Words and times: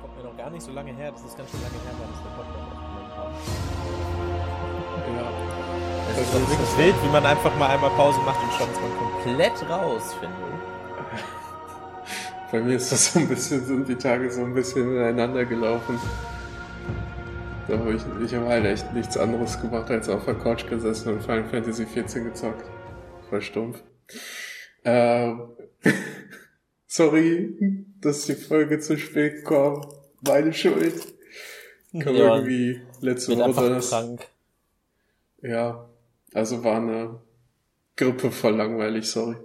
kommt 0.00 0.16
mir 0.16 0.24
noch 0.24 0.36
gar 0.36 0.50
nicht 0.50 0.62
so 0.62 0.72
lange 0.72 0.92
her. 0.92 1.12
Das 1.12 1.22
ist 1.24 1.36
ganz 1.36 1.50
schön 1.50 1.60
lange 1.62 1.74
her, 1.84 1.92
weil 1.98 2.08
das 2.10 2.22
der 2.22 2.30
Podcast 2.36 2.66
aufgenommen 2.72 3.12
haben. 3.16 3.34
Ja. 5.16 5.26
Es 6.10 6.16
Das 6.16 6.26
ist 6.26 6.34
ist 6.34 6.40
wirklich 6.50 6.58
das- 6.68 6.78
wild, 6.78 6.94
wie 7.04 7.08
man 7.12 7.26
einfach 7.26 7.56
mal 7.58 7.68
einmal 7.70 7.90
Pause 7.90 8.20
macht 8.20 8.42
und 8.42 8.52
schon 8.52 8.70
ist 8.70 8.80
man 8.80 8.90
komplett 8.98 9.70
raus, 9.70 10.14
finde 10.14 10.34
Bei 12.52 12.60
mir 12.60 12.76
ist 12.76 12.90
das 12.90 13.12
so 13.12 13.20
ein 13.20 13.28
bisschen, 13.28 13.64
sind 13.64 13.88
die 13.88 13.94
Tage 13.96 14.30
so 14.30 14.42
ein 14.42 14.54
bisschen 14.54 14.90
ineinander 14.96 15.44
gelaufen. 15.44 15.98
Da 17.68 17.78
habe 17.78 17.92
ich, 17.92 18.02
ich 18.24 18.34
habe 18.34 18.46
halt 18.48 18.64
echt 18.64 18.92
nichts 18.92 19.16
anderes 19.16 19.60
gemacht, 19.60 19.88
als 19.90 20.08
auf 20.08 20.24
der 20.24 20.34
Couch 20.34 20.66
gesessen 20.68 21.12
und 21.14 21.22
Final 21.22 21.44
Fantasy 21.44 21.86
14 21.86 22.24
gezockt. 22.24 22.64
Voll 23.28 23.40
stumpf. 23.40 23.80
Ähm, 24.84 25.50
sorry, 26.88 27.86
dass 28.00 28.26
die 28.26 28.34
Folge 28.34 28.78
zu 28.78 28.98
spät 28.98 29.44
kam. 29.44 29.86
Meine 30.22 30.52
Schuld. 30.52 30.94
Kam 31.98 32.14
Ja, 32.14 32.36
irgendwie 32.36 32.80
letzte 33.00 33.32
Bin 33.36 33.40
Woche 33.40 33.70
das, 33.70 33.90
krank. 33.90 34.26
Ja, 35.42 35.88
also 36.34 36.62
war 36.62 36.76
eine 36.76 37.20
Grippe 37.96 38.30
voll 38.30 38.54
langweilig, 38.56 39.10
sorry. 39.10 39.36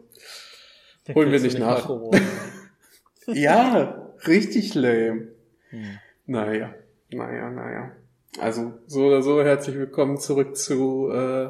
Holen 1.14 1.32
wir 1.32 1.40
nicht 1.40 1.60
nach. 1.60 1.90
Ja, 3.28 4.12
richtig 4.28 4.76
lame. 4.76 5.30
Hm. 5.70 5.98
Naja, 6.28 6.76
naja, 7.10 7.50
naja. 7.50 7.92
Also 8.40 8.74
so 8.86 9.06
oder 9.08 9.24
so, 9.24 9.44
herzlich 9.44 9.76
willkommen 9.78 10.20
zurück 10.20 10.56
zu, 10.56 11.10
äh, 11.12 11.50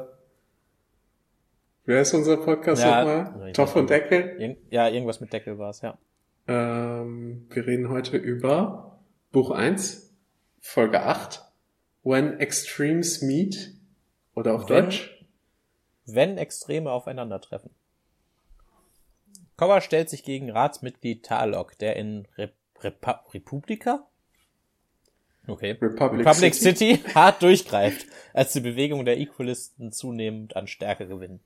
wer 1.83 2.01
ist 2.01 2.13
unser 2.13 2.37
Podcast 2.37 2.81
Ja, 2.81 3.03
nochmal? 3.03 3.53
weiß 3.53 3.75
und 3.75 3.89
Deckel. 3.89 4.57
Ja, 4.69 4.87
irgendwas 4.87 5.19
mit 5.19 5.33
Deckel 5.33 5.57
war 5.57 5.71
es, 5.71 5.81
ja. 5.81 5.97
Ähm, 6.47 7.47
wir 7.49 7.65
reden 7.65 7.89
heute 7.89 8.17
über 8.17 8.99
Buch 9.31 9.51
1, 9.51 10.13
Folge 10.61 11.01
8, 11.01 11.43
When 12.03 12.39
Extremes 12.39 13.21
Meet, 13.21 13.73
oder 14.35 14.53
auf 14.55 14.69
Wenn- 14.69 14.85
Deutsch. 14.85 15.11
Wenn 16.05 16.37
Extreme 16.37 16.91
aufeinandertreffen. 16.91 17.71
Kowa 19.57 19.81
stellt 19.81 20.09
sich 20.09 20.23
gegen 20.23 20.51
Ratsmitglied 20.51 21.25
Talok, 21.25 21.77
der 21.79 21.95
in 21.95 22.27
Rep 22.37 22.53
Repa 22.81 23.23
Republika? 23.33 24.05
Okay. 25.47 25.77
Republic, 25.81 26.25
Public 26.25 26.53
City. 26.53 26.95
City 26.97 27.09
hart 27.15 27.41
durchgreift, 27.41 28.05
als 28.33 28.51
die 28.53 28.59
Bewegung 28.59 29.05
der 29.05 29.17
Equalisten 29.17 29.91
zunehmend 29.91 30.55
an 30.55 30.67
Stärke 30.67 31.07
gewinnen. 31.07 31.39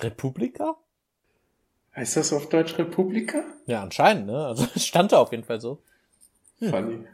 Republika? 0.00 0.76
Heißt 1.98 2.16
das 2.16 2.32
auf 2.32 2.48
Deutsch 2.48 2.78
Republika? 2.78 3.42
Ja, 3.66 3.82
anscheinend, 3.82 4.26
ne? 4.26 4.46
Also 4.46 4.68
es 4.76 4.86
stand 4.86 5.10
da 5.10 5.18
auf 5.18 5.32
jeden 5.32 5.42
Fall 5.42 5.60
so. 5.60 5.82
Funny. 6.60 7.04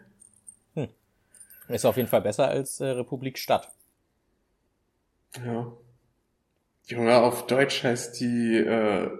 Ist 1.68 1.86
auf 1.86 1.96
jeden 1.96 2.08
Fall 2.10 2.20
besser 2.20 2.46
als 2.48 2.80
äh, 2.80 2.88
Republik 2.88 3.38
Stadt. 3.38 3.72
Ja. 5.42 5.72
Junge, 6.84 7.16
auf 7.22 7.46
Deutsch 7.46 7.82
heißt 7.82 8.20
die, 8.20 8.56
äh, 8.58 9.10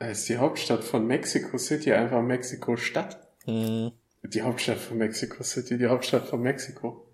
heißt 0.00 0.30
die 0.30 0.38
Hauptstadt 0.38 0.82
von 0.82 1.06
Mexico 1.06 1.58
City 1.58 1.92
einfach 1.92 2.22
Mexiko 2.22 2.76
Stadt. 2.78 3.18
Hm, 3.44 3.92
Die 4.22 4.40
Hauptstadt 4.40 4.78
von 4.78 4.96
Mexico 4.96 5.42
City, 5.42 5.76
die 5.76 5.88
Hauptstadt 5.88 6.26
von 6.26 6.40
Mexiko. 6.40 7.06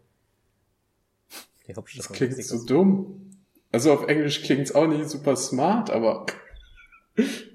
die 1.67 1.75
Hauptstadt 1.75 1.99
Das 1.99 2.07
von 2.07 2.15
klingt 2.17 2.37
Mexiko. 2.37 2.59
so 2.59 2.65
dumm. 2.67 3.31
Also 3.73 3.93
auf 3.93 4.07
Englisch 4.07 4.43
klingt's 4.45 4.73
auch 4.73 4.87
nicht 4.87 5.09
super 5.11 5.35
smart, 5.35 5.91
aber 5.91 6.27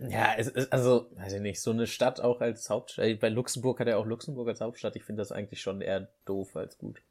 Ja, 0.10 0.34
es 0.38 0.48
ist, 0.48 0.74
also, 0.74 1.08
weiß 1.16 1.34
ich 1.34 1.42
nicht, 1.42 1.62
so 1.62 1.72
eine 1.72 1.86
Stadt 1.86 2.20
auch 2.20 2.42
als 2.42 2.70
Hauptstadt. 2.70 3.20
Bei 3.20 3.30
Luxemburg 3.30 3.80
hat 3.80 3.88
er 3.88 4.00
auch 4.00 4.06
Luxemburg 4.06 4.48
als 4.48 4.62
Hauptstadt. 4.62 4.96
Ich 4.96 5.04
finde 5.04 5.22
das 5.22 5.32
eigentlich 5.32 5.62
schon 5.62 5.82
eher 5.82 6.08
doof 6.26 6.56
als 6.56 6.78
gut. 6.78 7.02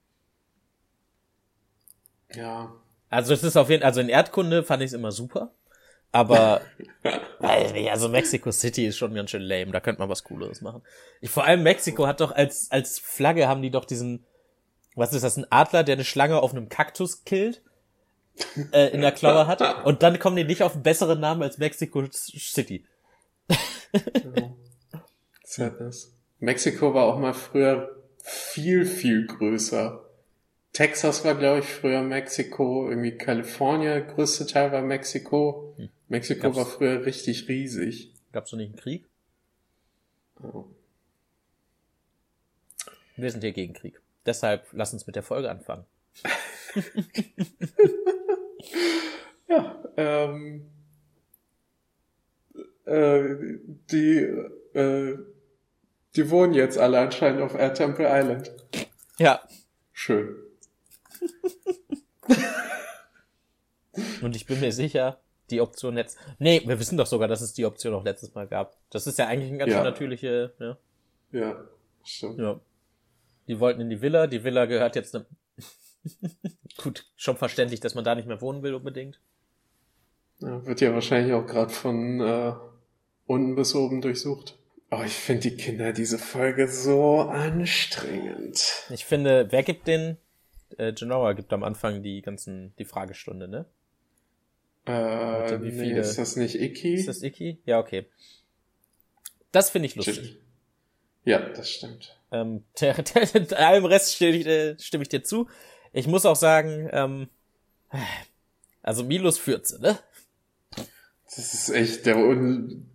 ja. 2.34 2.72
Also 3.08 3.34
es 3.34 3.42
ist 3.42 3.56
auf 3.56 3.68
jeden 3.70 3.82
also 3.82 4.00
in 4.00 4.08
Erdkunde 4.08 4.62
fand 4.62 4.82
ich 4.82 4.88
es 4.88 4.92
immer 4.92 5.10
super. 5.10 5.52
Aber, 6.12 6.60
weiß 7.38 7.68
ich 7.68 7.72
nicht, 7.72 7.90
also 7.90 8.08
Mexico 8.08 8.50
City 8.50 8.86
ist 8.86 8.98
schon 8.98 9.14
ganz 9.14 9.30
schön 9.30 9.42
lame. 9.42 9.72
Da 9.72 9.80
könnte 9.80 10.00
man 10.00 10.08
was 10.08 10.24
Cooleres 10.24 10.60
machen. 10.60 10.82
Ich, 11.20 11.30
vor 11.30 11.44
allem 11.44 11.62
Mexiko 11.62 12.06
hat 12.06 12.20
doch 12.20 12.32
als, 12.32 12.70
als 12.70 12.98
Flagge 12.98 13.48
haben 13.48 13.62
die 13.62 13.70
doch 13.70 13.84
diesen, 13.84 14.24
was 14.94 15.12
ist 15.12 15.22
das, 15.22 15.36
ein 15.36 15.46
Adler, 15.50 15.84
der 15.84 15.94
eine 15.94 16.04
Schlange 16.04 16.40
auf 16.40 16.52
einem 16.52 16.68
Kaktus 16.68 17.24
killt, 17.24 17.62
äh, 18.72 18.88
in 18.88 19.00
der 19.00 19.12
Klaue 19.12 19.46
hat. 19.46 19.84
Und 19.84 20.02
dann 20.02 20.18
kommen 20.18 20.36
die 20.36 20.44
nicht 20.44 20.62
auf 20.62 20.74
einen 20.74 20.82
besseren 20.82 21.20
Namen 21.20 21.42
als 21.42 21.58
Mexico 21.58 22.04
City. 22.12 22.84
Sadness. 25.44 26.12
Mexiko 26.38 26.94
war 26.94 27.04
auch 27.04 27.18
mal 27.18 27.34
früher 27.34 27.96
viel, 28.22 28.84
viel 28.86 29.26
größer. 29.26 30.04
Texas 30.72 31.24
war, 31.24 31.34
glaube 31.34 31.60
ich, 31.60 31.66
früher 31.66 32.00
Mexiko, 32.02 32.88
irgendwie 32.88 33.18
Kalifornien, 33.18 34.06
größte 34.06 34.46
Teil 34.46 34.70
war 34.72 34.82
Mexiko. 34.82 35.76
Mexiko 36.08 36.42
Gab's- 36.42 36.56
war 36.56 36.66
früher 36.66 37.04
richtig 37.04 37.48
riesig. 37.48 38.12
Gab's 38.32 38.50
doch 38.50 38.56
nicht 38.56 38.68
einen 38.68 38.76
Krieg? 38.78 39.06
Oh. 40.42 40.66
Wir 43.16 43.30
sind 43.30 43.42
hier 43.42 43.52
gegen 43.52 43.74
Krieg. 43.74 44.00
Deshalb 44.24 44.66
lass 44.72 44.92
uns 44.92 45.06
mit 45.06 45.16
der 45.16 45.22
Folge 45.24 45.50
anfangen. 45.50 45.84
Ja, 49.48 49.82
ähm, 49.96 50.66
äh, 52.84 53.34
die, 53.90 54.16
äh, 54.74 55.18
die 56.16 56.30
wohnen 56.30 56.54
jetzt 56.54 56.78
alle 56.78 57.00
anscheinend 57.00 57.40
auf 57.42 57.54
Air 57.54 57.74
Temple 57.74 58.06
Island. 58.08 58.52
Ja. 59.18 59.40
Schön. 59.92 60.36
Und 64.22 64.36
ich 64.36 64.46
bin 64.46 64.60
mir 64.60 64.72
sicher, 64.72 65.20
die 65.50 65.60
Option 65.60 65.96
jetzt. 65.96 66.16
Nee, 66.38 66.62
wir 66.64 66.78
wissen 66.78 66.96
doch 66.96 67.06
sogar, 67.06 67.28
dass 67.28 67.40
es 67.40 67.52
die 67.52 67.64
Option 67.64 67.94
auch 67.94 68.04
letztes 68.04 68.34
Mal 68.34 68.46
gab. 68.46 68.76
Das 68.90 69.06
ist 69.06 69.18
ja 69.18 69.26
eigentlich 69.26 69.50
ein 69.50 69.58
ganz 69.58 69.72
Ja. 69.72 69.82
natürliche, 69.82 70.52
ja. 70.58 70.76
Ja, 71.32 71.64
stimmt. 72.04 72.38
ja. 72.38 72.60
Die 73.48 73.58
wollten 73.58 73.80
in 73.80 73.90
die 73.90 74.00
Villa, 74.00 74.26
die 74.26 74.44
Villa 74.44 74.66
gehört 74.66 74.94
jetzt 74.96 75.14
einem. 75.14 75.26
Gut, 76.76 77.06
schon 77.16 77.36
verständlich, 77.36 77.80
dass 77.80 77.94
man 77.94 78.04
da 78.04 78.14
nicht 78.14 78.28
mehr 78.28 78.40
wohnen 78.40 78.62
will 78.62 78.74
unbedingt. 78.74 79.20
Ja, 80.40 80.64
wird 80.64 80.80
ja 80.80 80.94
wahrscheinlich 80.94 81.34
auch 81.34 81.46
gerade 81.46 81.72
von 81.72 82.20
äh, 82.20 82.52
unten 83.26 83.54
bis 83.54 83.74
oben 83.74 84.00
durchsucht. 84.00 84.58
Oh, 84.90 85.02
ich 85.04 85.12
finde 85.12 85.50
die 85.50 85.56
Kinder 85.56 85.92
diese 85.92 86.18
Folge 86.18 86.66
so 86.66 87.20
anstrengend. 87.20 88.86
Ich 88.90 89.04
finde, 89.04 89.46
wer 89.50 89.62
gibt 89.62 89.86
den? 89.86 90.16
Äh, 90.78 90.92
Genoa 90.92 91.32
gibt 91.34 91.52
am 91.52 91.62
Anfang 91.62 92.02
die 92.02 92.22
ganzen, 92.22 92.74
die 92.76 92.84
Fragestunde, 92.84 93.48
ne? 93.48 93.66
Äh, 94.86 95.60
wie 95.62 95.70
nee, 95.70 95.70
viele- 95.70 96.00
ist 96.00 96.16
das 96.18 96.36
nicht 96.36 96.54
Iki? 96.54 96.94
Ist 96.94 97.08
das 97.08 97.22
Iki? 97.22 97.60
Ja, 97.66 97.78
okay. 97.78 98.06
Das 99.52 99.70
finde 99.70 99.86
ich 99.86 99.96
lustig. 99.96 100.38
Ja, 101.24 101.40
das 101.50 101.70
stimmt. 101.70 102.18
Ähm, 102.32 102.64
der, 102.80 102.94
der, 102.94 103.58
allem 103.68 103.84
Rest 103.84 104.14
stimme 104.14 104.36
ich, 104.36 104.46
äh, 104.46 104.78
stimme 104.78 105.02
ich 105.02 105.08
dir 105.08 105.22
zu. 105.22 105.48
Ich 105.92 106.06
muss 106.06 106.24
auch 106.26 106.36
sagen, 106.36 106.88
ähm, 106.92 107.28
also 108.82 109.04
Milos 109.04 109.38
führt 109.38 109.66
sie, 109.66 109.78
ne? 109.80 109.98
Das 111.26 111.38
ist 111.54 111.68
echt 111.70 112.06
der 112.06 112.16
Un... 112.16 112.86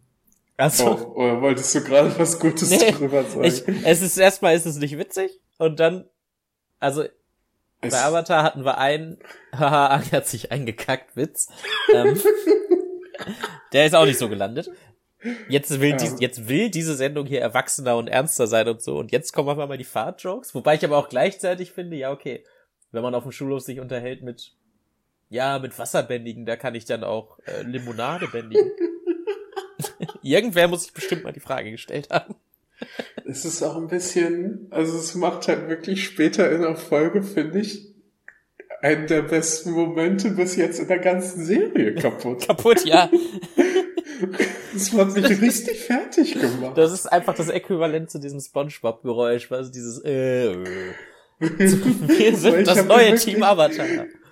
Also, 0.58 0.86
Oh, 1.16 1.20
oder 1.22 1.42
wolltest 1.42 1.76
du 1.76 1.84
gerade 1.84 2.18
was 2.18 2.40
Gutes 2.40 2.70
Nee, 2.70 2.92
drüber 2.92 3.24
sagen? 3.26 3.44
ich, 3.44 3.64
es 3.86 4.02
ist 4.02 4.18
erstmal 4.18 4.56
ist 4.56 4.66
es 4.66 4.78
nicht 4.78 4.98
witzig 4.98 5.42
und 5.58 5.80
dann, 5.82 6.06
also 6.80 7.04
Es- 7.82 7.92
bei 7.94 8.02
Avatar 8.02 8.44
hatten 8.44 8.64
wir 8.64 8.78
einen, 8.78 9.18
haha, 9.54 9.88
Ange 9.88 10.12
hat 10.14 10.28
sich 10.28 10.52
eingekackt, 10.52 11.18
Witz. 11.18 11.50
Ähm, 11.94 12.18
der 13.74 13.86
ist 13.86 13.96
auch 13.96 14.06
nicht 14.06 14.18
so 14.20 14.30
gelandet. 14.30 14.72
Jetzt 15.50 15.80
will, 15.82 15.90
Ja. 15.92 15.96
dies, 15.98 16.16
jetzt 16.20 16.48
will 16.48 16.70
diese 16.70 16.96
Sendung 16.96 17.26
hier 17.26 17.42
erwachsener 17.42 17.98
und 17.98 18.08
ernster 18.08 18.48
sein 18.48 18.68
und 18.70 18.82
so. 18.82 18.98
Und 19.00 19.12
jetzt 19.12 19.34
kommen 19.34 19.50
einfach 19.50 19.68
mal 19.68 19.78
die 19.78 19.84
Fahrtjokes. 19.84 20.54
Wobei 20.56 20.76
ich 20.76 20.86
aber 20.86 20.98
auch 20.98 21.10
gleichzeitig 21.10 21.72
finde, 21.72 21.98
ja, 21.98 22.12
okay, 22.12 22.44
wenn 22.96 23.04
man 23.04 23.14
auf 23.14 23.24
dem 23.24 23.32
Schulhof 23.32 23.62
sich 23.62 23.80
unterhält 23.80 24.24
mit, 24.24 24.54
ja, 25.30 25.60
mit 25.60 25.78
Wasserbändigen, 25.78 26.46
da 26.46 26.56
kann 26.56 26.76
ich 26.76 26.86
dann 26.86 27.04
auch 27.04 27.38
äh, 27.46 27.62
Limonade 27.62 28.28
bändigen. 28.28 28.72
Irgendwer 30.24 30.68
muss 30.68 30.84
sich 30.84 30.94
bestimmt 30.94 31.24
mal 31.24 31.34
die 31.34 31.40
Frage 31.40 31.72
gestellt 31.72 32.10
haben. 32.10 32.36
Es 33.26 33.46
ist 33.46 33.62
auch 33.64 33.76
ein 33.78 33.88
bisschen, 33.88 34.68
also 34.72 34.98
es 34.98 35.16
macht 35.16 35.48
halt 35.48 35.70
wirklich 35.70 36.04
später 36.04 36.52
in 36.52 36.62
der 36.62 36.76
Folge, 36.76 37.22
finde 37.22 37.60
ich, 37.60 37.94
einen 38.82 39.08
der 39.08 39.22
besten 39.24 39.72
Momente 39.72 40.32
bis 40.32 40.56
jetzt 40.56 40.80
in 40.80 40.88
der 40.88 41.00
ganzen 41.00 41.46
Serie 41.46 41.96
kaputt. 41.96 42.48
Kaputt, 42.48 42.86
ja. 42.86 43.10
Das 44.74 44.92
hat 44.92 45.14
mich 45.14 45.42
richtig 45.42 45.80
fertig 45.80 46.34
gemacht. 46.34 46.78
Das 46.78 46.92
ist 46.92 47.06
einfach 47.06 47.34
das 47.34 47.48
Äquivalent 47.48 48.10
zu 48.10 48.20
diesem 48.20 48.42
Spongebob-Geräusch, 48.42 49.50
was 49.50 49.72
dieses 49.72 50.04
äh, 50.04 50.52
äh. 50.52 50.94
Wir 51.40 52.38
sind 52.38 52.68
das 52.68 52.86
neue 52.86 53.08
wirklich- 53.08 53.24
Team 53.24 53.44
Avatar. 53.44 53.86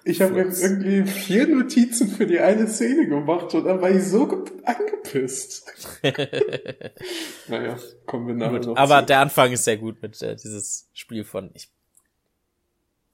Ich 0.06 0.22
habe 0.22 0.34
mir 0.34 0.54
irgendwie 0.54 1.10
vier 1.10 1.48
Notizen 1.48 2.10
für 2.10 2.26
die 2.28 2.40
eine 2.40 2.68
Szene 2.68 3.08
gemacht 3.08 3.54
und 3.54 3.64
dann 3.64 3.82
war 3.82 3.90
ich 3.90 4.04
so 4.04 4.44
angepisst. 4.64 5.72
naja, 7.48 7.78
kommen 8.06 8.28
wir 8.28 8.34
nachher 8.36 8.60
gut, 8.60 8.68
noch 8.68 8.76
Aber 8.76 9.00
zu. 9.00 9.06
der 9.06 9.20
Anfang 9.22 9.54
ist 9.54 9.64
sehr 9.64 9.78
gut 9.78 10.02
mit 10.02 10.22
äh, 10.22 10.36
dieses 10.36 10.90
Spiel 10.94 11.24
von. 11.24 11.52
Ich, 11.54 11.70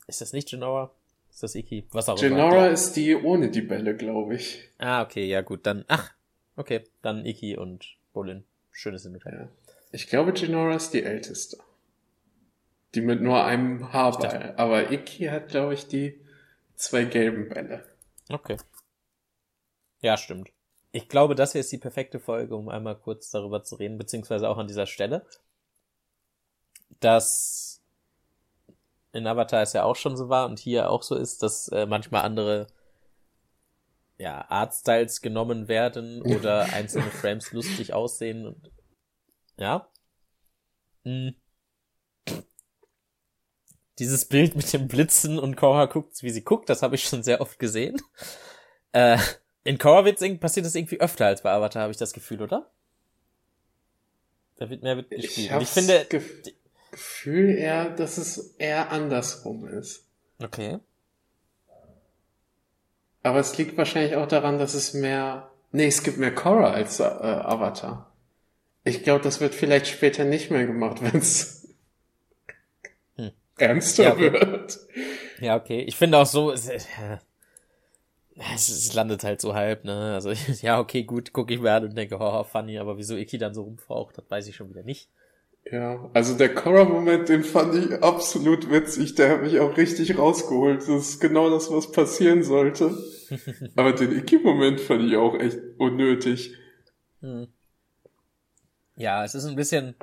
ist 0.08 0.22
das 0.22 0.34
nicht 0.34 0.50
Genora? 0.50 0.92
Ist 1.32 1.44
das 1.44 1.54
Iki? 1.54 1.86
Was 1.92 2.10
auch 2.10 2.20
immer. 2.22 2.36
Genora 2.36 2.68
ist 2.68 2.94
die 2.94 3.16
ohne 3.16 3.52
die 3.52 3.62
Bälle, 3.62 3.96
glaube 3.96 4.34
ich. 4.36 4.68
Ah, 4.80 5.04
okay, 5.04 5.26
ja 5.26 5.42
gut, 5.42 5.68
dann. 5.68 5.86
Ach, 5.88 6.12
okay, 6.56 6.84
dann 7.04 7.24
Iki 7.24 7.56
und 7.58 7.86
Bolin. 8.14 8.44
Schönes 8.72 9.04
Hintergrund. 9.04 9.36
Ja. 9.36 9.50
Ich 9.92 10.08
glaube, 10.08 10.34
Genora 10.34 10.76
ist 10.76 10.92
die 10.92 11.04
älteste. 11.04 11.58
Die 12.96 13.02
mit 13.02 13.22
nur 13.22 13.44
einem 13.44 13.94
Haarball. 13.94 14.56
Aber 14.58 14.92
Iki 14.92 15.26
hat, 15.26 15.50
glaube 15.50 15.74
ich, 15.74 15.88
die 15.88 16.20
zwei 16.76 17.04
gelben 17.04 17.50
Bälle. 17.50 17.84
Okay. 18.30 18.58
Ja, 20.02 20.18
stimmt. 20.18 20.50
Ich 20.92 21.08
glaube, 21.08 21.36
das 21.36 21.52
hier 21.52 21.62
ist 21.62 21.72
die 21.72 21.78
perfekte 21.78 22.20
Folge, 22.20 22.56
um 22.56 22.70
einmal 22.70 22.96
kurz 22.96 23.30
darüber 23.30 23.64
zu 23.64 23.76
reden, 23.76 23.98
beziehungsweise 23.98 24.50
auch 24.50 24.58
an 24.58 24.68
dieser 24.68 24.88
Stelle, 24.88 25.26
dass 27.00 27.84
in 29.12 29.28
Avatar 29.28 29.62
es 29.62 29.74
ja 29.74 29.84
auch 29.84 29.96
schon 29.96 30.18
so 30.18 30.30
war 30.30 30.46
und 30.48 30.60
hier 30.60 30.90
auch 30.90 31.04
so 31.04 31.16
ist, 31.16 31.44
dass 31.44 31.68
äh, 31.70 31.86
manchmal 31.86 32.24
andere 32.24 32.68
ja, 34.18 34.46
Artstyles 34.50 35.22
genommen 35.22 35.68
werden 35.68 36.22
oder 36.36 36.74
einzelne 36.74 37.10
Frames 37.10 37.52
lustig 37.52 37.94
aussehen 37.94 38.48
und 38.48 38.72
ja. 39.58 39.88
Hm. 41.04 41.36
Dieses 44.00 44.26
Bild 44.26 44.56
mit 44.56 44.72
dem 44.74 44.88
Blitzen 44.88 45.38
und 45.38 45.56
Korra 45.58 45.86
guckt, 45.86 46.24
wie 46.24 46.30
sie 46.32 46.44
guckt, 46.44 46.70
das 46.70 46.82
habe 46.82 46.96
ich 46.96 47.04
schon 47.04 47.22
sehr 47.24 47.42
oft 47.42 47.60
gesehen. 47.60 48.02
Äh, 48.94 49.18
in 49.64 49.78
irgendwie- 50.22 50.40
passiert 50.40 50.66
das 50.66 50.74
irgendwie 50.76 51.00
öfter 51.00 51.26
als 51.28 51.44
bei 51.44 51.52
Avatar, 51.52 51.84
habe 51.84 51.92
ich 51.92 51.98
das 51.98 52.14
Gefühl, 52.14 52.42
oder? 52.42 52.70
Da 54.58 54.70
wird 54.70 54.82
mehr 54.84 54.96
mit 54.96 55.10
gespielt. 55.10 55.52
Ich 55.52 55.62
ich 55.64 55.70
finde, 55.70 56.06
Gef 56.10 56.44
Gefühl 56.92 57.50
eher, 57.56 57.90
dass 57.92 58.18
es 58.18 58.56
eher 58.58 58.92
andersrum 58.92 59.68
ist. 59.68 60.06
okay. 60.44 60.80
Aber 63.22 63.40
es 63.40 63.58
liegt 63.58 63.78
wahrscheinlich 63.78 64.16
auch 64.16 64.28
daran, 64.28 64.60
dass 64.60 64.74
es 64.74 64.94
mehr. 64.94 65.52
Nee, 65.72 65.88
es 65.88 66.04
gibt 66.04 66.18
mehr 66.18 66.34
Korra 66.34 66.72
als 66.72 67.00
äh, 67.00 67.04
Avatar. 67.04 68.12
Ich 68.86 69.04
glaube, 69.04 69.24
das 69.24 69.40
wird 69.40 69.54
vielleicht 69.54 69.88
später 69.88 70.24
nicht 70.24 70.50
mehr 70.52 70.66
gemacht, 70.66 70.98
wenn 71.02 71.20
es. 71.20 71.59
Ernster 73.60 74.04
Ja, 74.04 74.14
okay. 74.14 74.34
wird. 74.34 74.80
Ja, 75.40 75.56
okay. 75.56 75.82
Ich 75.82 75.96
finde 75.96 76.18
auch 76.18 76.26
so, 76.26 76.52
es, 76.52 76.68
äh, 76.68 76.80
es, 78.54 78.70
es 78.70 78.94
landet 78.94 79.24
halt 79.24 79.42
so 79.42 79.54
halb, 79.54 79.86
ne? 79.86 80.14
Also, 80.14 80.32
ja, 80.62 80.80
okay, 80.80 81.04
gut, 81.04 81.34
gucke 81.34 81.54
ich 81.54 81.60
mir 81.60 81.72
an 81.72 81.86
und 81.86 81.96
denke, 81.96 82.18
oh, 82.20 82.44
funny, 82.44 82.78
aber 82.78 82.98
wieso 82.98 83.16
Iki 83.16 83.38
dann 83.38 83.54
so 83.54 83.64
rumfaucht, 83.64 84.18
das 84.18 84.30
weiß 84.30 84.48
ich 84.48 84.56
schon 84.56 84.70
wieder 84.70 84.84
nicht. 84.84 85.10
Ja, 85.72 86.10
also 86.14 86.36
der 86.36 86.54
Korra-Moment, 86.56 87.30
den 87.30 87.44
fand 87.44 87.76
ich 87.76 88.02
absolut 88.02 88.72
witzig. 88.72 89.16
Der 89.16 89.30
hat 89.30 89.42
mich 89.44 89.60
auch 89.60 89.78
richtig 89.78 90.18
rausgeholt. 90.18 90.82
Das 90.82 90.90
ist 90.90 91.20
genau 91.20 91.50
das, 91.50 91.70
was 91.72 91.92
passieren 91.92 92.42
sollte. 92.44 92.98
Aber 93.76 93.94
den 93.94 94.18
Iki-Moment 94.18 94.80
fand 94.80 95.04
ich 95.04 95.16
auch 95.18 95.36
echt 95.36 95.60
unnötig. 95.78 96.56
Hm. 97.22 97.50
Ja, 98.96 99.24
es 99.24 99.36
ist 99.36 99.46
ein 99.46 99.56
bisschen, 99.56 99.96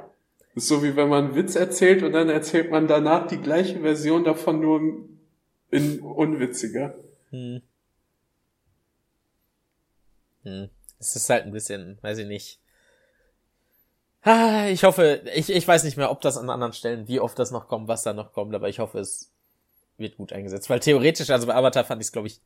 Ist 0.56 0.68
so 0.68 0.82
wie 0.82 0.96
wenn 0.96 1.10
man 1.10 1.26
einen 1.26 1.34
Witz 1.36 1.54
erzählt 1.54 2.02
und 2.02 2.12
dann 2.12 2.30
erzählt 2.30 2.70
man 2.70 2.88
danach 2.88 3.26
die 3.26 3.40
gleiche 3.40 3.80
Version 3.80 4.24
davon 4.24 4.58
nur 4.58 4.80
in 5.70 6.00
unwitziger. 6.00 6.94
hm. 7.30 7.60
Hm. 10.44 10.70
Es 10.98 11.14
ist 11.14 11.28
halt 11.28 11.44
ein 11.44 11.52
bisschen, 11.52 11.98
weiß 12.00 12.18
ich 12.18 12.26
nicht. 12.26 12.58
Ah, 14.22 14.66
ich 14.68 14.84
hoffe, 14.84 15.22
ich, 15.34 15.50
ich 15.50 15.68
weiß 15.68 15.84
nicht 15.84 15.98
mehr, 15.98 16.10
ob 16.10 16.22
das 16.22 16.38
an 16.38 16.48
anderen 16.48 16.72
Stellen, 16.72 17.06
wie 17.06 17.20
oft 17.20 17.38
das 17.38 17.50
noch 17.50 17.68
kommt, 17.68 17.86
was 17.86 18.02
da 18.02 18.14
noch 18.14 18.32
kommt, 18.32 18.54
aber 18.54 18.70
ich 18.70 18.78
hoffe, 18.78 18.98
es 18.98 19.30
wird 19.98 20.16
gut 20.16 20.32
eingesetzt. 20.32 20.70
Weil 20.70 20.80
theoretisch, 20.80 21.28
also 21.28 21.46
bei 21.46 21.54
Avatar 21.54 21.84
fand 21.84 22.00
ich 22.00 22.06
es, 22.06 22.12
glaube 22.12 22.28
ich, 22.28 22.40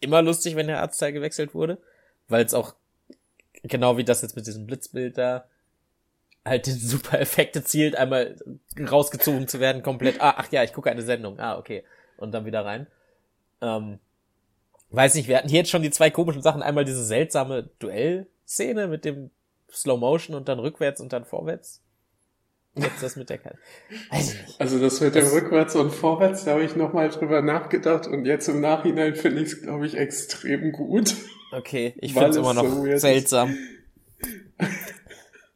immer 0.00 0.22
lustig, 0.22 0.56
wenn 0.56 0.66
der 0.66 0.80
Arztteil 0.80 1.12
gewechselt 1.12 1.54
wurde. 1.54 1.78
Weil 2.26 2.44
es 2.44 2.52
auch, 2.52 2.74
genau 3.62 3.96
wie 3.96 4.04
das 4.04 4.22
jetzt 4.22 4.34
mit 4.34 4.46
diesem 4.48 4.66
Blitzbild 4.66 5.16
da, 5.16 5.46
halt 6.44 6.66
den 6.66 6.78
super 6.78 7.20
Effekt 7.20 7.56
erzielt, 7.56 7.96
einmal 7.96 8.36
rausgezogen 8.78 9.48
zu 9.48 9.60
werden, 9.60 9.82
komplett, 9.82 10.20
ah, 10.20 10.34
ach 10.38 10.50
ja, 10.50 10.62
ich 10.64 10.72
gucke 10.72 10.90
eine 10.90 11.02
Sendung, 11.02 11.38
ah, 11.40 11.58
okay. 11.58 11.84
Und 12.16 12.32
dann 12.32 12.44
wieder 12.46 12.64
rein. 12.64 12.86
Ähm, 13.60 13.98
weiß 14.90 15.14
nicht, 15.14 15.28
wir 15.28 15.36
hatten 15.36 15.48
hier 15.48 15.58
jetzt 15.58 15.70
schon 15.70 15.82
die 15.82 15.90
zwei 15.90 16.10
komischen 16.10 16.42
Sachen. 16.42 16.62
Einmal 16.62 16.84
diese 16.84 17.04
seltsame 17.04 17.70
Duell-Szene 17.78 18.88
mit 18.88 19.04
dem 19.04 19.30
Slow 19.70 19.98
Motion 20.00 20.34
und 20.34 20.48
dann 20.48 20.58
rückwärts 20.58 21.00
und 21.00 21.12
dann 21.12 21.24
vorwärts. 21.24 21.82
Jetzt 22.74 23.02
das 23.02 23.16
mit 23.16 23.28
der 23.28 23.38
Karte. 23.38 23.58
Weiß 24.10 24.34
ich 24.34 24.46
nicht. 24.46 24.60
Also 24.60 24.78
das 24.78 25.00
mit 25.00 25.14
dem 25.14 25.24
Das- 25.24 25.32
Rückwärts 25.32 25.74
und 25.74 25.90
Vorwärts, 25.92 26.44
da 26.44 26.52
habe 26.52 26.64
ich 26.64 26.76
nochmal 26.76 27.08
drüber 27.10 27.42
nachgedacht 27.42 28.06
und 28.06 28.24
jetzt 28.24 28.48
im 28.48 28.60
Nachhinein 28.60 29.14
finde 29.16 29.42
ich 29.42 29.48
es, 29.48 29.62
glaube 29.62 29.86
ich, 29.86 29.96
extrem 29.96 30.72
gut. 30.72 31.14
Okay, 31.52 31.94
ich 31.98 32.12
find's 32.14 32.36
es 32.36 32.42
immer 32.42 32.54
noch 32.54 32.64
so 32.64 32.84
weird 32.84 33.02
ist. 33.02 33.32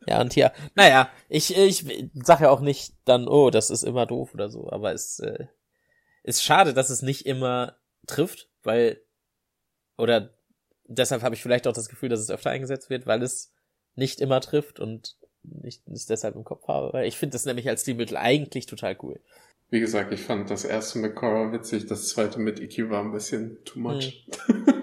Ja, 0.06 0.20
und 0.20 0.32
hier, 0.32 0.52
naja, 0.74 1.10
ich, 1.28 1.56
ich 1.56 1.84
sag 2.14 2.40
ja 2.40 2.50
auch 2.50 2.60
nicht 2.60 2.94
dann, 3.04 3.28
oh, 3.28 3.50
das 3.50 3.70
ist 3.70 3.82
immer 3.82 4.06
doof 4.06 4.34
oder 4.34 4.50
so, 4.50 4.70
aber 4.70 4.92
es 4.92 5.18
äh, 5.20 5.46
ist 6.22 6.42
schade, 6.42 6.74
dass 6.74 6.90
es 6.90 7.02
nicht 7.02 7.26
immer 7.26 7.76
trifft, 8.06 8.48
weil, 8.62 9.00
oder 9.96 10.34
deshalb 10.86 11.22
habe 11.22 11.34
ich 11.34 11.42
vielleicht 11.42 11.66
auch 11.66 11.72
das 11.72 11.88
Gefühl, 11.88 12.08
dass 12.08 12.20
es 12.20 12.30
öfter 12.30 12.50
eingesetzt 12.50 12.90
wird, 12.90 13.06
weil 13.06 13.22
es 13.22 13.52
nicht 13.94 14.20
immer 14.20 14.40
trifft 14.40 14.80
und 14.80 15.16
nicht 15.42 15.86
es 15.88 16.06
deshalb 16.06 16.36
im 16.36 16.44
Kopf 16.44 16.68
habe, 16.68 16.92
weil 16.92 17.06
ich 17.06 17.16
finde 17.16 17.34
das 17.34 17.44
nämlich 17.44 17.68
als 17.68 17.82
Stilmittel 17.82 18.16
eigentlich 18.16 18.66
total 18.66 18.96
cool. 19.02 19.20
Wie 19.70 19.80
gesagt, 19.80 20.12
ich 20.12 20.20
fand 20.20 20.50
das 20.50 20.64
erste 20.64 20.98
mit 20.98 21.14
Korra 21.14 21.52
witzig, 21.52 21.86
das 21.86 22.08
zweite 22.08 22.38
mit 22.38 22.60
Iki 22.60 22.90
war 22.90 23.02
ein 23.02 23.12
bisschen 23.12 23.64
too 23.64 23.80
much. 23.80 24.26
Hm. 24.46 24.64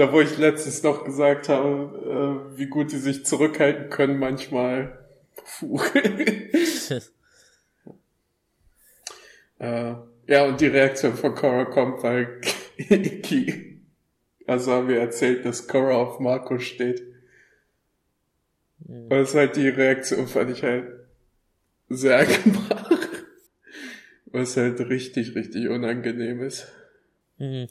da 0.00 0.12
wo 0.12 0.20
ich 0.20 0.38
letztens 0.38 0.82
noch 0.82 1.04
gesagt 1.04 1.48
habe, 1.48 2.50
äh, 2.54 2.58
wie 2.58 2.66
gut 2.66 2.90
die 2.92 2.98
sich 2.98 3.26
zurückhalten 3.26 3.90
können 3.90 4.18
manchmal. 4.18 4.98
Puh. 5.58 5.78
äh, 9.58 9.94
ja, 10.26 10.44
und 10.46 10.60
die 10.60 10.66
Reaktion 10.66 11.14
von 11.14 11.34
Korra 11.34 11.66
kommt, 11.66 12.02
weil 12.02 12.40
Iki 12.78 13.70
also 14.50 14.72
haben 14.72 14.88
wir 14.88 14.98
erzählt, 14.98 15.44
dass 15.44 15.68
Korra 15.68 15.94
auf 15.94 16.18
Marco 16.18 16.58
steht. 16.58 17.02
Und 18.80 19.08
das 19.08 19.28
ist 19.28 19.34
halt 19.36 19.54
die 19.54 19.68
Reaktion, 19.68 20.26
fand 20.26 20.50
ich 20.50 20.64
halt 20.64 20.92
sehr 21.88 22.18
angebracht. 22.26 23.08
Was 24.26 24.56
halt 24.56 24.80
richtig, 24.80 25.36
richtig 25.36 25.68
unangenehm 25.68 26.42
ist. 26.42 26.66
Hm. 27.38 27.68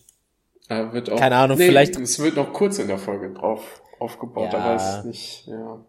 Aber 0.70 0.94
wird 0.94 1.10
auch, 1.10 1.18
Keine 1.20 1.36
Ahnung, 1.36 1.58
vielleicht- 1.58 1.98
Es 1.98 2.20
wird 2.20 2.36
noch 2.38 2.54
kurz 2.54 2.80
in 2.80 2.88
der 2.88 2.98
Folge 3.00 3.34
drauf 3.34 3.82
aufgebaut, 4.00 4.54
Ja. 4.54 4.60
aber 4.60 4.76
es 4.76 4.98
ist 5.00 5.06
nicht, 5.06 5.48
ja. 5.48 5.84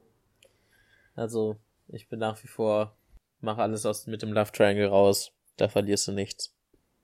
Also, 1.15 1.57
ich 1.89 2.09
bin 2.09 2.19
nach 2.19 2.43
wie 2.43 2.49
vor, 2.49 2.97
mach 3.41 3.59
alles 3.59 3.87
aus 3.87 4.07
mit 4.07 4.23
dem 4.23 4.33
Love 4.33 4.51
Triangle 4.53 4.87
raus. 4.89 5.33
Da 5.57 5.69
verlierst 5.69 6.09
du 6.09 6.13
nichts. 6.13 6.55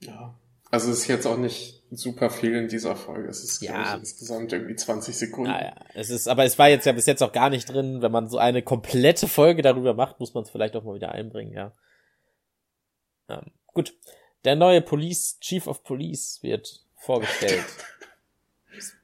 ja. 0.00 0.34
Also 0.68 0.90
es 0.90 0.98
ist 1.02 1.06
jetzt 1.06 1.26
auch 1.28 1.36
nicht 1.36 1.84
super 1.92 2.28
viel 2.28 2.52
in 2.56 2.66
dieser 2.66 2.96
Folge. 2.96 3.28
Es 3.28 3.44
ist, 3.44 3.62
Ja. 3.62 3.92
ich, 3.94 4.00
insgesamt 4.00 4.52
irgendwie 4.52 4.74
20 4.74 5.16
Sekunden. 5.16 5.48
Naja, 5.52 5.76
es 5.94 6.10
ist, 6.10 6.26
aber 6.26 6.44
es 6.44 6.58
war 6.58 6.68
jetzt 6.68 6.84
ja 6.86 6.92
bis 6.92 7.06
jetzt 7.06 7.22
auch 7.22 7.30
gar 7.30 7.50
nicht 7.50 7.66
drin. 7.72 8.02
Wenn 8.02 8.10
man 8.10 8.28
so 8.28 8.38
eine 8.38 8.62
komplette 8.62 9.28
Folge 9.28 9.62
darüber 9.62 9.94
macht, 9.94 10.18
muss 10.18 10.34
man 10.34 10.42
es 10.42 10.50
vielleicht 10.50 10.74
auch 10.74 10.82
mal 10.82 10.96
wieder 10.96 11.12
einbringen, 11.12 11.52
ja. 11.52 11.72
Ähm, 13.28 13.52
gut. 13.66 13.94
Der 14.44 14.56
neue 14.56 14.82
Police, 14.82 15.38
Chief 15.40 15.68
of 15.68 15.84
Police 15.84 16.40
wird 16.42 16.84
vorgestellt. 17.06 17.64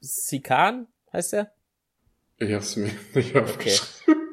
Sikan 0.01 0.89
heißt 1.13 1.35
er? 1.35 1.53
Ich 2.39 2.53
hab's 2.53 2.77
mir 2.77 2.91
nicht 3.15 3.37
aufgeschrieben. 3.37 4.29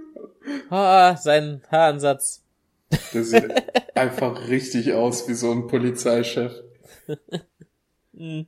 Ah, 0.69 1.15
sein 1.15 1.61
Haaransatz. 1.71 2.43
Der 3.13 3.23
sieht 3.23 3.45
einfach 3.95 4.47
richtig 4.47 4.93
aus 4.93 5.27
wie 5.27 5.33
so 5.35 5.51
ein 5.51 5.67
Polizeichef. 5.67 6.53
Hm. 8.15 8.47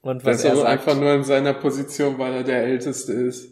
Und 0.00 0.24
was 0.24 0.38
ist 0.38 0.44
er 0.44 0.56
sagt. 0.56 0.68
einfach 0.68 0.94
nur 0.96 1.12
in 1.14 1.24
seiner 1.24 1.52
Position, 1.54 2.18
weil 2.18 2.32
er 2.34 2.44
der 2.44 2.64
Älteste 2.64 3.12
ist. 3.12 3.50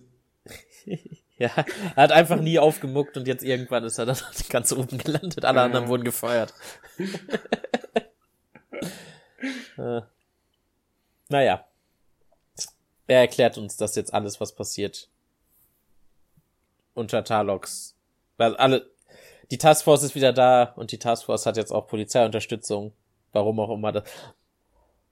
Ja, 1.37 1.51
er 1.97 2.03
hat 2.05 2.13
einfach 2.13 2.41
nie 2.41 2.61
aufgemuckt 2.61 3.17
und 3.17 3.27
jetzt 3.27 3.43
irgendwann 3.43 3.83
ist 3.83 3.99
er 3.99 4.07
dann 4.07 4.17
ganz 4.51 4.71
oben 4.71 4.99
gelandet. 4.99 5.45
Alle 5.45 5.59
Ja. 5.59 5.65
anderen 5.65 5.89
wurden 5.89 6.05
gefeuert. 6.05 6.55
Äh, 9.79 10.03
naja. 11.29 11.67
Er 13.07 13.21
erklärt 13.21 13.59
uns 13.59 13.77
das 13.77 13.97
jetzt 13.97 14.15
alles, 14.15 14.41
was 14.41 14.55
passiert. 14.55 15.11
Unter 16.95 17.25
Tarlox. 17.25 17.97
Weil 18.37 18.57
alle, 18.57 18.91
die 19.51 19.59
Taskforce 19.59 20.05
ist 20.05 20.15
wieder 20.15 20.33
da 20.33 20.73
und 20.77 20.91
die 20.93 20.99
Taskforce 20.99 21.47
hat 21.47 21.57
jetzt 21.57 21.71
auch 21.71 21.87
Polizeiunterstützung. 21.87 22.93
Warum 23.33 23.61
auch 23.61 23.71
immer 23.71 23.93
das, 23.93 24.05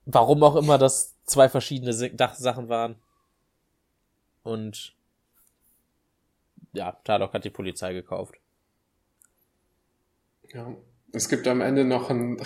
warum 0.07 0.43
auch 0.43 0.57
immer 0.57 0.79
das 0.79 1.17
zwei 1.27 1.49
verschiedene 1.49 1.93
Sachen 1.93 2.69
waren. 2.69 2.97
Und 4.43 4.95
ja, 6.73 6.93
Tarlock 7.05 7.35
hat 7.35 7.45
die 7.45 7.51
Polizei 7.51 7.93
gekauft. 7.93 8.37
Ja, 10.53 10.75
es 11.12 11.29
gibt 11.29 11.47
am 11.47 11.61
Ende 11.61 11.85
noch 11.85 12.11
ein, 12.11 12.41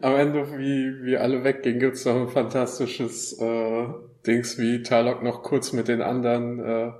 am 0.00 0.16
Ende, 0.16 0.58
wie, 0.58 1.04
wie 1.04 1.16
alle 1.16 1.44
weggehen, 1.44 1.78
gibt's 1.78 2.04
noch 2.04 2.16
ein 2.16 2.28
fantastisches 2.28 3.38
äh, 3.40 3.86
Dings, 4.26 4.58
wie 4.58 4.82
Tarlock 4.82 5.22
noch 5.22 5.42
kurz 5.42 5.72
mit 5.72 5.88
den 5.88 6.02
anderen, 6.02 6.60
äh, 6.60 6.92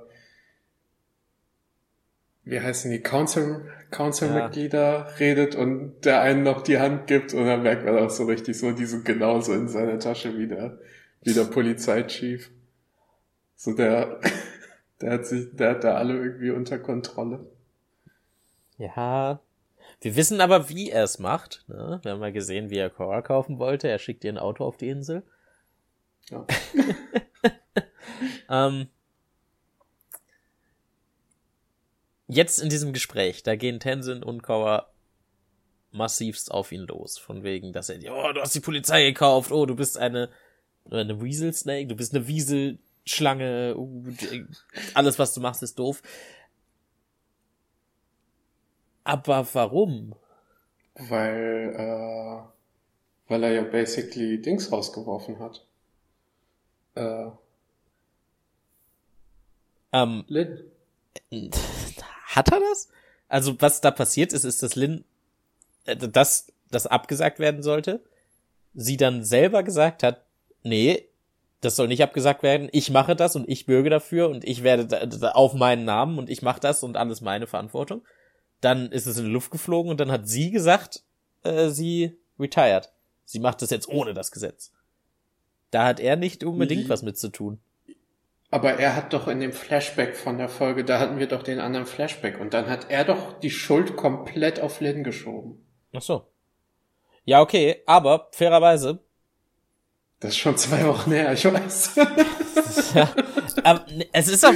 wie 2.43 2.59
heißen 2.59 2.91
die, 2.91 3.01
Council, 3.01 3.71
Council-Mitglieder 3.91 4.79
ja. 4.81 5.03
redet 5.19 5.55
und 5.55 6.01
der 6.05 6.21
einen 6.21 6.43
noch 6.43 6.61
die 6.61 6.79
Hand 6.79 7.07
gibt 7.07 7.33
und 7.33 7.45
dann 7.45 7.63
merkt 7.63 7.85
man 7.85 7.97
auch 7.97 8.09
so 8.09 8.25
richtig 8.25 8.57
so, 8.57 8.71
die 8.71 8.85
sind 8.85 9.05
genauso 9.05 9.53
in 9.53 9.69
seiner 9.69 9.99
Tasche 9.99 10.37
wie 10.37 10.47
der, 10.47 10.79
wie 11.21 11.33
der 11.33 11.45
Polizeichief. 11.45 12.51
So 13.55 13.73
der, 13.73 14.19
der 15.01 15.11
hat 15.11 15.25
sich, 15.25 15.55
der 15.55 15.71
hat 15.71 15.83
da 15.83 15.95
alle 15.95 16.15
irgendwie 16.17 16.51
unter 16.51 16.79
Kontrolle. 16.79 17.45
Ja. 18.77 19.39
Wir 20.03 20.17
wissen 20.17 20.41
aber, 20.41 20.67
wie 20.67 20.89
er 20.89 21.05
es 21.05 21.17
macht. 21.17 21.63
Ne? 21.69 22.01
Wir 22.03 22.11
haben 22.11 22.19
mal 22.19 22.33
gesehen, 22.33 22.69
wie 22.69 22.77
er 22.77 22.89
Cora 22.89 23.21
kaufen 23.21 23.57
wollte. 23.57 23.87
Er 23.87 23.99
schickt 23.99 24.25
ihr 24.25 24.33
ein 24.33 24.37
Auto 24.37 24.65
auf 24.65 24.75
die 24.75 24.89
Insel. 24.89 25.23
Ja. 26.29 26.45
ähm, 28.49 28.87
jetzt 32.27 32.59
in 32.59 32.67
diesem 32.67 32.91
Gespräch, 32.91 33.43
da 33.43 33.55
gehen 33.55 33.79
Tenzin 33.79 34.23
und 34.23 34.43
Cora 34.43 34.91
massivst 35.91 36.51
auf 36.51 36.73
ihn 36.73 36.81
los. 36.81 37.17
Von 37.17 37.43
wegen, 37.43 37.71
dass 37.71 37.87
er, 37.87 37.97
oh, 38.13 38.33
du 38.33 38.41
hast 38.41 38.55
die 38.55 38.59
Polizei 38.59 39.05
gekauft, 39.05 39.53
oh, 39.53 39.65
du 39.65 39.75
bist 39.75 39.97
eine, 39.97 40.29
eine 40.91 41.21
Weasel 41.21 41.53
Snake, 41.53 41.87
du 41.87 41.95
bist 41.95 42.13
eine 42.13 42.27
Wiesel 42.27 42.79
Schlange, 43.05 43.75
uh, 43.77 44.03
alles 44.95 45.17
was 45.17 45.33
du 45.33 45.39
machst 45.39 45.63
ist 45.63 45.79
doof. 45.79 46.01
Aber 49.03 49.47
warum? 49.53 50.15
Weil, 50.95 51.75
äh, 51.77 53.29
weil 53.29 53.43
er 53.43 53.51
ja 53.51 53.63
basically 53.63 54.41
Dings 54.41 54.71
rausgeworfen 54.71 55.39
hat. 55.39 55.65
Äh, 56.95 57.31
ähm, 59.91 60.23
Lin. 60.27 60.59
Hat 62.27 62.51
er 62.51 62.59
das? 62.59 62.89
Also 63.27 63.59
was 63.59 63.81
da 63.81 63.91
passiert 63.91 64.33
ist, 64.33 64.43
ist, 64.43 64.63
dass 64.63 64.75
Lin, 64.75 65.03
äh, 65.85 65.95
dass 65.95 66.51
das 66.71 66.87
abgesagt 66.87 67.39
werden 67.39 67.63
sollte, 67.63 68.03
sie 68.73 68.97
dann 68.97 69.23
selber 69.23 69.63
gesagt 69.63 70.03
hat, 70.03 70.25
nee, 70.63 71.07
das 71.61 71.75
soll 71.75 71.87
nicht 71.87 72.03
abgesagt 72.03 72.43
werden. 72.43 72.69
Ich 72.71 72.89
mache 72.89 73.15
das 73.15 73.35
und 73.35 73.47
ich 73.47 73.65
bürge 73.65 73.89
dafür 73.89 74.29
und 74.29 74.43
ich 74.43 74.63
werde 74.63 75.35
auf 75.35 75.53
meinen 75.53 75.85
Namen 75.85 76.17
und 76.17 76.29
ich 76.29 76.41
mache 76.41 76.59
das 76.59 76.83
und 76.83 76.97
alles 76.97 77.21
meine 77.21 77.47
Verantwortung. 77.47 78.01
Dann 78.63 78.91
ist 78.91 79.07
es 79.07 79.17
in 79.17 79.25
die 79.25 79.31
Luft 79.31 79.51
geflogen 79.51 79.91
und 79.91 79.99
dann 79.99 80.11
hat 80.11 80.27
sie 80.27 80.51
gesagt, 80.51 81.03
äh, 81.43 81.69
sie 81.69 82.17
retired. 82.39 82.91
Sie 83.25 83.39
macht 83.39 83.61
das 83.61 83.69
jetzt 83.69 83.89
ohne 83.89 84.13
das 84.13 84.31
Gesetz. 84.31 84.71
Da 85.71 85.85
hat 85.85 85.99
er 85.99 86.15
nicht 86.15 86.43
unbedingt 86.43 86.87
was 86.89 87.01
mit 87.01 87.17
zu 87.17 87.29
tun. 87.29 87.59
Aber 88.51 88.73
er 88.73 88.95
hat 88.95 89.13
doch 89.13 89.27
in 89.27 89.39
dem 89.39 89.51
Flashback 89.51 90.15
von 90.15 90.37
der 90.37 90.47
Folge, 90.47 90.85
da 90.85 90.99
hatten 90.99 91.17
wir 91.17 91.27
doch 91.27 91.41
den 91.41 91.59
anderen 91.59 91.87
Flashback 91.87 92.39
und 92.39 92.53
dann 92.53 92.67
hat 92.67 92.89
er 92.89 93.03
doch 93.03 93.39
die 93.39 93.49
Schuld 93.49 93.95
komplett 93.95 94.59
auf 94.59 94.79
Lynn 94.79 95.03
geschoben. 95.03 95.65
Ach 95.91 96.01
so. 96.01 96.27
Ja, 97.25 97.41
okay, 97.41 97.81
aber 97.87 98.29
fairerweise 98.31 98.99
das 100.23 100.31
ist 100.31 100.37
schon 100.37 100.55
zwei 100.55 100.85
Wochen 100.87 101.11
her, 101.11 101.33
ich 101.33 101.43
weiß. 101.43 101.95
ja, 102.95 103.13
aber 103.61 103.85
es 104.13 104.29
ist 104.29 104.45
auch, 104.45 104.53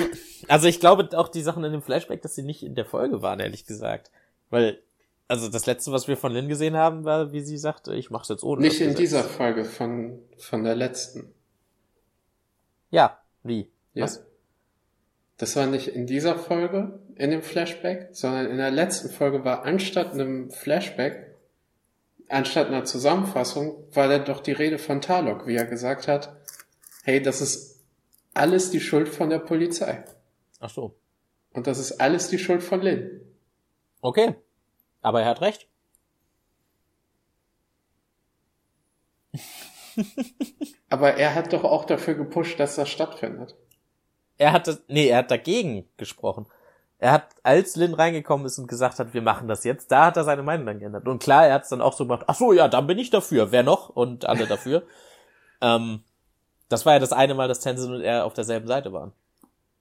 also 0.47 0.67
ich 0.67 0.79
glaube 0.79 1.09
auch 1.17 1.29
die 1.29 1.41
Sachen 1.41 1.63
in 1.63 1.71
dem 1.71 1.81
Flashback, 1.81 2.21
dass 2.21 2.35
sie 2.35 2.43
nicht 2.43 2.63
in 2.63 2.75
der 2.75 2.85
Folge 2.85 3.21
waren, 3.21 3.39
ehrlich 3.39 3.65
gesagt. 3.65 4.11
Weil, 4.49 4.81
also 5.27 5.49
das 5.49 5.65
letzte, 5.65 5.91
was 5.91 6.07
wir 6.07 6.17
von 6.17 6.31
Lynn 6.31 6.47
gesehen 6.47 6.75
haben, 6.75 7.05
war, 7.05 7.31
wie 7.31 7.41
sie 7.41 7.57
sagte, 7.57 7.93
ich 7.95 8.09
mach's 8.09 8.29
jetzt 8.29 8.43
ohne. 8.43 8.61
Nicht 8.61 8.81
in 8.81 8.95
dieser 8.95 9.23
Folge, 9.23 9.65
von, 9.65 10.19
von 10.37 10.63
der 10.63 10.75
letzten. 10.75 11.33
Ja, 12.89 13.19
wie? 13.43 13.69
Ja. 13.93 14.03
Was? 14.03 14.23
Das 15.37 15.55
war 15.55 15.67
nicht 15.67 15.89
in 15.89 16.07
dieser 16.07 16.35
Folge, 16.35 16.99
in 17.15 17.29
dem 17.29 17.43
Flashback, 17.43 18.09
sondern 18.11 18.47
in 18.47 18.57
der 18.57 18.71
letzten 18.71 19.09
Folge 19.09 19.45
war 19.45 19.63
anstatt 19.63 20.13
einem 20.13 20.49
Flashback 20.49 21.27
anstatt 22.29 22.67
einer 22.67 22.85
Zusammenfassung 22.85 23.83
war 23.93 24.07
da 24.07 24.19
doch 24.19 24.41
die 24.41 24.51
Rede 24.51 24.77
von 24.77 25.01
Tarlok, 25.01 25.47
wie 25.47 25.55
er 25.55 25.65
gesagt 25.65 26.07
hat, 26.07 26.35
hey, 27.03 27.21
das 27.21 27.41
ist 27.41 27.81
alles 28.33 28.69
die 28.69 28.79
Schuld 28.79 29.09
von 29.09 29.29
der 29.29 29.39
Polizei. 29.39 30.03
Ach 30.59 30.69
so. 30.69 30.97
Und 31.53 31.67
das 31.67 31.79
ist 31.79 31.99
alles 31.99 32.29
die 32.29 32.39
Schuld 32.39 32.63
von 32.63 32.81
Lin. 32.81 33.21
Okay. 34.01 34.35
Aber 35.01 35.21
er 35.21 35.29
hat 35.29 35.41
recht. 35.41 35.67
Aber 40.89 41.13
er 41.15 41.35
hat 41.35 41.53
doch 41.53 41.63
auch 41.63 41.85
dafür 41.85 42.15
gepusht, 42.15 42.59
dass 42.59 42.75
das 42.75 42.89
stattfindet. 42.89 43.55
Er 44.37 44.51
hat 44.51 44.67
das, 44.67 44.83
nee, 44.87 45.07
er 45.07 45.17
hat 45.19 45.31
dagegen 45.31 45.89
gesprochen 45.97 46.47
er 46.99 47.11
hat, 47.11 47.27
als 47.43 47.75
Lin 47.75 47.93
reingekommen 47.93 48.45
ist 48.45 48.57
und 48.57 48.67
gesagt 48.67 48.99
hat, 48.99 49.13
wir 49.13 49.21
machen 49.21 49.47
das 49.47 49.63
jetzt, 49.63 49.91
da 49.91 50.05
hat 50.07 50.17
er 50.17 50.23
seine 50.23 50.43
Meinung 50.43 50.65
dann 50.65 50.79
geändert. 50.79 51.07
Und 51.07 51.21
klar, 51.21 51.45
er 51.45 51.55
hat 51.55 51.63
es 51.63 51.69
dann 51.69 51.81
auch 51.81 51.93
so 51.93 52.05
gemacht, 52.05 52.25
ach 52.27 52.35
so, 52.35 52.53
ja, 52.53 52.67
dann 52.67 52.87
bin 52.87 52.97
ich 52.97 53.09
dafür. 53.09 53.51
Wer 53.51 53.63
noch? 53.63 53.89
Und 53.89 54.25
alle 54.25 54.47
dafür. 54.47 54.83
ähm, 55.61 56.03
das 56.69 56.85
war 56.85 56.93
ja 56.93 56.99
das 56.99 57.13
eine 57.13 57.35
Mal, 57.35 57.47
dass 57.47 57.59
Tenzin 57.59 57.93
und 57.93 58.01
er 58.01 58.25
auf 58.25 58.33
derselben 58.33 58.67
Seite 58.67 58.93
waren. 58.93 59.13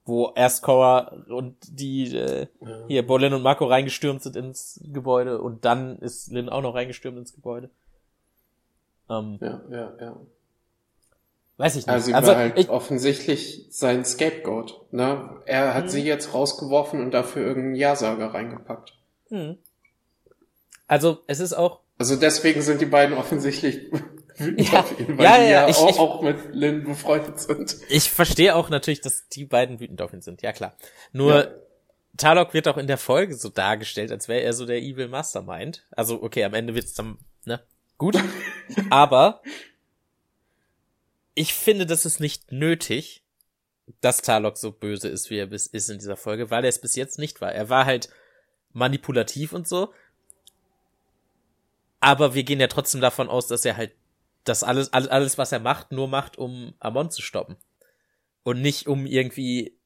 Wo 0.07 0.33
erst 0.37 0.63
Korra 0.63 1.13
und 1.29 1.57
die, 1.69 2.17
äh, 2.17 2.47
ja. 2.61 2.85
hier, 2.87 3.07
Bolin 3.07 3.35
und 3.35 3.43
Marco 3.43 3.67
reingestürmt 3.67 4.23
sind 4.23 4.37
ins 4.37 4.81
Gebäude 4.93 5.43
und 5.43 5.65
dann 5.65 5.99
ist 5.99 6.31
Lin 6.31 6.49
auch 6.49 6.63
noch 6.63 6.75
reingestürmt 6.75 7.19
ins 7.19 7.35
Gebäude. 7.35 7.71
Ähm, 9.11 9.39
ja, 9.41 9.61
ja, 9.69 9.93
ja. 10.01 10.17
Weiß 11.57 11.75
ich 11.77 11.87
nicht. 11.87 11.93
Also 11.93 12.07
sie 12.07 12.15
also, 12.15 12.33
war 12.33 12.37
halt 12.37 12.59
ich, 12.59 12.69
offensichtlich 12.69 13.67
sein 13.71 14.05
Scapegoat. 14.05 14.81
Ne? 14.93 15.31
Er 15.47 15.75
hat 15.75 15.85
mh. 15.85 15.91
sie 15.91 16.03
jetzt 16.03 16.35
rausgeworfen 16.35 17.01
und 17.01 17.13
dafür 17.13 17.45
irgendeinen 17.47 17.77
Ja-Sager 17.77 18.35
reingepackt. 18.35 18.95
Mh. 19.31 19.57
Also 20.87 21.19
es 21.27 21.41
ist 21.41 21.55
auch. 21.55 21.81
Also 21.99 22.17
deswegen 22.17 22.63
sind 22.63 22.81
die 22.81 22.87
beiden 22.87 23.17
offensichtlich 23.17 23.91
wütend 24.39 24.73
ja, 24.73 24.81
auf 24.81 24.99
ihn, 24.99 25.19
weil 25.19 25.25
ja, 25.25 25.37
die 25.37 25.43
ja, 25.45 25.51
ja 25.51 25.69
ich, 25.69 25.77
auch, 25.77 25.91
ich, 25.91 25.99
auch 25.99 26.23
mit 26.23 26.55
Lynn 26.55 26.85
befreundet 26.85 27.39
sind. 27.41 27.77
Ich 27.89 28.11
verstehe 28.11 28.55
auch 28.55 28.69
natürlich, 28.69 29.01
dass 29.01 29.29
die 29.29 29.45
beiden 29.45 29.81
wütend 29.81 30.03
auf 30.03 30.13
ihn 30.13 30.23
sind. 30.23 30.43
Ja 30.43 30.53
klar. 30.53 30.77
Nur 31.13 31.45
ja. 31.45 31.51
Tarlok 32.17 32.55
wird 32.55 32.69
auch 32.69 32.77
in 32.77 32.87
der 32.87 32.99
Folge 32.99 33.35
so 33.35 33.49
dargestellt, 33.49 34.11
als 34.11 34.29
wäre 34.29 34.43
er 34.43 34.53
so 34.53 34.67
der 34.67 34.79
Evil 34.79 35.09
Mastermind. 35.09 35.85
Also 35.91 36.23
okay, 36.23 36.45
am 36.45 36.55
Ende 36.55 36.75
wird's 36.75 36.95
dann 36.95 37.19
ne 37.45 37.61
gut, 37.99 38.17
aber 38.91 39.43
ich 41.35 41.55
finde, 41.55 41.87
das 41.87 42.07
ist 42.07 42.19
nicht 42.19 42.51
nötig, 42.51 43.23
dass 44.01 44.23
Tarlok 44.23 44.57
so 44.57 44.73
böse 44.73 45.09
ist, 45.09 45.31
wie 45.31 45.39
er 45.39 45.47
bis 45.47 45.67
ist 45.67 45.91
in 45.91 45.99
dieser 45.99 46.17
Folge, 46.17 46.51
weil 46.51 46.65
er 46.65 46.71
es 46.71 46.81
bis 46.81 46.97
jetzt 46.97 47.19
nicht 47.19 47.41
war. 47.41 47.53
Er 47.53 47.69
war 47.69 47.85
halt 47.85 48.09
manipulativ 48.73 49.53
und 49.53 49.69
so. 49.69 49.93
Aber 52.01 52.35
wir 52.35 52.45
gehen 52.45 52.61
ja 52.61 52.67
trotzdem 52.67 53.01
davon 53.01 53.29
aus, 53.29 53.47
dass 53.47 53.65
er 53.65 53.77
halt 53.77 53.93
das 54.49 54.63
alles, 54.63 54.93
alles, 54.93 55.09
alles, 55.09 55.39
was 55.39 55.53
er 55.53 55.61
macht, 55.61 55.93
nur 55.93 56.09
macht, 56.09 56.39
um 56.39 56.75
Amon 56.79 57.11
zu 57.11 57.23
stoppen. 57.23 57.57
Und 58.43 58.63
nicht 58.63 58.87
um 58.87 59.07
irgendwie 59.07 59.79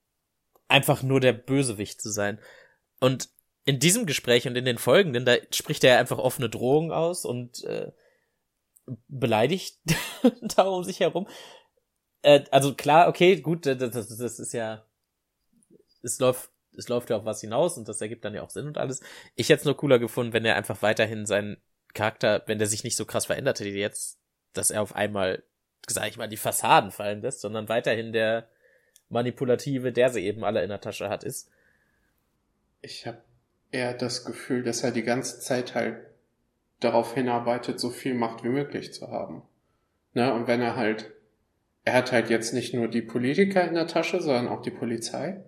einfach 0.68 1.02
nur 1.02 1.20
der 1.20 1.32
Bösewicht 1.32 2.00
zu 2.00 2.10
sein. 2.10 2.38
Und 3.00 3.28
in 3.64 3.78
diesem 3.78 4.06
Gespräch 4.06 4.46
und 4.46 4.56
in 4.56 4.64
den 4.64 4.78
folgenden, 4.78 5.24
da 5.24 5.36
spricht 5.52 5.84
er 5.84 5.98
einfach 5.98 6.18
offene 6.18 6.48
Drohungen 6.48 6.92
aus 6.92 7.24
und 7.24 7.64
äh, 7.64 7.90
beleidigt 9.08 9.78
da 10.56 10.64
um 10.64 10.84
sich 10.84 11.00
herum. 11.00 11.26
Äh, 12.22 12.44
also 12.50 12.74
klar, 12.74 13.08
okay, 13.08 13.40
gut, 13.40 13.66
das, 13.66 13.78
das, 13.78 14.16
das 14.16 14.38
ist 14.38 14.52
ja, 14.52 14.84
es 16.02 16.18
läuft, 16.18 16.50
es 16.76 16.88
läuft 16.88 17.10
ja 17.10 17.16
auf 17.16 17.24
was 17.24 17.40
hinaus 17.40 17.78
und 17.78 17.88
das 17.88 18.00
ergibt 18.00 18.24
dann 18.24 18.34
ja 18.34 18.42
auch 18.42 18.50
Sinn 18.50 18.66
und 18.66 18.78
alles. 18.78 19.00
Ich 19.34 19.48
hätte 19.48 19.60
es 19.60 19.64
nur 19.64 19.76
cooler 19.76 19.98
gefunden, 19.98 20.32
wenn 20.32 20.44
er 20.44 20.56
einfach 20.56 20.82
weiterhin 20.82 21.26
seinen 21.26 21.56
Charakter, 21.94 22.42
wenn 22.46 22.58
der 22.58 22.68
sich 22.68 22.84
nicht 22.84 22.96
so 22.96 23.04
krass 23.04 23.26
verändert 23.26 23.60
hätte 23.60 23.70
jetzt, 23.70 24.19
dass 24.52 24.70
er 24.70 24.82
auf 24.82 24.94
einmal, 24.94 25.42
sag 25.86 26.08
ich 26.08 26.16
mal, 26.16 26.28
die 26.28 26.36
Fassaden 26.36 26.90
fallen 26.90 27.22
lässt, 27.22 27.40
sondern 27.40 27.68
weiterhin 27.68 28.12
der 28.12 28.48
manipulative, 29.08 29.92
der 29.92 30.10
sie 30.10 30.24
eben 30.24 30.44
alle 30.44 30.62
in 30.62 30.68
der 30.68 30.80
Tasche 30.80 31.08
hat, 31.08 31.24
ist. 31.24 31.50
Ich 32.80 33.06
habe 33.06 33.18
eher 33.72 33.94
das 33.94 34.24
Gefühl, 34.24 34.62
dass 34.62 34.82
er 34.82 34.92
die 34.92 35.02
ganze 35.02 35.40
Zeit 35.40 35.74
halt 35.74 35.98
darauf 36.80 37.14
hinarbeitet, 37.14 37.78
so 37.78 37.90
viel 37.90 38.14
Macht 38.14 38.42
wie 38.42 38.48
möglich 38.48 38.92
zu 38.94 39.10
haben. 39.10 39.42
Ne? 40.14 40.32
Und 40.32 40.46
wenn 40.46 40.60
er 40.60 40.76
halt, 40.76 41.10
er 41.84 41.94
hat 41.94 42.12
halt 42.12 42.30
jetzt 42.30 42.54
nicht 42.54 42.74
nur 42.74 42.88
die 42.88 43.02
Politiker 43.02 43.66
in 43.66 43.74
der 43.74 43.86
Tasche, 43.86 44.20
sondern 44.20 44.48
auch 44.48 44.62
die 44.62 44.70
Polizei. 44.70 45.42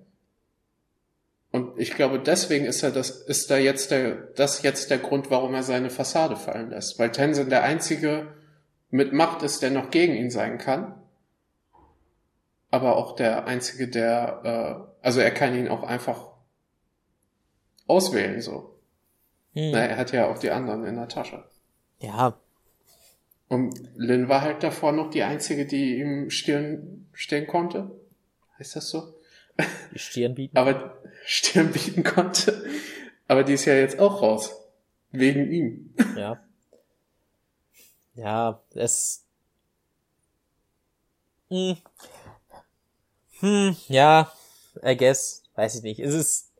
Und 1.51 1.79
ich 1.79 1.95
glaube, 1.95 2.19
deswegen 2.19 2.65
ist 2.65 2.83
er 2.83 2.91
das, 2.91 3.11
ist 3.11 3.51
da 3.51 3.59
jetzt 3.59 3.91
der, 3.91 4.15
das 4.37 4.63
jetzt 4.63 4.91
der 4.91 4.99
Grund, 4.99 5.31
warum 5.31 5.55
er 5.55 5.63
seine 5.63 5.91
Fassade 5.91 6.37
fallen 6.37 6.71
lässt. 6.71 6.99
Weil 6.99 7.13
Tenzin 7.13 7.51
der 7.51 7.63
einzige 7.63 8.35
mit 8.93 9.13
Macht 9.13 9.43
ist, 9.43 9.63
der 9.63 9.71
noch 9.71 9.91
gegen 9.91 10.15
ihn 10.15 10.31
sein 10.31 10.59
kann. 10.59 10.95
Aber 12.71 12.97
auch 12.97 13.17
der 13.17 13.47
einzige, 13.47 13.89
der, 13.89 14.87
äh, 15.03 15.05
also 15.05 15.21
er 15.21 15.31
kann 15.31 15.57
ihn 15.57 15.69
auch 15.69 15.83
einfach 15.83 16.29
auswählen, 17.87 18.41
so. 18.41 18.79
Hm. 19.55 19.73
Na, 19.73 19.81
er 19.81 19.97
hat 19.97 20.13
ja 20.13 20.29
auch 20.29 20.39
die 20.39 20.51
anderen 20.51 20.85
in 20.85 20.97
der 20.97 21.09
Tasche. 21.09 21.45
Ja. 22.01 22.39
Und 23.49 23.75
Lin 23.97 24.29
war 24.29 24.43
halt 24.43 24.63
davor 24.63 24.93
noch 24.93 25.11
die 25.11 25.23
einzige, 25.23 25.67
die 25.67 25.99
ihm 25.99 26.31
Stirn 26.31 27.07
stehen 27.13 27.47
konnte. 27.47 27.91
Heißt 28.59 28.77
das 28.77 28.91
so? 28.91 29.15
Die 29.93 29.99
Stirn 29.99 30.35
bieten. 30.35 30.57
Aber 30.57 30.99
Stirn 31.25 31.73
bieten 31.73 32.05
konnte. 32.05 32.65
Aber 33.27 33.43
die 33.43 33.55
ist 33.55 33.65
ja 33.65 33.75
jetzt 33.75 33.99
auch 33.99 34.21
raus. 34.21 34.55
Wegen 35.11 35.51
ihm. 35.51 35.95
Ja. 36.17 36.43
Ja, 38.14 38.61
es. 38.75 39.25
Hm. 41.49 41.76
Hm, 43.40 43.76
ja, 43.88 44.33
I 44.85 44.97
guess. 44.97 45.42
Weiß 45.54 45.76
ich 45.76 45.83
nicht. 45.83 46.00
Es 46.00 46.14
ist. 46.14 46.52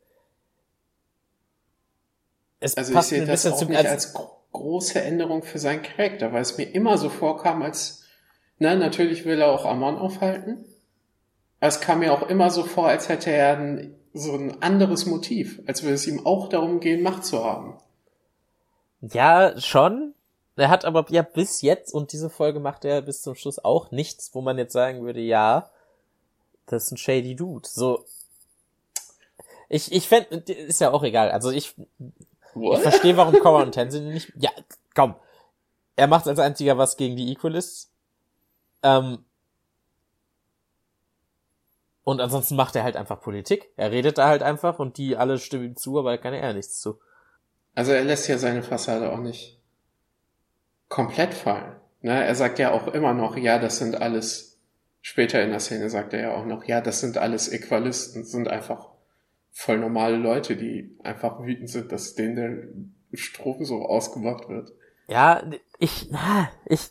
Es 2.61 2.77
also 2.77 2.93
passt 2.93 3.13
ich 3.13 3.19
sehe 3.19 3.27
das 3.27 3.47
auch 3.47 3.69
nicht 3.69 3.79
als, 3.79 4.15
als 4.15 4.15
große 4.53 5.01
Änderung 5.01 5.43
für 5.43 5.59
seinen 5.59 5.83
Charakter, 5.83 6.33
weil 6.33 6.43
es 6.43 6.59
mir 6.59 6.65
immer 6.65 6.97
so 6.99 7.09
vorkam, 7.09 7.63
als, 7.63 8.05
na, 8.59 8.75
natürlich 8.77 9.25
will 9.25 9.41
er 9.41 9.51
auch 9.51 9.65
Amon 9.65 9.97
aufhalten. 9.97 10.65
Aber 11.61 11.69
es 11.69 11.81
kam 11.81 12.01
mir 12.01 12.13
auch 12.13 12.29
immer 12.29 12.51
so 12.51 12.65
vor, 12.65 12.89
als 12.89 13.09
hätte 13.09 13.31
er 13.31 13.57
ein, 13.57 13.95
so 14.15 14.35
ein 14.35 14.63
anderes 14.63 15.07
Motiv, 15.07 15.61
als 15.67 15.83
würde 15.83 15.95
es 15.95 16.07
ihm 16.07 16.25
auch 16.27 16.49
darum 16.49 16.81
gehen, 16.81 17.03
Macht 17.03 17.25
zu 17.25 17.45
haben. 17.45 17.79
Ja, 19.01 19.59
schon. 19.59 20.15
Er 20.57 20.69
hat 20.69 20.85
aber 20.85 21.07
ja 21.09 21.23
bis 21.23 21.63
jetzt 21.63 21.95
und 21.95 22.13
diese 22.13 22.29
Folge 22.29 22.61
macht 22.61 22.85
er 22.85 23.01
bis 23.03 23.23
zum 23.23 23.35
Schluss 23.35 23.59
auch 23.59 23.91
nichts, 23.91 24.35
wo 24.35 24.43
man 24.43 24.59
jetzt 24.59 24.73
sagen 24.73 25.03
würde, 25.03 25.21
ja, 25.21 25.71
das 26.67 26.85
ist 26.85 26.93
ein 26.93 26.97
shady 26.99 27.35
Dude. 27.35 27.67
So, 27.69 28.05
ich, 29.69 29.91
ich 29.91 30.09
fände, 30.09 30.37
ist 30.53 30.81
ja 30.81 30.91
auch 30.91 31.03
egal. 31.03 31.31
Also 31.31 31.51
ich, 31.51 31.75
What? 32.55 32.77
ich 32.77 32.83
verstehe, 32.83 33.17
warum 33.17 33.35
Korra 33.41 33.63
und 33.63 33.73
Tenzin 33.73 34.13
nicht, 34.13 34.33
ja, 34.37 34.51
komm. 34.95 35.15
Er 35.97 36.07
macht 36.07 36.29
als 36.29 36.39
einziger 36.39 36.77
was 36.77 36.97
gegen 36.99 37.17
die 37.17 37.33
Equalists. 37.33 37.91
Ähm, 38.83 39.25
und 42.05 42.21
ansonsten 42.21 42.57
macht 42.57 42.77
er 42.77 42.83
halt 42.83 42.97
einfach 42.97 43.21
Politik. 43.21 43.71
Er 43.77 43.91
redet 43.91 44.19
da 44.19 44.29
halt 44.29 44.43
einfach 44.43 44.79
und 44.79 44.99
die 44.99 45.17
alle 45.17 45.39
stimmen 45.39 45.65
ihm 45.65 45.77
zu, 45.77 45.99
aber 45.99 46.11
da 46.11 46.17
kann 46.19 46.35
er 46.35 46.53
nichts 46.53 46.81
zu. 46.81 46.99
Also 47.75 47.93
er 47.93 48.05
lässt 48.05 48.29
ja 48.29 48.37
seine 48.37 48.63
Fassade 48.63 49.11
auch 49.11 49.19
nicht 49.19 49.62
komplett 50.93 51.33
fallen. 51.33 51.75
Ne? 52.03 52.23
Er 52.23 52.35
sagt 52.35 52.59
ja 52.59 52.71
auch 52.71 52.87
immer 52.89 53.15
noch, 53.15 53.39
ja, 53.39 53.59
das 53.59 53.79
sind 53.79 54.03
alles, 54.03 54.61
später 55.01 55.43
in 55.43 55.49
der 55.49 55.59
Szene 55.59 55.89
sagt 55.89 56.13
er 56.13 56.21
ja 56.21 56.35
auch 56.35 56.45
noch, 56.45 56.65
ja, 56.65 56.83
das 56.83 57.01
sind 57.01 57.17
alles 57.17 57.49
Äqualisten, 57.49 58.25
sind 58.25 58.47
einfach 58.47 58.91
voll 59.53 59.79
normale 59.79 60.17
Leute, 60.17 60.55
die 60.55 60.95
einfach 61.03 61.41
wütend 61.41 61.71
sind, 61.71 61.93
dass 61.93 62.15
denen 62.15 62.95
der 63.11 63.17
Strom 63.17 63.65
so 63.65 63.87
ausgemacht 63.87 64.51
wird. 64.51 64.71
Ja, 65.09 65.43
ich, 65.79 66.11
ich, 66.67 66.91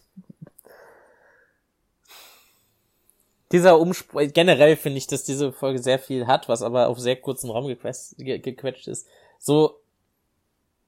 dieser 3.52 3.80
Umspruch, 3.80 4.24
generell 4.34 4.78
finde 4.78 4.98
ich, 4.98 5.06
dass 5.06 5.26
diese 5.26 5.54
Folge 5.54 5.78
sehr 5.78 6.00
viel 6.00 6.26
hat, 6.26 6.50
was 6.50 6.64
aber 6.64 6.88
auf 6.88 7.00
sehr 7.00 7.18
kurzen 7.18 7.52
Raum 7.52 7.68
gequetscht 7.68 8.88
ist. 8.88 9.08
So, 9.38 9.81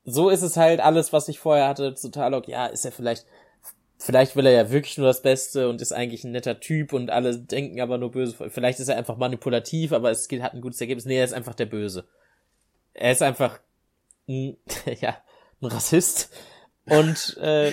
so 0.05 0.29
ist 0.29 0.41
es 0.41 0.57
halt 0.57 0.79
alles, 0.79 1.13
was 1.13 1.27
ich 1.27 1.39
vorher 1.39 1.67
hatte 1.67 1.95
zu 1.95 2.11
Talok. 2.11 2.47
Ja, 2.47 2.67
ist 2.67 2.85
er 2.85 2.91
vielleicht, 2.91 3.25
vielleicht 3.97 4.35
will 4.35 4.45
er 4.45 4.51
ja 4.51 4.71
wirklich 4.71 4.97
nur 4.97 5.07
das 5.07 5.21
Beste 5.21 5.69
und 5.69 5.81
ist 5.81 5.93
eigentlich 5.93 6.23
ein 6.23 6.31
netter 6.31 6.59
Typ 6.59 6.93
und 6.93 7.09
alle 7.09 7.37
denken 7.37 7.79
aber 7.79 7.97
nur 7.97 8.11
böse. 8.11 8.49
Vielleicht 8.49 8.79
ist 8.79 8.89
er 8.89 8.97
einfach 8.97 9.17
manipulativ, 9.17 9.93
aber 9.93 10.11
es 10.11 10.27
hat 10.29 10.53
ein 10.53 10.61
gutes 10.61 10.81
Ergebnis. 10.81 11.05
Nee, 11.05 11.17
er 11.17 11.25
ist 11.25 11.33
einfach 11.33 11.55
der 11.55 11.67
Böse. 11.67 12.05
Er 12.93 13.11
ist 13.11 13.21
einfach, 13.21 13.59
ein, 14.27 14.57
ja, 14.99 15.17
ein 15.61 15.65
Rassist 15.67 16.31
und 16.85 17.37
äh, 17.37 17.71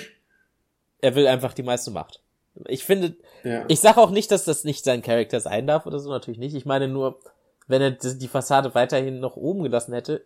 er 1.00 1.14
will 1.14 1.26
einfach 1.26 1.54
die 1.54 1.62
meiste 1.62 1.90
Macht. 1.90 2.22
Ich 2.66 2.85
finde, 2.85 3.16
ja. 3.42 3.64
ich 3.68 3.81
sage 3.81 4.00
auch 4.00 4.11
nicht, 4.11 4.31
dass 4.31 4.44
das 4.44 4.64
nicht 4.64 4.85
sein 4.85 5.02
Charakter 5.02 5.40
sein 5.40 5.66
darf 5.66 5.87
oder 5.87 5.98
so, 5.98 6.11
natürlich 6.11 6.38
nicht. 6.38 6.54
Ich 6.54 6.66
meine 6.66 6.88
nur, 6.88 7.20
wenn 7.66 7.83
er 7.83 7.92
die 7.92 8.28
Fassade 8.28 8.74
weiterhin 8.74 9.20
noch 9.20 9.37
oben 9.37 9.62
gelassen 9.62 9.94
hätte, 9.94 10.24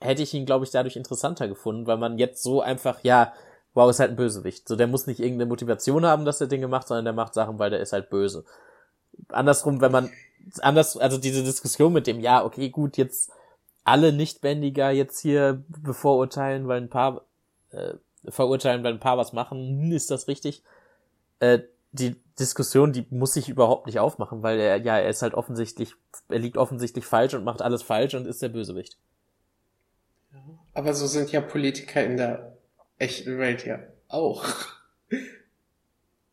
hätte 0.00 0.22
ich 0.22 0.34
ihn, 0.34 0.46
glaube 0.46 0.64
ich, 0.64 0.70
dadurch 0.70 0.96
interessanter 0.96 1.48
gefunden, 1.48 1.86
weil 1.86 1.96
man 1.96 2.18
jetzt 2.18 2.42
so 2.42 2.60
einfach, 2.60 3.00
ja, 3.02 3.32
wow, 3.74 3.90
ist 3.90 4.00
halt 4.00 4.10
ein 4.10 4.16
Bösewicht. 4.16 4.68
So, 4.68 4.76
der 4.76 4.86
muss 4.86 5.06
nicht 5.06 5.20
irgendeine 5.20 5.48
Motivation 5.48 6.06
haben, 6.06 6.24
dass 6.24 6.40
er 6.40 6.46
Dinge 6.46 6.68
macht, 6.68 6.88
sondern 6.88 7.04
der 7.04 7.14
macht 7.14 7.34
Sachen, 7.34 7.58
weil 7.58 7.70
der 7.70 7.80
ist 7.80 7.92
halt 7.92 8.10
böse. 8.10 8.44
Andersrum, 9.28 9.80
wenn 9.80 9.92
man, 9.92 10.10
anders, 10.60 10.96
also 10.96 11.18
diese 11.18 11.42
Diskussion 11.42 11.92
mit 11.92 12.06
dem, 12.06 12.20
ja, 12.20 12.44
okay, 12.44 12.70
gut, 12.70 12.96
jetzt 12.96 13.30
alle 13.84 14.12
Nichtbändiger 14.12 14.90
jetzt 14.90 15.20
hier 15.20 15.62
bevorurteilen, 15.68 16.68
weil 16.68 16.80
ein 16.80 16.90
paar, 16.90 17.22
äh, 17.70 17.94
verurteilen, 18.28 18.82
weil 18.82 18.94
ein 18.94 19.00
paar 19.00 19.18
was 19.18 19.32
machen, 19.32 19.82
hm, 19.82 19.92
ist 19.92 20.10
das 20.10 20.28
richtig? 20.28 20.62
Äh, 21.40 21.60
die 21.92 22.16
Diskussion, 22.38 22.92
die 22.92 23.06
muss 23.10 23.34
sich 23.34 23.48
überhaupt 23.48 23.86
nicht 23.86 23.98
aufmachen, 23.98 24.42
weil 24.42 24.58
er, 24.58 24.76
ja, 24.78 24.98
er 24.98 25.08
ist 25.08 25.22
halt 25.22 25.34
offensichtlich, 25.34 25.94
er 26.28 26.38
liegt 26.38 26.58
offensichtlich 26.58 27.06
falsch 27.06 27.34
und 27.34 27.44
macht 27.44 27.62
alles 27.62 27.82
falsch 27.82 28.14
und 28.14 28.26
ist 28.26 28.42
der 28.42 28.48
Bösewicht. 28.48 28.98
Aber 30.76 30.92
so 30.92 31.06
sind 31.06 31.32
ja 31.32 31.40
Politiker 31.40 32.04
in 32.04 32.18
der 32.18 32.54
echten 32.98 33.38
Welt 33.38 33.64
ja 33.64 33.78
auch. 34.08 34.44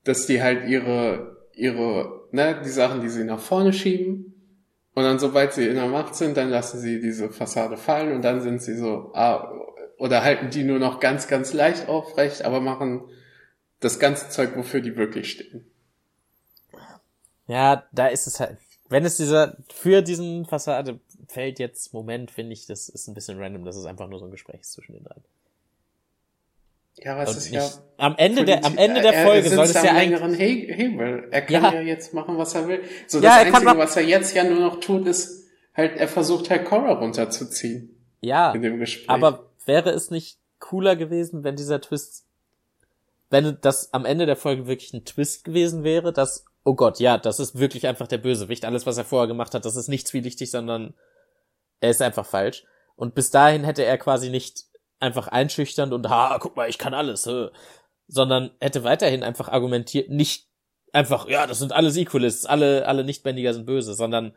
Dass 0.04 0.26
die 0.26 0.44
halt 0.44 0.68
ihre, 0.68 1.48
ihre, 1.54 2.28
ne, 2.32 2.62
die 2.62 2.70
Sachen, 2.70 3.00
die 3.00 3.08
sie 3.08 3.24
nach 3.24 3.40
vorne 3.40 3.72
schieben. 3.72 4.34
Und 4.96 5.04
dann, 5.04 5.18
sobald 5.18 5.54
sie 5.54 5.66
in 5.66 5.76
der 5.76 5.88
Macht 5.88 6.16
sind, 6.16 6.36
dann 6.36 6.50
lassen 6.50 6.82
sie 6.82 7.00
diese 7.00 7.30
Fassade 7.30 7.78
fallen 7.78 8.14
und 8.14 8.22
dann 8.22 8.42
sind 8.42 8.62
sie 8.62 8.76
so, 8.76 9.12
ah, 9.14 9.50
oder 9.98 10.26
halten 10.26 10.50
die 10.50 10.64
nur 10.64 10.78
noch 10.78 11.00
ganz, 11.00 11.30
ganz 11.30 11.54
leicht 11.54 11.88
aufrecht, 11.88 12.44
aber 12.44 12.60
machen 12.60 13.04
das 13.80 13.98
ganze 13.98 14.28
Zeug, 14.28 14.58
wofür 14.58 14.82
die 14.82 14.98
wirklich 14.98 15.32
stehen. 15.32 15.66
Ja, 17.48 17.86
da 17.94 18.08
ist 18.08 18.28
es 18.28 18.42
halt, 18.42 18.58
wenn 18.90 19.06
es 19.06 19.16
dieser, 19.16 19.56
für 19.74 20.02
diesen 20.02 20.46
Fassade 20.46 21.00
fällt 21.34 21.60
jetzt 21.60 21.94
Moment, 21.94 22.32
finde 22.32 22.54
ich, 22.54 22.68
das 22.68 22.90
ist 22.90 23.08
ein 23.08 23.14
bisschen 23.14 23.40
random, 23.40 23.66
das 23.66 23.76
ist 23.76 23.86
einfach 23.86 24.08
nur 24.08 24.20
so 24.20 24.26
ein 24.26 24.32
Gespräch 24.32 24.62
zwischen 24.64 24.94
den 24.94 25.04
dreien. 25.04 25.24
Ja, 26.98 27.18
was 27.18 27.36
ist 27.36 27.50
ja. 27.50 27.68
Am 27.98 28.16
Ende 28.18 28.46
der, 28.46 28.64
am 28.64 28.78
Ende 28.78 29.02
der 29.02 29.26
Folge 29.26 29.50
soll 29.50 29.66
es 29.66 29.74
ja 29.74 29.94
eigentlich. 29.94 30.40
Hebel. 30.40 31.28
Er 31.32 31.42
kann 31.42 31.64
ja. 31.64 31.74
ja. 31.74 31.82
jetzt 31.82 32.14
machen, 32.14 32.38
was 32.38 32.54
er 32.54 32.68
will. 32.68 32.84
So, 33.08 33.20
das 33.20 33.26
ja, 33.26 33.42
Einzige, 33.42 33.78
was 33.78 33.96
er 33.96 34.04
jetzt 34.04 34.36
ja 34.36 34.44
nur 34.44 34.60
noch 34.60 34.80
tut, 34.80 35.08
ist 35.08 35.48
halt, 35.74 35.98
er 35.98 36.08
versucht 36.08 36.52
halt 36.52 36.66
Cora 36.66 36.94
runterzuziehen. 36.94 38.00
Ja. 38.22 38.52
In 38.52 38.62
dem 38.62 38.80
Gespräch. 38.80 39.10
Aber 39.10 39.50
wäre 39.66 39.90
es 39.90 40.12
nicht 40.12 40.38
cooler 40.60 40.96
gewesen, 40.96 41.44
wenn 41.44 41.56
dieser 41.56 41.82
Twist, 41.82 42.26
wenn 43.32 43.58
das 43.62 43.92
am 43.94 44.06
Ende 44.06 44.28
der 44.28 44.36
Folge 44.36 44.68
wirklich 44.68 44.94
ein 44.94 45.04
Twist 45.04 45.46
gewesen 45.46 45.84
wäre, 45.84 46.14
dass, 46.14 46.46
oh 46.64 46.76
Gott, 46.76 47.00
ja, 47.00 47.18
das 47.18 47.40
ist 47.40 47.58
wirklich 47.58 47.88
einfach 47.88 48.08
der 48.08 48.20
Bösewicht. 48.20 48.66
Alles, 48.66 48.86
was 48.86 48.98
er 48.98 49.04
vorher 49.04 49.28
gemacht 49.28 49.56
hat, 49.56 49.66
das 49.66 49.76
ist 49.76 49.88
nicht 49.88 50.08
zwielichtig, 50.08 50.52
sondern 50.52 50.94
er 51.84 51.90
ist 51.90 52.02
einfach 52.02 52.26
falsch. 52.26 52.64
Und 52.96 53.14
bis 53.14 53.30
dahin 53.30 53.66
hätte 53.66 53.84
er 53.84 53.98
quasi 53.98 54.30
nicht 54.30 54.64
einfach 55.00 55.28
einschüchternd 55.28 55.92
und, 55.92 56.10
ha, 56.10 56.38
guck 56.40 56.56
mal, 56.56 56.70
ich 56.70 56.78
kann 56.78 56.94
alles, 56.94 57.26
hä? 57.26 57.50
sondern 58.08 58.52
hätte 58.62 58.86
weiterhin 58.86 59.22
einfach 59.22 59.50
argumentiert, 59.50 60.10
nicht 60.10 60.48
einfach, 60.94 61.28
ja, 61.28 61.46
das 61.46 61.60
sind 61.60 61.74
alles 61.74 61.98
Equalists, 61.98 62.46
alle, 62.46 62.88
alle 62.88 63.04
Nichtbändiger 63.04 63.54
sind 63.54 63.66
böse, 63.66 63.96
sondern 63.96 64.34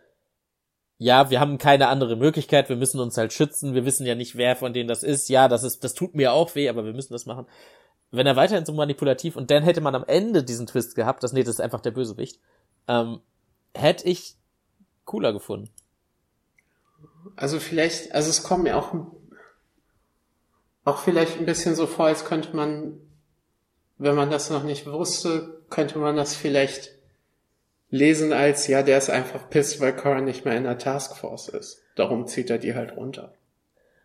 ja, 0.98 1.30
wir 1.30 1.38
haben 1.38 1.58
keine 1.58 1.88
andere 1.88 2.16
Möglichkeit, 2.16 2.68
wir 2.68 2.76
müssen 2.76 2.98
uns 2.98 3.16
halt 3.16 3.32
schützen, 3.32 3.74
wir 3.74 3.84
wissen 3.84 4.06
ja 4.06 4.16
nicht, 4.16 4.36
wer 4.36 4.56
von 4.56 4.72
denen 4.72 4.88
das 4.88 5.04
ist, 5.04 5.28
ja, 5.28 5.46
das 5.46 5.62
ist, 5.62 5.84
das 5.84 5.94
tut 5.94 6.14
mir 6.14 6.32
auch 6.32 6.54
weh, 6.56 6.68
aber 6.68 6.84
wir 6.84 6.94
müssen 6.94 7.12
das 7.12 7.26
machen. 7.26 7.46
Wenn 8.10 8.26
er 8.26 8.34
weiterhin 8.34 8.64
so 8.64 8.72
manipulativ 8.72 9.36
und 9.36 9.50
dann 9.52 9.62
hätte 9.62 9.80
man 9.80 9.94
am 9.94 10.04
Ende 10.04 10.42
diesen 10.42 10.66
Twist 10.66 10.96
gehabt, 10.96 11.22
das 11.22 11.32
nee, 11.32 11.44
das 11.44 11.56
ist 11.56 11.60
einfach 11.60 11.80
der 11.80 11.90
Bösewicht, 11.92 12.40
ähm, 12.88 13.20
hätte 13.74 14.08
ich 14.08 14.36
cooler 15.04 15.32
gefunden. 15.32 15.70
Also 17.34 17.58
vielleicht, 17.58 18.14
also 18.14 18.30
es 18.30 18.42
kommt 18.42 18.64
mir 18.64 18.76
auch, 18.76 18.94
auch 20.84 20.98
vielleicht 20.98 21.38
ein 21.38 21.46
bisschen 21.46 21.74
so 21.74 21.86
vor, 21.86 22.06
als 22.06 22.24
könnte 22.24 22.54
man, 22.54 23.00
wenn 23.98 24.14
man 24.14 24.30
das 24.30 24.50
noch 24.50 24.62
nicht 24.62 24.86
wusste, 24.86 25.62
könnte 25.70 25.98
man 25.98 26.16
das 26.16 26.34
vielleicht 26.34 26.92
lesen 27.90 28.32
als, 28.32 28.66
ja, 28.66 28.82
der 28.82 28.98
ist 28.98 29.10
einfach 29.10 29.48
piss, 29.48 29.80
weil 29.80 29.94
Cora 29.94 30.20
nicht 30.20 30.44
mehr 30.44 30.56
in 30.56 30.64
der 30.64 30.78
Taskforce 30.78 31.48
ist. 31.48 31.82
Darum 31.94 32.26
zieht 32.26 32.50
er 32.50 32.58
die 32.58 32.74
halt 32.74 32.96
runter. 32.96 33.34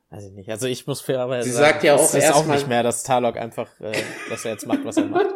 Weiß 0.10 0.26
ich 0.26 0.34
nicht. 0.34 0.50
Also 0.50 0.68
ich 0.68 0.88
muss 0.88 1.02
fairerweise 1.02 1.48
Sie 1.50 1.56
sagen, 1.56 1.74
sagt 1.74 1.84
ja 1.84 1.96
auch 1.96 2.04
es 2.04 2.14
ist 2.14 2.34
auch 2.34 2.46
nicht 2.46 2.68
mehr, 2.68 2.84
dass 2.84 3.04
Tarlok 3.04 3.38
einfach, 3.38 3.80
äh, 3.80 3.94
dass 4.30 4.46
er 4.46 4.52
jetzt 4.52 4.68
macht, 4.68 4.84
was 4.84 4.98
er 4.98 5.06
macht. 5.06 5.28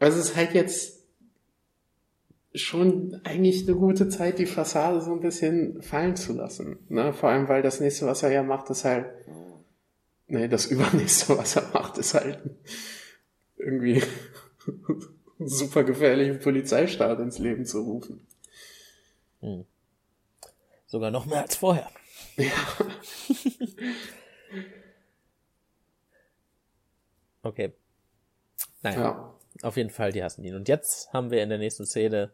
Also 0.00 0.20
es 0.20 0.30
ist 0.30 0.36
halt 0.36 0.54
jetzt 0.54 0.97
schon 2.54 3.20
eigentlich 3.24 3.66
eine 3.66 3.76
gute 3.76 4.08
Zeit, 4.08 4.38
die 4.38 4.46
Fassade 4.46 5.00
so 5.00 5.12
ein 5.12 5.20
bisschen 5.20 5.82
fallen 5.82 6.16
zu 6.16 6.32
lassen. 6.32 6.78
Ne? 6.88 7.12
Vor 7.12 7.28
allem, 7.28 7.48
weil 7.48 7.62
das 7.62 7.80
nächste, 7.80 8.06
was 8.06 8.22
er 8.22 8.32
ja 8.32 8.42
macht, 8.42 8.70
ist 8.70 8.84
halt, 8.84 9.06
nee, 10.26 10.48
das 10.48 10.66
übernächste, 10.66 11.36
was 11.36 11.56
er 11.56 11.68
macht, 11.72 11.98
ist 11.98 12.14
halt 12.14 12.40
irgendwie 13.56 14.02
super 15.38 15.84
gefährlichen 15.84 16.40
Polizeistaat 16.40 17.20
ins 17.20 17.38
Leben 17.38 17.64
zu 17.64 17.82
rufen. 17.82 18.26
Hm. 19.40 19.64
Sogar 20.86 21.10
noch 21.10 21.26
mehr 21.26 21.42
als 21.42 21.56
vorher. 21.56 21.90
Ja. 22.36 22.48
okay. 27.42 27.72
Naja. 28.82 29.00
Ja. 29.00 29.37
Auf 29.62 29.76
jeden 29.76 29.90
Fall, 29.90 30.12
die 30.12 30.22
hassen 30.22 30.44
ihn. 30.44 30.54
Und 30.54 30.68
jetzt 30.68 31.12
haben 31.12 31.30
wir 31.30 31.42
in 31.42 31.48
der 31.48 31.58
nächsten 31.58 31.86
Szene 31.86 32.30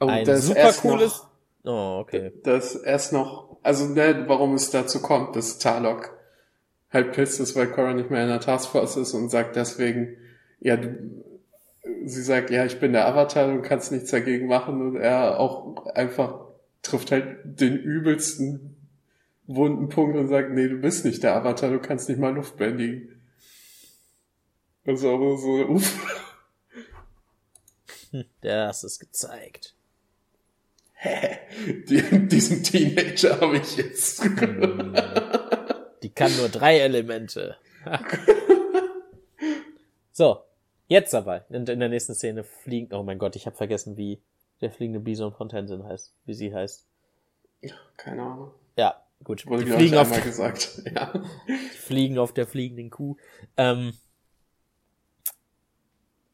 oh, 0.00 0.06
ein 0.06 0.24
super 0.40 0.72
cooles. 0.72 1.22
Noch, 1.62 1.72
oh, 1.72 2.00
okay. 2.00 2.32
Das 2.44 2.74
erst 2.74 3.12
noch, 3.12 3.56
also 3.62 3.86
ne, 3.86 4.24
warum 4.26 4.54
es 4.54 4.70
dazu 4.70 5.00
kommt, 5.00 5.36
dass 5.36 5.58
Tarlok 5.58 6.16
halt 6.90 7.12
pisst 7.12 7.40
ist, 7.40 7.56
weil 7.56 7.68
Cora 7.68 7.94
nicht 7.94 8.10
mehr 8.10 8.22
in 8.22 8.28
der 8.28 8.40
Taskforce 8.40 8.96
ist 8.96 9.14
und 9.14 9.30
sagt 9.30 9.56
deswegen, 9.56 10.16
ja, 10.60 10.76
du, 10.76 11.24
sie 12.04 12.22
sagt, 12.22 12.50
ja, 12.50 12.64
ich 12.64 12.78
bin 12.78 12.92
der 12.92 13.06
Avatar, 13.06 13.52
du 13.52 13.62
kannst 13.62 13.90
nichts 13.90 14.10
dagegen 14.10 14.46
machen 14.46 14.80
und 14.80 14.96
er 14.96 15.40
auch 15.40 15.86
einfach 15.86 16.44
trifft 16.82 17.10
halt 17.10 17.38
den 17.44 17.76
übelsten 17.76 18.76
wunden 19.46 19.88
Punkt 19.88 20.16
und 20.16 20.28
sagt, 20.28 20.52
nee, 20.52 20.68
du 20.68 20.76
bist 20.76 21.04
nicht 21.04 21.22
der 21.22 21.34
Avatar, 21.34 21.70
du 21.70 21.80
kannst 21.80 22.08
nicht 22.08 22.20
mal 22.20 22.34
Luft 22.34 22.56
bändigen. 22.56 23.20
Das 24.84 25.00
ist 25.00 25.06
aber 25.06 25.36
so, 25.36 25.66
uff. 25.66 26.20
Der 28.42 28.68
hast 28.68 28.84
es 28.84 28.98
gezeigt. 28.98 29.74
Hä? 30.92 31.38
Die, 31.88 32.28
diesen 32.28 32.62
Teenager 32.62 33.40
habe 33.40 33.58
ich 33.58 33.76
jetzt. 33.76 34.24
Hm. 34.34 34.94
Die 36.02 36.10
kann 36.10 36.36
nur 36.36 36.50
drei 36.50 36.80
Elemente. 36.80 37.56
so, 40.12 40.44
Jetzt 40.86 41.14
aber, 41.14 41.44
in, 41.50 41.66
in 41.66 41.80
der 41.80 41.88
nächsten 41.88 42.14
Szene 42.14 42.44
fliegt, 42.44 42.92
oh 42.92 43.02
mein 43.02 43.18
Gott, 43.18 43.36
ich 43.36 43.46
habe 43.46 43.56
vergessen, 43.56 43.96
wie 43.96 44.20
der 44.60 44.70
fliegende 44.70 45.00
Bison 45.00 45.32
von 45.32 45.48
Tenzin 45.48 45.84
heißt, 45.84 46.14
wie 46.26 46.34
sie 46.34 46.54
heißt. 46.54 46.86
Keine 47.96 48.22
Ahnung. 48.22 48.50
Ja, 48.76 49.02
gut. 49.22 49.46
Wurde 49.46 49.64
die 49.64 49.70
fliegen 49.72 49.96
auf, 49.96 50.22
gesagt. 50.22 50.82
Ja. 50.94 51.12
fliegen 51.78 52.18
auf 52.18 52.34
der 52.34 52.46
fliegenden 52.46 52.90
Kuh. 52.90 53.16
Ähm, 53.56 53.94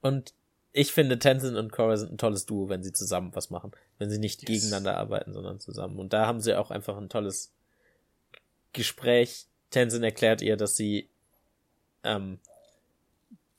und 0.03 0.35
ich 0.73 0.93
finde, 0.93 1.19
Tenzin 1.19 1.57
und 1.57 1.73
Korra 1.73 1.97
sind 1.97 2.13
ein 2.13 2.19
tolles 2.19 2.47
Duo, 2.47 2.69
wenn 2.69 2.83
sie 2.83 2.93
zusammen 2.93 3.35
was 3.35 3.51
machen. 3.51 3.73
Wenn 3.99 4.11
sie 4.11 4.19
nicht 4.19 4.43
yes. 4.43 4.63
gegeneinander 4.63 4.97
arbeiten, 4.97 5.33
sondern 5.33 5.61
zusammen. 5.61 5.99
Und 5.99 6.13
da 6.13 6.27
haben 6.27 6.41
sie 6.41 6.55
auch 6.55 6.71
einfach 6.71 6.97
ein 6.97 7.09
tolles 7.09 7.53
Gespräch. 8.73 9.47
Tenzin 9.71 10.03
erklärt 10.03 10.43
ihr, 10.43 10.57
dass 10.57 10.77
sie, 10.77 11.09
ähm, 12.05 12.39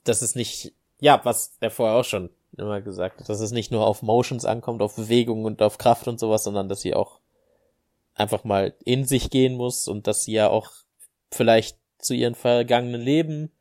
dass 0.03 0.21
es 0.21 0.35
nicht 0.35 0.73
ja, 1.01 1.19
was 1.23 1.57
er 1.59 1.71
vorher 1.71 1.97
auch 1.97 2.05
schon 2.05 2.29
immer 2.57 2.79
gesagt 2.79 3.19
hat, 3.19 3.27
dass 3.27 3.41
es 3.41 3.51
nicht 3.51 3.71
nur 3.71 3.85
auf 3.85 4.03
Motions 4.03 4.45
ankommt, 4.45 4.81
auf 4.81 4.95
Bewegung 4.95 5.43
und 5.45 5.61
auf 5.61 5.77
Kraft 5.77 6.07
und 6.07 6.19
sowas, 6.19 6.43
sondern 6.43 6.69
dass 6.69 6.81
sie 6.81 6.93
auch 6.93 7.19
einfach 8.13 8.43
mal 8.43 8.75
in 8.85 9.05
sich 9.05 9.29
gehen 9.31 9.55
muss 9.55 9.87
und 9.87 10.05
dass 10.05 10.23
sie 10.23 10.33
ja 10.33 10.49
auch 10.49 10.71
vielleicht 11.31 11.77
zu 11.97 12.13
ihren 12.13 12.35
vergangenen 12.35 13.01
Leben, 13.01 13.51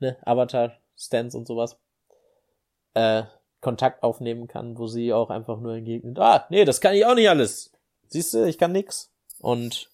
ne, 0.00 0.16
Avatar-Stands 0.26 1.34
und 1.34 1.46
sowas, 1.46 1.76
äh, 2.94 3.24
Kontakt 3.60 4.02
aufnehmen 4.02 4.48
kann, 4.48 4.76
wo 4.76 4.86
sie 4.86 5.12
auch 5.12 5.30
einfach 5.30 5.58
nur 5.60 5.74
entgegnet, 5.74 6.18
ah, 6.18 6.46
nee, 6.50 6.64
das 6.64 6.80
kann 6.80 6.94
ich 6.94 7.06
auch 7.06 7.14
nicht 7.14 7.28
alles. 7.28 7.72
Siehst 8.08 8.34
du, 8.34 8.44
ich 8.44 8.58
kann 8.58 8.72
nix. 8.72 9.10
Und 9.40 9.88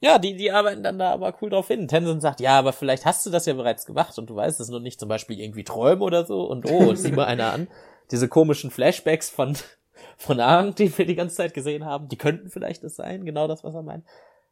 ja, 0.00 0.18
die, 0.18 0.36
die 0.36 0.52
arbeiten 0.52 0.84
dann 0.84 0.98
da 0.98 1.12
aber 1.12 1.34
cool 1.42 1.50
drauf 1.50 1.66
hin. 1.66 1.88
Tenzin 1.88 2.20
sagt, 2.20 2.40
ja, 2.40 2.58
aber 2.58 2.72
vielleicht 2.72 3.04
hast 3.04 3.26
du 3.26 3.30
das 3.30 3.46
ja 3.46 3.54
bereits 3.54 3.84
gemacht 3.84 4.16
und 4.18 4.30
du 4.30 4.36
weißt 4.36 4.60
es 4.60 4.68
nur 4.68 4.80
nicht, 4.80 5.00
zum 5.00 5.08
Beispiel 5.08 5.40
irgendwie 5.40 5.64
träumen 5.64 6.02
oder 6.02 6.24
so 6.24 6.44
und 6.44 6.70
oh, 6.70 6.94
sieh 6.94 7.12
mal 7.12 7.26
einer 7.26 7.52
an. 7.52 7.68
Diese 8.12 8.28
komischen 8.28 8.70
Flashbacks 8.70 9.28
von, 9.28 9.56
von 10.16 10.38
Aang, 10.38 10.74
die 10.76 10.96
wir 10.96 11.04
die 11.04 11.16
ganze 11.16 11.36
Zeit 11.36 11.52
gesehen 11.52 11.84
haben, 11.84 12.08
die 12.08 12.16
könnten 12.16 12.50
vielleicht 12.50 12.84
das 12.84 12.94
sein, 12.94 13.24
genau 13.24 13.48
das, 13.48 13.64
was 13.64 13.74
er 13.74 13.82
meint. 13.82 14.04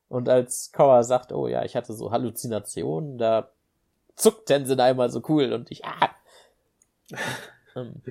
Und 0.08 0.28
als 0.28 0.72
Korra 0.72 1.04
sagt, 1.04 1.32
oh 1.32 1.46
ja, 1.46 1.64
ich 1.64 1.76
hatte 1.76 1.92
so 1.92 2.10
Halluzinationen, 2.10 3.16
da 3.18 3.50
zuckt 4.16 4.46
Tenzin 4.46 4.80
einmal 4.80 5.10
so 5.10 5.22
cool 5.28 5.52
und 5.52 5.70
ich, 5.70 5.84
ah. 5.84 6.10
Ähm, 7.76 8.02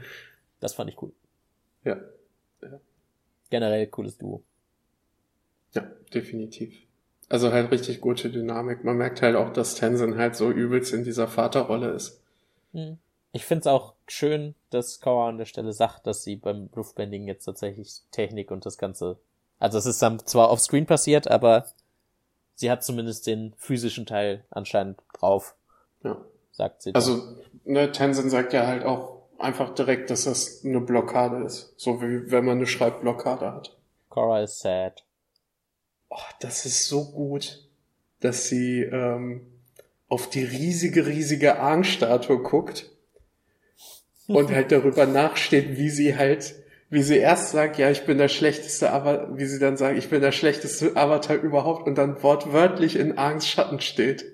das 0.59 0.73
fand 0.73 0.89
ich 0.89 1.01
cool. 1.01 1.11
Ja. 1.83 1.97
ja. 2.61 2.79
Generell 3.49 3.87
cooles 3.87 4.17
Duo. 4.17 4.43
Ja, 5.73 5.81
definitiv. 6.13 6.73
Also 7.27 7.51
halt 7.51 7.71
richtig 7.71 8.01
gute 8.01 8.29
Dynamik. 8.29 8.83
Man 8.83 8.97
merkt 8.97 9.21
halt 9.21 9.35
auch, 9.35 9.51
dass 9.51 9.75
Tenzin 9.75 10.17
halt 10.17 10.35
so 10.35 10.51
übelst 10.51 10.93
in 10.93 11.03
dieser 11.03 11.27
Vaterrolle 11.27 11.89
ist. 11.89 12.21
Hm. 12.73 12.97
Ich 13.31 13.45
find's 13.45 13.67
auch 13.67 13.95
schön, 14.07 14.55
dass 14.69 15.01
Kawa 15.01 15.27
an 15.27 15.37
der 15.37 15.45
Stelle 15.45 15.73
sagt, 15.73 16.07
dass 16.07 16.23
sie 16.23 16.37
beim 16.37 16.69
Luftbending 16.73 17.27
jetzt 17.27 17.43
tatsächlich 17.43 18.01
Technik 18.11 18.51
und 18.51 18.65
das 18.65 18.77
Ganze. 18.77 19.17
Also 19.59 19.77
es 19.77 19.85
ist 19.85 20.01
dann 20.01 20.19
zwar 20.19 20.49
auf 20.49 20.61
Screen 20.61 20.85
passiert, 20.85 21.27
aber 21.27 21.65
sie 22.55 22.71
hat 22.71 22.83
zumindest 22.83 23.27
den 23.27 23.53
physischen 23.57 24.05
Teil 24.05 24.45
anscheinend 24.51 25.01
drauf. 25.13 25.55
Ja. 26.03 26.23
Sagt 26.51 26.83
sie. 26.83 26.95
Also, 26.95 27.35
ne, 27.65 27.91
Tenzin 27.91 28.29
sagt 28.29 28.53
ja 28.53 28.65
halt 28.65 28.85
auch 28.85 29.14
einfach 29.37 29.73
direkt, 29.73 30.09
dass 30.09 30.25
das 30.25 30.63
eine 30.63 30.81
Blockade 30.81 31.43
ist. 31.43 31.73
So 31.77 32.01
wie 32.01 32.31
wenn 32.31 32.45
man 32.45 32.57
eine 32.57 32.67
Schreibblockade 32.67 33.51
hat. 33.51 33.77
Cora 34.09 34.43
is 34.43 34.59
sad 34.59 35.03
oh, 36.15 36.33
das 36.39 36.65
ist 36.65 36.87
so 36.87 37.11
gut, 37.11 37.63
dass 38.19 38.47
sie 38.47 38.81
ähm, 38.81 39.41
auf 40.07 40.29
die 40.29 40.43
riesige, 40.43 41.05
riesige 41.05 41.59
Aang-Statue 41.59 42.39
guckt 42.39 42.89
und 44.27 44.51
halt 44.51 44.71
darüber 44.71 45.05
nachsteht, 45.05 45.77
wie 45.77 45.89
sie 45.89 46.15
halt, 46.17 46.55
wie 46.89 47.03
sie 47.03 47.17
erst 47.17 47.51
sagt, 47.51 47.77
ja, 47.77 47.89
ich 47.89 48.05
bin 48.05 48.17
der 48.17 48.29
schlechteste, 48.29 48.91
aber 48.91 49.37
wie 49.37 49.45
sie 49.45 49.59
dann 49.59 49.77
sagt, 49.77 49.97
ich 49.97 50.09
bin 50.09 50.21
der 50.21 50.31
schlechteste 50.31 50.95
Avatar 50.95 51.35
überhaupt 51.35 51.87
und 51.87 51.97
dann 51.97 52.21
wortwörtlich 52.23 52.95
in 52.95 53.17
Aangs 53.17 53.47
Schatten 53.47 53.81
steht. 53.81 54.25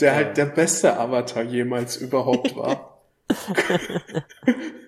Der 0.00 0.14
halt 0.14 0.36
der 0.36 0.44
beste 0.44 0.98
Avatar 0.98 1.42
jemals 1.42 1.96
überhaupt 1.96 2.54
war. 2.56 2.92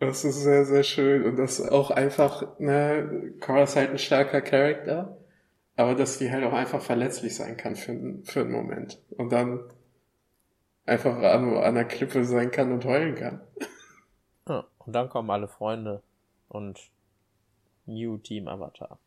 Das 0.00 0.24
ist 0.24 0.42
sehr, 0.42 0.64
sehr 0.64 0.84
schön 0.84 1.24
und 1.24 1.36
das 1.36 1.60
auch 1.60 1.90
einfach, 1.90 2.58
ne, 2.60 3.34
Cora 3.40 3.64
ist 3.64 3.74
halt 3.74 3.90
ein 3.90 3.98
starker 3.98 4.40
Charakter, 4.40 5.18
aber 5.74 5.96
dass 5.96 6.18
die 6.18 6.30
halt 6.30 6.44
auch 6.44 6.52
einfach 6.52 6.80
verletzlich 6.80 7.34
sein 7.34 7.56
kann 7.56 7.74
für, 7.74 7.96
für 8.22 8.42
einen 8.42 8.52
Moment 8.52 9.02
und 9.16 9.32
dann 9.32 9.60
einfach 10.86 11.16
an, 11.16 11.56
an 11.56 11.74
der 11.74 11.84
Klippe 11.84 12.24
sein 12.24 12.52
kann 12.52 12.70
und 12.70 12.84
heulen 12.84 13.16
kann. 13.16 13.40
Ja, 14.48 14.64
und 14.78 14.92
dann 14.92 15.08
kommen 15.08 15.30
alle 15.30 15.48
Freunde 15.48 16.02
und 16.48 16.78
New 17.86 18.18
Team 18.18 18.46
Avatar. 18.46 18.98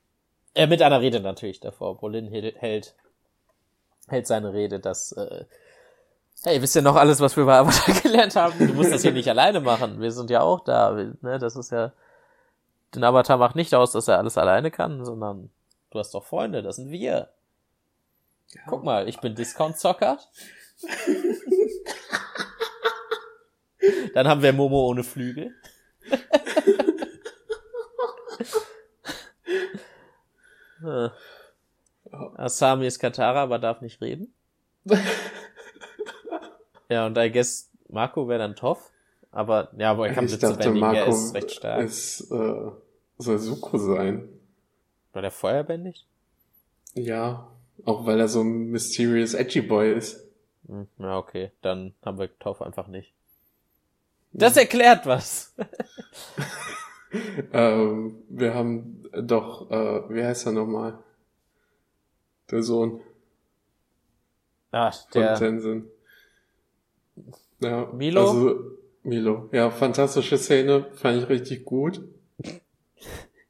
Äh, 0.53 0.67
mit 0.67 0.81
einer 0.81 0.99
Rede 0.99 1.21
natürlich 1.21 1.61
davor. 1.61 1.97
Bolin 1.99 2.27
hält, 2.27 2.95
hält 4.07 4.27
seine 4.27 4.53
Rede, 4.53 4.81
dass 4.81 5.13
äh, 5.13 5.45
Hey, 6.43 6.59
wisst 6.59 6.75
ihr 6.75 6.81
noch 6.81 6.95
alles, 6.95 7.19
was 7.19 7.37
wir 7.37 7.45
bei 7.45 7.59
Avatar 7.59 7.93
gelernt 8.01 8.35
haben? 8.35 8.57
Du 8.57 8.73
musst 8.73 8.91
das 8.91 9.03
hier 9.03 9.11
nicht 9.11 9.29
alleine 9.29 9.59
machen. 9.59 10.01
Wir 10.01 10.11
sind 10.11 10.31
ja 10.31 10.41
auch 10.41 10.63
da. 10.63 10.91
Ne? 10.91 11.37
Das 11.37 11.55
ist 11.55 11.71
ja. 11.71 11.93
Den 12.95 13.03
Avatar 13.03 13.37
macht 13.37 13.55
nicht 13.55 13.75
aus, 13.75 13.91
dass 13.91 14.07
er 14.07 14.17
alles 14.17 14.39
alleine 14.39 14.71
kann, 14.71 15.05
sondern 15.05 15.51
du 15.91 15.99
hast 15.99 16.15
doch 16.15 16.25
Freunde, 16.25 16.63
das 16.63 16.77
sind 16.77 16.89
wir. 16.89 17.29
Ja. 18.49 18.61
Guck 18.67 18.83
mal, 18.83 19.07
ich 19.07 19.19
bin 19.19 19.35
Discount-Zocker. 19.35 20.17
Dann 24.13 24.27
haben 24.27 24.41
wir 24.41 24.51
Momo 24.51 24.87
ohne 24.87 25.03
Flügel. 25.03 25.55
Asami 32.35 32.87
ist 32.87 32.97
Katara, 32.99 33.43
aber 33.43 33.59
darf 33.59 33.81
nicht 33.81 34.01
reden. 34.01 34.33
Ja, 36.91 37.05
und 37.05 37.17
I 37.17 37.31
guess 37.31 37.71
Marco 37.87 38.27
wäre 38.27 38.39
dann 38.39 38.57
Toff. 38.57 38.91
Aber 39.31 39.69
ja, 39.77 39.91
aber 39.91 40.09
er 40.09 40.13
kann 40.13 40.25
Blitze 40.25 40.49
bändigen, 40.57 40.79
Marco 40.81 40.97
er 40.97 41.07
ist 41.07 41.33
recht 41.33 41.51
stark. 41.51 41.85
Ist, 41.85 42.29
äh, 42.31 42.71
soll 43.17 43.39
Suko 43.39 43.77
sein. 43.77 44.27
War 45.13 45.21
der 45.21 45.31
feuerbändig? 45.31 46.05
Ja, 46.93 47.47
auch 47.85 48.05
weil 48.05 48.19
er 48.19 48.27
so 48.27 48.41
ein 48.41 48.71
mysterious 48.71 49.33
edgy 49.33 49.61
Boy 49.61 49.93
ist. 49.93 50.27
Hm, 50.67 50.87
ja, 50.97 51.17
okay, 51.17 51.51
dann 51.61 51.93
haben 52.03 52.19
wir 52.19 52.37
Toff 52.39 52.61
einfach 52.61 52.87
nicht. 52.87 53.13
Das 54.33 54.57
erklärt 54.57 55.05
was. 55.05 55.55
ähm, 57.53 58.21
wir 58.27 58.53
haben 58.53 59.03
doch, 59.13 59.71
äh, 59.71 60.09
wie 60.09 60.25
heißt 60.25 60.45
er 60.45 60.51
nochmal? 60.51 60.99
Der 62.49 62.61
Sohn. 62.61 62.99
Ah, 64.71 64.91
der. 65.13 65.37
Von 65.37 65.47
Tenzin. 65.47 65.91
Ja, 67.61 67.91
Milo? 67.93 68.21
Also, 68.21 68.59
Milo. 69.03 69.49
Ja, 69.51 69.69
fantastische 69.69 70.37
Szene, 70.37 70.87
fand 70.93 71.21
ich 71.21 71.29
richtig 71.29 71.65
gut. 71.65 72.01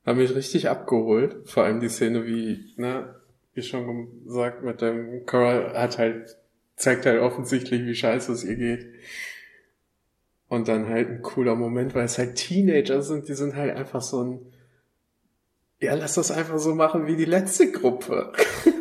Hat 0.06 0.18
mich 0.18 0.36
richtig 0.36 0.70
abgeholt. 0.70 1.38
Vor 1.46 1.64
allem 1.64 1.80
die 1.80 1.90
Szene, 1.90 2.26
wie, 2.26 2.74
ne, 2.78 3.16
wie 3.54 3.62
schon 3.62 4.24
gesagt, 4.26 4.64
mit 4.64 4.82
dem 4.82 5.26
Coral 5.26 5.74
hat 5.74 5.98
halt, 5.98 6.38
zeigt 6.76 7.06
halt 7.06 7.22
offensichtlich, 7.22 7.86
wie 7.86 7.96
scheiße 7.96 8.32
es 8.32 8.44
ihr 8.44 8.56
geht. 8.56 8.88
Und 10.48 10.68
dann 10.68 10.90
halt 10.90 11.10
ein 11.10 11.22
cooler 11.22 11.56
Moment, 11.56 11.96
weil 11.96 12.06
es 12.06 12.18
halt 12.18 12.36
Teenager 12.36 13.02
sind, 13.02 13.30
die 13.30 13.34
sind 13.34 13.56
halt 13.56 13.76
einfach 13.76 14.02
so 14.02 14.24
ein, 14.24 14.40
ja, 15.80 15.96
lass 15.96 16.16
das 16.16 16.32
einfach 16.32 16.60
so 16.60 16.76
machen 16.76 17.08
wie 17.08 17.16
die 17.16 17.26
letzte 17.26 17.72
Gruppe. 17.72 18.34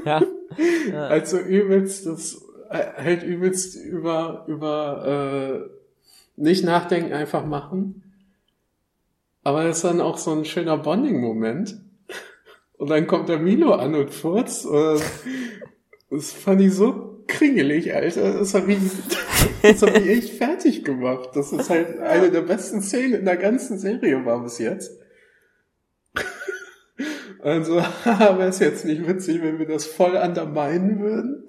Ja. 0.05 0.23
ja. 0.90 1.07
Also 1.07 1.38
übelst 1.38 2.07
das, 2.07 2.43
äh, 2.70 3.02
halt 3.02 3.22
übelst 3.24 3.76
über, 3.76 4.44
über, 4.46 5.66
äh, 5.66 6.40
nicht 6.40 6.64
nachdenken, 6.64 7.12
einfach 7.12 7.44
machen. 7.44 8.02
Aber 9.42 9.64
es 9.64 9.78
ist 9.78 9.85
dann 9.85 10.00
auch 10.00 10.18
so 10.18 10.33
ein 10.33 10.44
schöner 10.44 10.78
Bonding-Moment. 10.78 11.80
Und 12.78 12.90
dann 12.90 13.06
kommt 13.06 13.28
der 13.28 13.38
Milo 13.38 13.74
an 13.74 13.94
und 13.94 14.11
furzt. 14.11 14.64
Und 14.66 15.02
das 16.11 16.33
fand 16.33 16.61
ich 16.61 16.72
so 16.72 17.24
kringelig, 17.26 17.94
Alter. 17.94 18.38
Das 18.38 18.54
hat 18.54 18.66
mich, 18.66 18.78
das 19.62 19.83
hat 19.83 19.94
mich 19.94 20.09
echt 20.09 20.30
fertig 20.30 20.85
gemacht. 20.85 21.30
Das 21.35 21.52
ist 21.52 21.68
halt 21.70 21.98
eine 21.98 22.30
der 22.30 22.42
besten 22.42 22.83
Szenen 22.83 23.14
in 23.14 23.24
der 23.24 23.37
ganzen 23.37 23.78
Serie 23.78 24.24
war 24.24 24.42
bis 24.42 24.59
jetzt. 24.59 24.98
Also, 27.42 27.76
wäre 28.04 28.48
es 28.48 28.59
jetzt 28.59 28.85
nicht 28.85 29.06
witzig, 29.09 29.42
wenn 29.42 29.59
wir 29.59 29.66
das 29.66 29.87
voll 29.87 30.14
underminen 30.16 31.00
würden? 31.00 31.44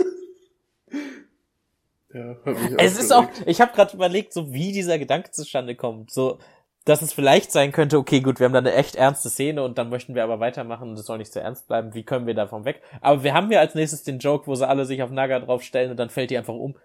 Ja, 2.13 2.35
es 2.77 2.99
ist 2.99 3.11
auch, 3.11 3.25
ich 3.45 3.61
habe 3.61 3.73
gerade 3.73 3.95
überlegt, 3.95 4.33
so 4.33 4.53
wie 4.53 4.71
dieser 4.71 4.99
Gedanke 4.99 5.31
zustande 5.31 5.75
kommt. 5.75 6.11
So, 6.11 6.39
dass 6.85 7.01
es 7.01 7.13
vielleicht 7.13 7.51
sein 7.51 7.71
könnte, 7.71 7.97
okay, 7.97 8.21
gut, 8.21 8.39
wir 8.39 8.45
haben 8.45 8.53
da 8.53 8.59
eine 8.59 8.73
echt 8.73 8.95
ernste 8.95 9.29
Szene 9.29 9.63
und 9.63 9.77
dann 9.77 9.89
möchten 9.89 10.15
wir 10.15 10.23
aber 10.23 10.39
weitermachen 10.39 10.89
und 10.89 10.99
es 10.99 11.05
soll 11.05 11.19
nicht 11.19 11.31
zu 11.31 11.39
ernst 11.39 11.67
bleiben. 11.67 11.93
Wie 11.93 12.03
können 12.03 12.25
wir 12.25 12.33
davon 12.33 12.65
weg? 12.65 12.81
Aber 13.01 13.23
wir 13.23 13.33
haben 13.33 13.51
ja 13.51 13.59
als 13.59 13.75
nächstes 13.75 14.03
den 14.03 14.19
Joke, 14.19 14.47
wo 14.47 14.55
sie 14.55 14.67
alle 14.67 14.85
sich 14.85 15.03
auf 15.03 15.11
Naga 15.11 15.39
draufstellen 15.39 15.91
und 15.91 15.97
dann 15.97 16.09
fällt 16.09 16.31
die 16.31 16.37
einfach 16.37 16.55
um. 16.55 16.75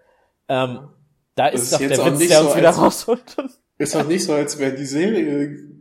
Ähm, 0.47 0.89
da 1.35 1.47
ist, 1.47 1.63
ist 1.63 1.73
doch 1.73 1.79
der 1.79 1.89
Witz, 1.89 2.27
der 2.27 2.41
uns 2.41 2.51
so 2.51 2.57
wieder 2.57 2.69
rausholt. 2.69 3.37
Ist 3.79 3.95
doch 3.95 4.07
nicht 4.07 4.23
so, 4.23 4.33
als 4.33 4.57
wäre 4.57 4.73
die 4.73 4.85
Serie 4.85 5.77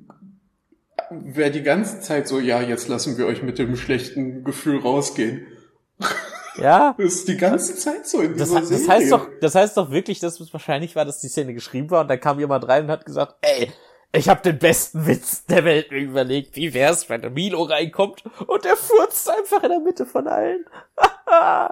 wäre 1.11 1.51
die 1.51 1.63
ganze 1.63 2.01
Zeit 2.01 2.29
so, 2.29 2.41
ja, 2.41 2.63
jetzt 2.63 2.89
lassen 2.89 3.17
wir 3.19 3.27
euch 3.27 3.43
mit 3.43 3.59
dem 3.59 3.77
schlechten 3.77 4.45
Gefühl 4.45 4.81
rausgehen. 4.81 5.47
Ja. 6.59 6.95
Das 6.97 7.07
ist 7.07 7.29
die 7.29 7.37
ganze 7.37 7.77
Zeit 7.77 8.07
so 8.07 8.21
in 8.21 8.37
das, 8.37 8.49
dieser 8.49 8.61
das 8.61 8.88
heißt 8.88 9.12
doch, 9.12 9.29
das 9.40 9.55
heißt 9.55 9.77
doch 9.77 9.90
wirklich, 9.90 10.21
dass 10.21 10.40
es 10.40 10.53
wahrscheinlich 10.53 10.97
war, 10.97 11.05
dass 11.05 11.21
die 11.21 11.29
Szene 11.29 11.55
geschrieben 11.55 11.90
war 11.90 12.03
und 12.03 12.09
dann 12.09 12.21
kam 12.21 12.38
jemand 12.38 12.66
rein 12.69 12.85
und 12.85 12.90
hat 12.90 13.05
gesagt, 13.05 13.37
ey, 13.42 13.71
ich 14.12 14.29
habe 14.29 14.40
den 14.42 14.59
besten 14.59 15.07
Witz 15.07 15.45
der 15.47 15.64
Welt 15.64 15.90
mir 15.90 15.99
überlegt. 15.99 16.57
Wie 16.57 16.73
wär's, 16.73 17.09
wenn 17.11 17.21
der 17.21 17.31
Milo 17.31 17.62
reinkommt 17.62 18.25
und 18.47 18.64
der 18.64 18.77
furzt 18.77 19.29
einfach 19.31 19.62
in 19.62 19.71
der 19.71 19.81
Mitte 19.81 20.07
von 20.07 20.27
allen? 20.27 20.64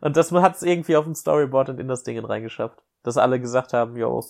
und 0.00 0.16
das 0.16 0.32
hat's 0.32 0.62
irgendwie 0.62 0.96
auf 0.96 1.04
dem 1.04 1.14
Storyboard 1.14 1.68
und 1.70 1.80
in 1.80 1.88
das 1.88 2.02
Ding 2.02 2.18
reingeschafft. 2.18 2.78
Dass 3.02 3.18
alle 3.18 3.40
gesagt 3.40 3.72
haben, 3.72 3.96
yo, 3.96 4.24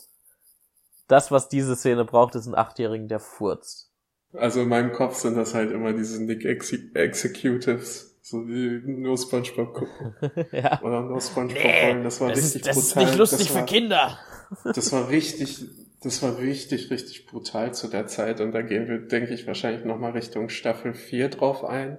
das, 1.09 1.31
was 1.31 1.49
diese 1.49 1.77
Szene 1.77 2.05
braucht, 2.05 2.35
ist 2.35 2.46
ein 2.46 2.57
Achtjährigen, 2.57 3.09
der 3.09 3.20
furzt. 3.20 3.92
Also 4.33 4.62
in 4.62 4.68
meinem 4.68 4.92
Kopf 4.92 5.14
sind 5.14 5.37
das 5.37 5.55
halt 5.55 5.70
immer 5.70 5.92
diese 5.92 6.22
Nick 6.22 6.44
Ex 6.44 6.72
Executives 6.94 8.15
so 8.29 8.43
die 8.43 8.81
nur 8.85 9.17
Spongebob 9.17 9.73
gucken. 9.73 10.17
ja. 10.51 10.83
Oder 10.83 11.03
nur 11.03 11.21
Spongebob 11.21 11.62
nee, 11.62 11.87
wollen. 11.87 12.03
Das 12.03 12.21
war 12.21 12.31
das 12.31 12.39
richtig 12.39 12.62
ist, 12.62 12.67
das 12.67 12.75
brutal. 12.75 12.83
Das 12.83 12.89
ist 12.89 12.97
nicht 12.97 13.19
lustig 13.19 13.55
war, 13.55 13.61
für 13.61 13.67
Kinder. 13.67 14.19
das 14.65 14.93
war 14.93 15.09
richtig, 15.09 15.65
das 16.03 16.23
war 16.25 16.37
richtig, 16.37 16.91
richtig 16.91 17.27
brutal 17.27 17.73
zu 17.73 17.87
der 17.87 18.09
Zeit. 18.09 18.41
Und 18.41 18.51
da 18.51 18.62
gehen 18.62 18.89
wir, 18.89 18.99
denke 18.99 19.33
ich, 19.33 19.47
wahrscheinlich 19.47 19.85
nochmal 19.85 20.11
Richtung 20.11 20.49
Staffel 20.49 20.93
4 20.93 21.29
drauf 21.29 21.65
ein. 21.65 21.99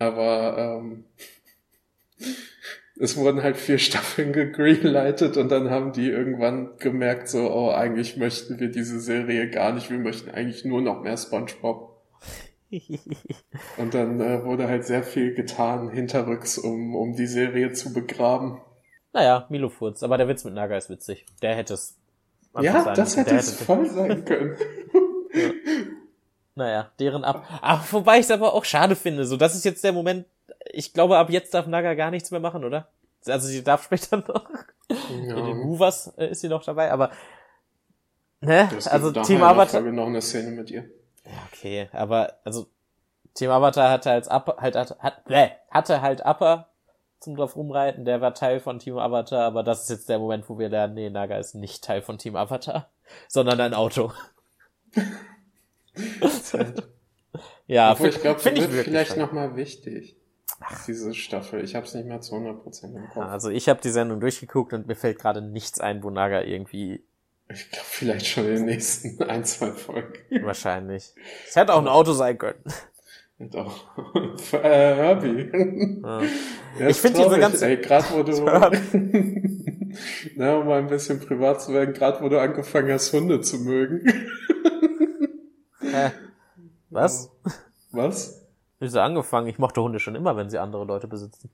Aber 0.00 0.80
ähm, 0.82 1.04
es 2.98 3.16
wurden 3.16 3.44
halt 3.44 3.56
vier 3.58 3.78
Staffeln 3.78 4.32
gegreenlightet 4.32 5.36
und 5.36 5.50
dann 5.50 5.70
haben 5.70 5.92
die 5.92 6.10
irgendwann 6.10 6.78
gemerkt, 6.78 7.28
so, 7.28 7.48
oh, 7.48 7.70
eigentlich 7.70 8.16
möchten 8.16 8.58
wir 8.58 8.72
diese 8.72 8.98
Serie 8.98 9.48
gar 9.50 9.72
nicht, 9.72 9.88
wir 9.88 10.00
möchten 10.00 10.32
eigentlich 10.32 10.64
nur 10.64 10.82
noch 10.82 11.00
mehr 11.00 11.16
SpongeBob. 11.16 11.92
Und 13.76 13.94
dann 13.94 14.20
äh, 14.20 14.44
wurde 14.44 14.66
halt 14.68 14.84
sehr 14.84 15.02
viel 15.02 15.34
getan 15.34 15.90
hinterrücks, 15.90 16.58
um, 16.58 16.94
um 16.96 17.14
die 17.14 17.26
Serie 17.26 17.72
zu 17.72 17.92
begraben. 17.92 18.60
Naja, 19.12 19.46
Milo 19.50 19.68
Furz, 19.68 20.02
aber 20.02 20.16
der 20.16 20.28
Witz 20.28 20.44
mit 20.44 20.54
Naga 20.54 20.76
ist 20.76 20.88
witzig. 20.88 21.26
Der 21.42 21.54
hätte 21.54 21.74
es. 21.74 21.98
Ja, 22.60 22.82
sein, 22.82 22.94
das 22.94 23.16
hätte 23.16 23.34
es 23.34 23.62
voll 23.62 23.88
sein 23.88 24.24
können. 24.24 24.56
ja. 25.34 25.50
Naja, 26.54 26.90
deren 26.98 27.24
ab. 27.24 27.46
Ach, 27.62 27.92
wobei 27.92 28.18
ich 28.18 28.24
es 28.24 28.30
aber 28.30 28.54
auch 28.54 28.64
schade 28.64 28.96
finde. 28.96 29.24
So, 29.24 29.36
das 29.36 29.54
ist 29.54 29.64
jetzt 29.64 29.84
der 29.84 29.92
Moment. 29.92 30.26
Ich 30.70 30.92
glaube, 30.92 31.18
ab 31.18 31.30
jetzt 31.30 31.54
darf 31.54 31.66
Naga 31.66 31.94
gar 31.94 32.10
nichts 32.10 32.30
mehr 32.30 32.40
machen, 32.40 32.64
oder? 32.64 32.88
Also 33.26 33.48
sie 33.48 33.62
darf 33.62 33.84
später 33.84 34.18
noch. 34.18 34.48
Ja. 34.90 35.36
In 35.36 35.46
den 35.46 35.58
Movers 35.58 36.12
äh, 36.16 36.30
ist 36.30 36.40
sie 36.40 36.48
noch 36.48 36.64
dabei, 36.64 36.90
aber 36.90 37.10
ne? 38.40 38.68
Also 38.86 39.12
Team 39.12 39.42
Avatar. 39.42 39.80
noch 39.80 40.06
eine 40.06 40.20
Szene 40.20 40.50
mit 40.50 40.70
ihr. 40.70 40.84
Ja, 41.24 41.48
okay, 41.52 41.88
aber 41.92 42.38
also 42.44 42.66
Team 43.34 43.50
Avatar 43.50 43.90
hatte 43.90 44.10
als 44.10 44.28
Upper, 44.28 44.56
halt 44.58 44.76
hat, 44.76 45.24
bläh, 45.24 45.50
hatte 45.70 46.02
halt 46.02 46.24
Upper 46.24 46.68
zum 47.20 47.36
drauf 47.36 47.56
rumreiten, 47.56 48.04
der 48.04 48.20
war 48.20 48.34
Teil 48.34 48.60
von 48.60 48.78
Team 48.78 48.98
Avatar, 48.98 49.44
aber 49.44 49.62
das 49.62 49.84
ist 49.84 49.90
jetzt 49.90 50.08
der 50.08 50.18
Moment, 50.18 50.48
wo 50.48 50.58
wir 50.58 50.68
lernen, 50.68 50.94
nee, 50.94 51.08
Naga 51.08 51.38
ist 51.38 51.54
nicht 51.54 51.84
Teil 51.84 52.02
von 52.02 52.18
Team 52.18 52.34
Avatar, 52.36 52.90
sondern 53.28 53.60
ein 53.60 53.74
Auto. 53.74 54.12
ja, 57.66 57.92
Obwohl, 57.92 58.08
ich 58.08 58.20
glaube, 58.20 58.40
find 58.40 58.58
ich 58.58 58.66
vielleicht 58.66 59.16
nochmal 59.16 59.56
wichtig. 59.56 60.16
Ach. 60.60 60.84
Diese 60.86 61.14
Staffel, 61.14 61.64
ich 61.64 61.74
habe 61.74 61.86
es 61.86 61.94
nicht 61.94 62.06
mehr 62.06 62.20
zu 62.20 62.34
100% 62.34 62.94
im 62.94 63.08
Kopf. 63.08 63.24
Also 63.24 63.50
ich 63.50 63.68
habe 63.68 63.80
die 63.80 63.90
Sendung 63.90 64.20
durchgeguckt 64.20 64.72
und 64.72 64.86
mir 64.86 64.94
fällt 64.94 65.18
gerade 65.18 65.42
nichts 65.42 65.80
ein, 65.80 66.04
wo 66.04 66.10
Naga 66.10 66.42
irgendwie 66.42 67.04
ich 67.48 67.70
glaube, 67.70 67.86
vielleicht 67.88 68.26
schon 68.26 68.44
in 68.46 68.54
den 68.56 68.64
nächsten 68.66 69.22
ein, 69.28 69.44
zwei 69.44 69.72
Folgen. 69.72 70.18
Wahrscheinlich. 70.42 71.12
Es 71.48 71.56
hätte 71.56 71.74
auch 71.74 71.80
ein 71.80 71.88
Auto 71.88 72.12
sein 72.12 72.38
können. 72.38 72.62
Hätte 73.38 73.64
auch. 73.64 73.84
äh, 74.52 74.94
Herbie. 74.94 75.50
Ja. 76.02 76.22
Ja, 76.78 76.88
ich 76.88 76.96
finde 76.96 77.22
diese 77.22 77.38
ganze. 77.38 77.66
Ey, 77.66 77.76
gerade 77.78 78.04
wo 78.12 78.22
du. 78.22 78.32
Na, 80.36 80.56
um 80.56 80.66
mal 80.66 80.78
ein 80.78 80.86
bisschen 80.88 81.20
privat 81.20 81.60
zu 81.62 81.72
werden, 81.72 81.92
gerade 81.92 82.22
wo 82.22 82.28
du 82.28 82.40
angefangen 82.40 82.92
hast, 82.92 83.12
Hunde 83.12 83.40
zu 83.40 83.58
mögen. 83.58 84.06
Hä? 85.80 86.12
Was? 86.90 87.30
Was? 87.90 88.46
Wieso 88.78 89.00
angefangen? 89.00 89.48
Ich 89.48 89.58
mochte 89.58 89.82
Hunde 89.82 89.98
schon 89.98 90.14
immer, 90.14 90.36
wenn 90.36 90.50
sie 90.50 90.58
andere 90.58 90.84
Leute 90.84 91.08
besitzen. 91.08 91.50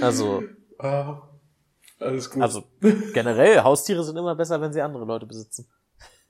also. 0.00 0.42
Ah. 0.78 1.22
Alles 1.98 2.30
gut. 2.30 2.42
Also 2.42 2.64
generell, 3.14 3.62
Haustiere 3.62 4.04
sind 4.04 4.16
immer 4.16 4.34
besser, 4.34 4.60
wenn 4.60 4.72
sie 4.72 4.82
andere 4.82 5.04
Leute 5.04 5.26
besitzen. 5.26 5.68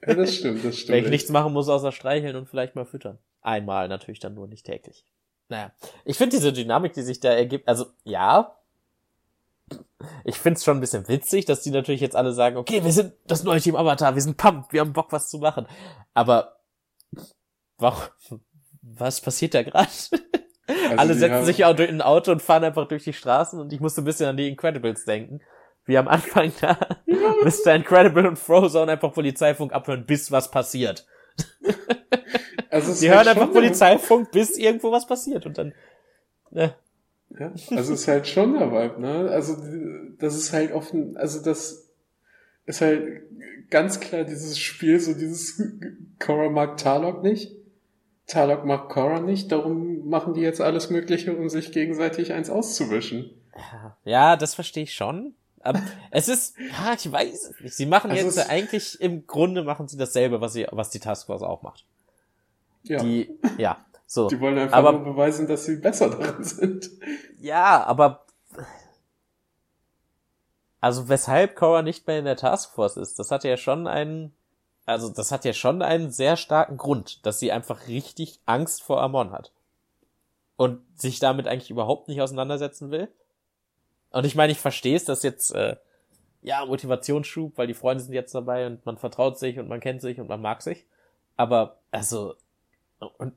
Ja, 0.07 0.14
das 0.14 0.35
stimmt, 0.35 0.64
das 0.64 0.79
stimmt. 0.79 0.96
wenn 0.96 1.05
ich 1.05 1.11
nichts 1.11 1.31
machen 1.31 1.52
muss, 1.52 1.68
außer 1.68 1.92
streicheln 1.92 2.37
und 2.37 2.48
vielleicht 2.48 2.74
mal 2.74 2.85
füttern. 2.85 3.18
Einmal 3.40 3.88
natürlich 3.88 4.20
dann 4.20 4.35
nur, 4.35 4.46
nicht 4.46 4.66
täglich. 4.66 5.05
Naja, 5.48 5.72
ich 6.05 6.16
finde 6.16 6.37
diese 6.37 6.52
Dynamik, 6.52 6.92
die 6.92 7.02
sich 7.02 7.20
da 7.20 7.31
ergibt, 7.31 7.68
also 7.68 7.87
ja, 8.05 8.57
ich 10.24 10.38
find's 10.38 10.64
schon 10.64 10.76
ein 10.76 10.81
bisschen 10.81 11.09
witzig, 11.09 11.44
dass 11.44 11.62
die 11.62 11.70
natürlich 11.70 12.00
jetzt 12.00 12.16
alle 12.16 12.33
sagen, 12.33 12.57
okay, 12.57 12.85
wir 12.85 12.92
sind 12.92 13.12
das 13.26 13.42
neue 13.42 13.61
Team 13.61 13.76
Avatar, 13.76 14.14
wir 14.14 14.22
sind 14.22 14.37
pumped, 14.37 14.72
wir 14.72 14.81
haben 14.81 14.92
Bock, 14.92 15.12
was 15.12 15.29
zu 15.29 15.38
machen. 15.38 15.66
Aber 16.14 16.57
warum, 17.79 18.02
was 18.83 19.20
passiert 19.20 19.55
da 19.55 19.62
gerade? 19.62 19.88
Also 20.68 20.96
alle 20.96 21.14
setzen 21.14 21.44
sich 21.44 21.64
auch 21.64 21.76
durch 21.76 21.88
ein 21.88 22.02
Auto 22.02 22.33
und 22.33 22.42
fahren 22.42 22.64
einfach 22.64 22.88
durch 22.88 23.05
die 23.05 23.12
Straßen 23.12 23.61
und 23.61 23.72
ich 23.72 23.81
musste 23.81 24.02
ein 24.02 24.05
bisschen 24.05 24.26
an 24.26 24.37
die 24.37 24.48
Incredibles 24.48 25.05
denken 25.05 25.40
wie 25.87 25.96
am 25.99 26.09
Anfang 26.09 26.53
da 26.61 26.79
Mr. 27.07 27.75
Incredible 27.75 28.27
und 28.27 28.38
Frozone 28.38 28.92
einfach 28.92 29.12
Polizeifunk 29.12 29.72
abhören, 29.72 30.05
bis 30.05 30.31
was 30.31 30.51
passiert. 30.51 31.07
Also 32.70 32.92
Die 33.01 33.11
halt 33.11 33.27
hören 33.27 33.29
einfach 33.29 33.53
Polizeifunk, 33.53 34.31
bis 34.33 34.59
irgendwo 34.59 34.92
was 34.92 35.07
passiert 35.07 35.46
und 35.46 35.57
dann. 35.59 35.72
Ne. 36.51 36.75
Ja, 37.31 37.53
also 37.70 37.94
ist 37.94 38.09
halt 38.09 38.27
schon 38.27 38.55
der 38.59 38.70
Vibe, 38.70 39.01
ne? 39.01 39.31
Also 39.31 39.57
das 40.18 40.37
ist 40.37 40.53
halt 40.53 40.72
offen, 40.72 41.16
also 41.16 41.42
das 41.42 41.90
ist 42.66 42.81
halt 42.81 43.22
ganz 43.70 44.01
klar 44.01 44.25
dieses 44.25 44.59
Spiel, 44.59 45.01
so 45.01 45.12
dieses 45.14 45.61
Cora 46.18 46.49
mag 46.51 46.77
Tarlok 46.77 47.22
nicht. 47.22 47.53
Tarlok 48.27 48.64
mag 48.64 48.88
Cora 48.88 49.20
nicht, 49.20 49.53
darum 49.53 50.09
machen 50.09 50.35
die 50.35 50.40
jetzt 50.40 50.61
alles 50.61 50.90
Mögliche, 50.90 51.37
um 51.37 51.49
sich 51.49 51.72
gegenseitig 51.72 52.33
eins 52.33 52.51
auszuwischen. 52.51 53.31
Ja, 54.05 54.37
das 54.37 54.55
verstehe 54.55 54.85
ich 54.85 54.94
schon. 54.94 55.35
Aber 55.66 55.81
es 56.11 56.29
ist, 56.29 56.57
ja, 56.59 56.94
ich 56.94 57.11
weiß 57.11 57.55
nicht. 57.61 57.74
Sie 57.74 57.87
machen 57.87 58.11
also 58.11 58.24
jetzt 58.24 58.50
eigentlich 58.50 59.00
im 59.00 59.26
Grunde 59.26 59.64
machen 59.64 59.88
sie 59.88 59.96
dasselbe, 59.96 60.40
was 60.40 60.52
sie, 60.52 60.66
was 60.70 60.90
die 60.90 61.00
Taskforce 61.00 61.42
auch 61.42 61.62
macht. 61.62 61.85
Ja. 62.85 63.02
Die, 63.02 63.37
ja, 63.59 63.85
so. 64.07 64.29
Die 64.29 64.40
wollen 64.40 64.59
einfach 64.59 64.76
aber, 64.76 64.92
nur 64.92 65.05
beweisen, 65.05 65.46
dass 65.48 65.64
sie 65.64 65.76
besser 65.76 66.11
dran 66.11 66.42
sind. 66.44 66.90
Ja, 67.40 67.85
aber 67.85 68.26
also 70.81 71.09
weshalb 71.09 71.57
Cora 71.57 71.83
nicht 71.83 72.07
mehr 72.07 72.20
in 72.20 72.24
der 72.26 72.37
Taskforce 72.37 72.96
ist, 72.96 73.18
das 73.18 73.33
hat 73.33 73.42
ja 73.42 73.57
schon 73.57 73.88
einen, 73.88 74.33
also 74.85 75.09
das 75.09 75.33
hat 75.33 75.44
ja 75.44 75.52
schon 75.52 75.83
einen 75.83 76.12
sehr 76.12 76.37
starken 76.37 76.76
Grund, 76.76 77.26
dass 77.26 77.40
sie 77.40 77.50
einfach 77.50 77.88
richtig 77.88 78.40
Angst 78.46 78.85
vor 78.85 79.02
Amon 79.02 79.33
hat. 79.33 79.52
Und 80.57 80.81
sich 80.94 81.18
damit 81.18 81.48
eigentlich 81.48 81.70
überhaupt 81.70 82.09
nicht 82.09 82.22
auseinandersetzen 82.22 82.90
will. 82.90 83.09
Und 84.16 84.24
ich 84.24 84.35
meine, 84.35 84.50
ich 84.50 84.59
verstehe 84.59 84.96
es, 84.96 85.05
dass 85.05 85.22
jetzt, 85.22 85.55
äh, 85.55 85.76
ja, 86.40 86.64
Motivationsschub, 86.64 87.59
weil 87.59 87.66
die 87.66 87.74
Freunde 87.74 88.02
sind 88.02 88.14
jetzt 88.14 88.35
dabei 88.35 88.66
und 88.66 88.87
man 88.87 88.96
vertraut 88.96 89.38
sich 89.38 89.59
und 89.59 89.68
man 89.68 89.79
kennt 89.79 90.00
sich 90.00 90.18
und 90.18 90.26
man 90.26 90.40
mag 90.40 90.62
sich. 90.62 90.87
Aber, 91.37 91.76
also, 91.90 92.35
und, 93.18 93.35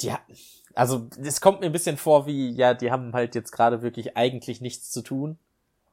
die, 0.00 0.10
also, 0.72 1.06
es 1.22 1.42
kommt 1.42 1.60
mir 1.60 1.66
ein 1.66 1.72
bisschen 1.72 1.98
vor 1.98 2.26
wie, 2.26 2.48
ja, 2.52 2.72
die 2.72 2.90
haben 2.90 3.12
halt 3.12 3.34
jetzt 3.34 3.52
gerade 3.52 3.82
wirklich 3.82 4.16
eigentlich 4.16 4.62
nichts 4.62 4.90
zu 4.90 5.02
tun. 5.02 5.38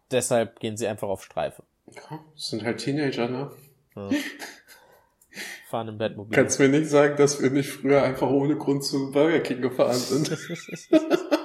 Deshalb 0.09 0.61
gehen 0.61 0.77
sie 0.77 0.87
einfach 0.87 1.09
auf 1.09 1.21
Streife. 1.21 1.63
Ja, 1.87 2.19
sind 2.37 2.63
halt 2.63 2.77
Teenager, 2.77 3.27
ne? 3.27 3.51
Ja. 3.97 4.09
Fahren 5.69 5.89
im 5.89 5.97
Bettmobil. 5.97 6.33
Kannst 6.33 6.59
mir 6.59 6.69
nicht 6.69 6.89
sagen, 6.89 7.17
dass 7.17 7.41
wir 7.41 7.49
nicht 7.49 7.69
früher 7.69 8.03
einfach 8.03 8.29
ohne 8.29 8.55
Grund 8.55 8.85
zu 8.85 9.11
Burger 9.11 9.41
King 9.41 9.61
gefahren 9.61 9.97
sind. 9.97 10.29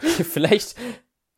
vielleicht 0.24 0.76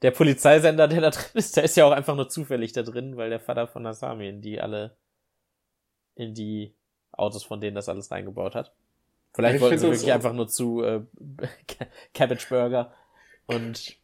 der 0.02 0.10
Polizeisender, 0.10 0.88
der 0.88 1.00
da 1.00 1.10
drin 1.10 1.24
ist, 1.34 1.56
der 1.56 1.64
ist 1.64 1.76
ja 1.76 1.84
auch 1.84 1.92
einfach 1.92 2.16
nur 2.16 2.28
zufällig 2.28 2.72
da 2.72 2.82
drin, 2.82 3.16
weil 3.16 3.30
der 3.30 3.40
Vater 3.40 3.66
von 3.66 3.86
Asami 3.86 4.28
in 4.28 4.40
die 4.40 4.60
alle, 4.60 4.96
in 6.16 6.34
die 6.34 6.74
Autos 7.12 7.44
von 7.44 7.60
denen 7.60 7.74
das 7.74 7.88
alles 7.88 8.10
reingebaut 8.10 8.54
hat. 8.54 8.72
Vielleicht 9.34 9.60
wollten 9.60 9.78
sie 9.78 9.86
wirklich 9.86 10.12
einfach 10.12 10.32
nur 10.32 10.48
zu 10.48 10.82
äh, 10.82 11.02
Cabbage 12.14 12.48
Burger 12.48 12.92
und 13.46 13.96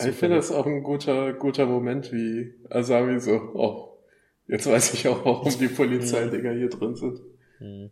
ich 0.00 0.14
finde 0.14 0.36
das 0.36 0.52
auch 0.52 0.66
ein 0.66 0.82
guter, 0.82 1.32
guter 1.32 1.66
Moment, 1.66 2.12
wie 2.12 2.54
Asami 2.70 3.18
so, 3.18 3.32
oh, 3.54 3.98
jetzt 4.46 4.66
weiß 4.66 4.94
ich 4.94 5.08
auch, 5.08 5.24
warum 5.24 5.58
die 5.58 5.68
Polizeidinger 5.68 6.52
hier 6.52 6.68
drin 6.68 6.94
sind. 6.94 7.20
Hm. 7.58 7.90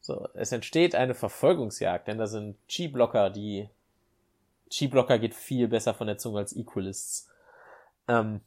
So, 0.00 0.28
es 0.34 0.52
entsteht 0.52 0.94
eine 0.94 1.14
Verfolgungsjagd, 1.14 2.08
denn 2.08 2.18
da 2.18 2.26
sind 2.26 2.56
G-Blocker, 2.68 3.30
die 3.30 3.68
G-Blocker 4.70 5.18
geht 5.18 5.34
viel 5.34 5.68
besser 5.68 5.94
von 5.94 6.06
der 6.06 6.18
Zunge 6.18 6.38
als 6.38 6.54
Equalists. 6.54 7.28
Ähm, 8.06 8.40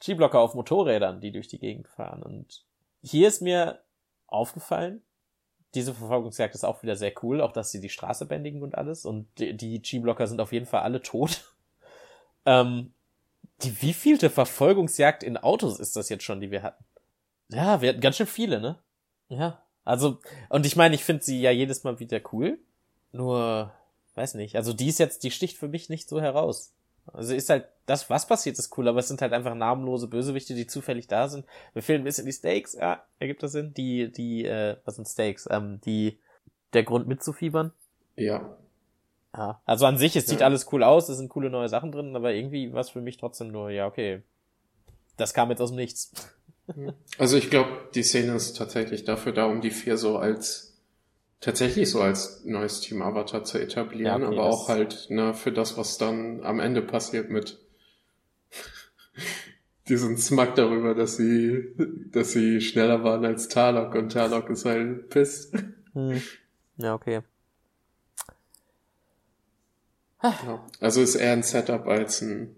G-Blocker 0.00 0.38
auf 0.40 0.54
Motorrädern, 0.54 1.20
die 1.20 1.32
durch 1.32 1.48
die 1.48 1.58
Gegend 1.58 1.88
fahren. 1.88 2.22
Und 2.22 2.64
hier 3.02 3.28
ist 3.28 3.40
mir 3.40 3.80
aufgefallen, 4.26 5.02
diese 5.74 5.94
Verfolgungsjagd 5.94 6.54
ist 6.54 6.64
auch 6.64 6.82
wieder 6.82 6.96
sehr 6.96 7.12
cool, 7.22 7.40
auch 7.40 7.52
dass 7.52 7.70
sie 7.70 7.80
die 7.80 7.88
Straße 7.88 8.26
bändigen 8.26 8.62
und 8.62 8.76
alles. 8.76 9.04
Und 9.04 9.26
die, 9.38 9.80
G-Blocker 9.80 10.26
sind 10.26 10.40
auf 10.40 10.52
jeden 10.52 10.66
Fall 10.66 10.82
alle 10.82 11.02
tot. 11.02 11.44
Ähm, 12.46 12.92
die 13.62 13.80
wievielte 13.80 14.28
Verfolgungsjagd 14.28 15.22
in 15.22 15.38
Autos 15.38 15.80
ist 15.80 15.96
das 15.96 16.10
jetzt 16.10 16.24
schon, 16.24 16.42
die 16.42 16.50
wir 16.50 16.62
hatten? 16.62 16.84
Ja, 17.48 17.80
wir 17.80 17.88
hatten 17.88 18.02
ganz 18.02 18.18
schön 18.18 18.26
viele, 18.26 18.60
ne? 18.60 18.78
Ja. 19.28 19.62
Also, 19.82 20.18
und 20.50 20.66
ich 20.66 20.76
meine, 20.76 20.94
ich 20.94 21.04
finde 21.04 21.24
sie 21.24 21.40
ja 21.40 21.50
jedes 21.50 21.82
Mal 21.82 22.00
wieder 22.00 22.20
cool. 22.32 22.58
Nur, 23.12 23.72
weiß 24.14 24.34
nicht. 24.34 24.56
Also 24.56 24.72
die 24.72 24.88
ist 24.88 24.98
jetzt, 24.98 25.24
die 25.24 25.30
sticht 25.30 25.56
für 25.56 25.68
mich 25.68 25.88
nicht 25.88 26.08
so 26.08 26.20
heraus. 26.20 26.72
Also 27.12 27.34
ist 27.34 27.50
halt, 27.50 27.66
das, 27.86 28.08
was 28.08 28.26
passiert, 28.26 28.58
ist 28.58 28.76
cool, 28.78 28.88
aber 28.88 29.00
es 29.00 29.08
sind 29.08 29.20
halt 29.20 29.32
einfach 29.32 29.54
namenlose 29.54 30.08
Bösewichte, 30.08 30.54
die 30.54 30.66
zufällig 30.66 31.06
da 31.06 31.28
sind. 31.28 31.44
Mir 31.74 31.82
fehlen 31.82 32.00
ein 32.00 32.04
bisschen 32.04 32.24
die 32.24 32.32
Stakes, 32.32 32.74
ja, 32.74 33.04
ergibt 33.18 33.42
das 33.42 33.52
Sinn? 33.52 33.74
Die, 33.74 34.10
die, 34.10 34.46
äh, 34.46 34.76
was 34.84 34.96
sind 34.96 35.06
Stakes? 35.06 35.46
Ähm, 35.50 35.80
die, 35.84 36.18
der 36.72 36.82
Grund 36.82 37.06
mitzufiebern? 37.06 37.72
Ja. 38.16 38.56
Ja, 39.36 39.60
also 39.66 39.84
an 39.86 39.98
sich, 39.98 40.16
es 40.16 40.26
sieht 40.26 40.40
ja. 40.40 40.46
alles 40.46 40.72
cool 40.72 40.82
aus, 40.84 41.08
es 41.08 41.18
sind 41.18 41.28
coole 41.28 41.50
neue 41.50 41.68
Sachen 41.68 41.90
drin, 41.90 42.14
aber 42.14 42.32
irgendwie 42.32 42.72
war 42.72 42.80
es 42.80 42.90
für 42.90 43.00
mich 43.00 43.16
trotzdem 43.16 43.48
nur, 43.48 43.68
ja, 43.70 43.86
okay. 43.86 44.22
Das 45.16 45.34
kam 45.34 45.50
jetzt 45.50 45.60
aus 45.60 45.70
dem 45.70 45.76
Nichts. 45.76 46.12
Also 47.18 47.36
ich 47.36 47.50
glaube, 47.50 47.70
die 47.94 48.02
Szene 48.02 48.34
ist 48.34 48.56
tatsächlich 48.56 49.04
dafür 49.04 49.32
da, 49.32 49.44
um 49.44 49.60
die 49.60 49.70
vier 49.70 49.98
so 49.98 50.16
als 50.16 50.73
tatsächlich 51.44 51.90
so 51.90 52.00
als 52.00 52.42
neues 52.44 52.80
Team 52.80 53.02
Avatar 53.02 53.44
zu 53.44 53.58
etablieren, 53.58 54.22
ja, 54.22 54.28
okay, 54.28 54.38
aber 54.38 54.44
auch 54.44 54.68
halt 54.68 55.10
ne, 55.10 55.34
für 55.34 55.52
das, 55.52 55.76
was 55.76 55.98
dann 55.98 56.42
am 56.42 56.58
Ende 56.58 56.80
passiert 56.80 57.28
mit 57.28 57.58
diesen 59.88 60.16
Smack 60.16 60.54
darüber, 60.54 60.94
dass 60.94 61.18
sie, 61.18 61.74
dass 62.10 62.32
sie 62.32 62.62
schneller 62.62 63.04
waren 63.04 63.26
als 63.26 63.48
Tarlok 63.48 63.94
und 63.94 64.12
Tarlok 64.12 64.48
ist 64.48 64.64
halt 64.64 65.10
piss. 65.10 65.52
Hm. 65.92 66.22
Ja, 66.78 66.94
okay. 66.94 67.20
Ja. 70.22 70.64
Also 70.80 71.02
ist 71.02 71.16
eher 71.16 71.34
ein 71.34 71.42
Setup 71.42 71.86
als 71.86 72.22
ein 72.22 72.56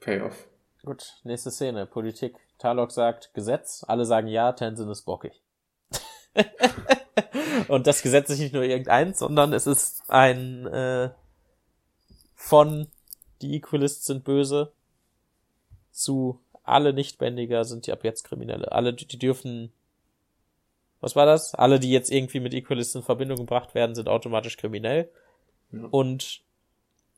Payoff. 0.00 0.46
Gut, 0.84 1.20
nächste 1.24 1.50
Szene, 1.50 1.86
Politik. 1.86 2.36
Tarlok 2.58 2.92
sagt 2.92 3.32
Gesetz, 3.32 3.82
alle 3.88 4.04
sagen 4.04 4.28
ja, 4.28 4.52
Tenzin 4.52 4.90
ist 4.90 5.06
bockig. 5.06 5.42
Und 7.68 7.86
das 7.86 8.02
Gesetz 8.02 8.30
ist 8.30 8.38
nicht 8.38 8.54
nur 8.54 8.62
irgendeins, 8.62 9.18
sondern 9.18 9.52
es 9.52 9.66
ist 9.66 10.02
ein 10.08 10.66
äh, 10.66 11.10
von 12.34 12.88
die 13.42 13.56
Equalists 13.56 14.06
sind 14.06 14.24
böse 14.24 14.72
zu 15.92 16.40
alle 16.62 16.92
Nichtbändiger 16.92 17.64
sind 17.64 17.86
die 17.86 17.92
ab 17.92 18.04
jetzt 18.04 18.24
Kriminelle. 18.24 18.72
Alle, 18.72 18.92
die 18.92 19.18
dürfen 19.18 19.72
was 21.00 21.14
war 21.14 21.26
das? 21.26 21.54
Alle, 21.54 21.78
die 21.78 21.90
jetzt 21.90 22.10
irgendwie 22.10 22.40
mit 22.40 22.54
Equalists 22.54 22.94
in 22.94 23.02
Verbindung 23.02 23.38
gebracht 23.38 23.74
werden, 23.74 23.94
sind 23.94 24.08
automatisch 24.08 24.56
kriminell. 24.56 25.10
Ja. 25.72 25.84
Und 25.90 26.42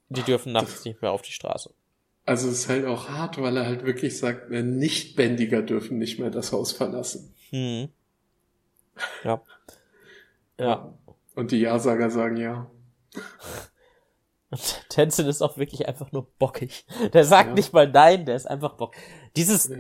die 0.08 0.22
dürfen 0.22 0.52
nachts 0.52 0.84
nicht 0.84 1.00
mehr 1.00 1.12
auf 1.12 1.22
die 1.22 1.32
Straße. 1.32 1.72
Also 2.24 2.48
es 2.48 2.60
ist 2.60 2.68
halt 2.68 2.84
auch 2.84 3.08
hart, 3.08 3.40
weil 3.40 3.56
er 3.56 3.66
halt 3.66 3.86
wirklich 3.86 4.18
sagt, 4.18 4.50
Nichtbändiger 4.50 5.62
dürfen 5.62 5.98
nicht 5.98 6.18
mehr 6.18 6.30
das 6.30 6.52
Haus 6.52 6.72
verlassen. 6.72 7.34
Hm. 7.50 7.88
Ja. 9.24 9.40
Ja. 10.58 10.92
Und 11.34 11.52
die 11.52 11.60
Ja-Sager 11.60 12.10
sagen 12.10 12.36
ja. 12.36 12.70
Und 14.50 14.60
Tenzin 14.88 15.26
ist 15.26 15.42
auch 15.42 15.56
wirklich 15.58 15.86
einfach 15.86 16.10
nur 16.12 16.26
bockig. 16.38 16.86
Der 17.12 17.24
sagt 17.24 17.50
ja. 17.50 17.54
nicht 17.54 17.72
mal 17.72 17.88
nein, 17.88 18.24
der 18.24 18.36
ist 18.36 18.46
einfach 18.46 18.74
bock. 18.74 18.94
Dieses, 19.36 19.68
ja. 19.68 19.76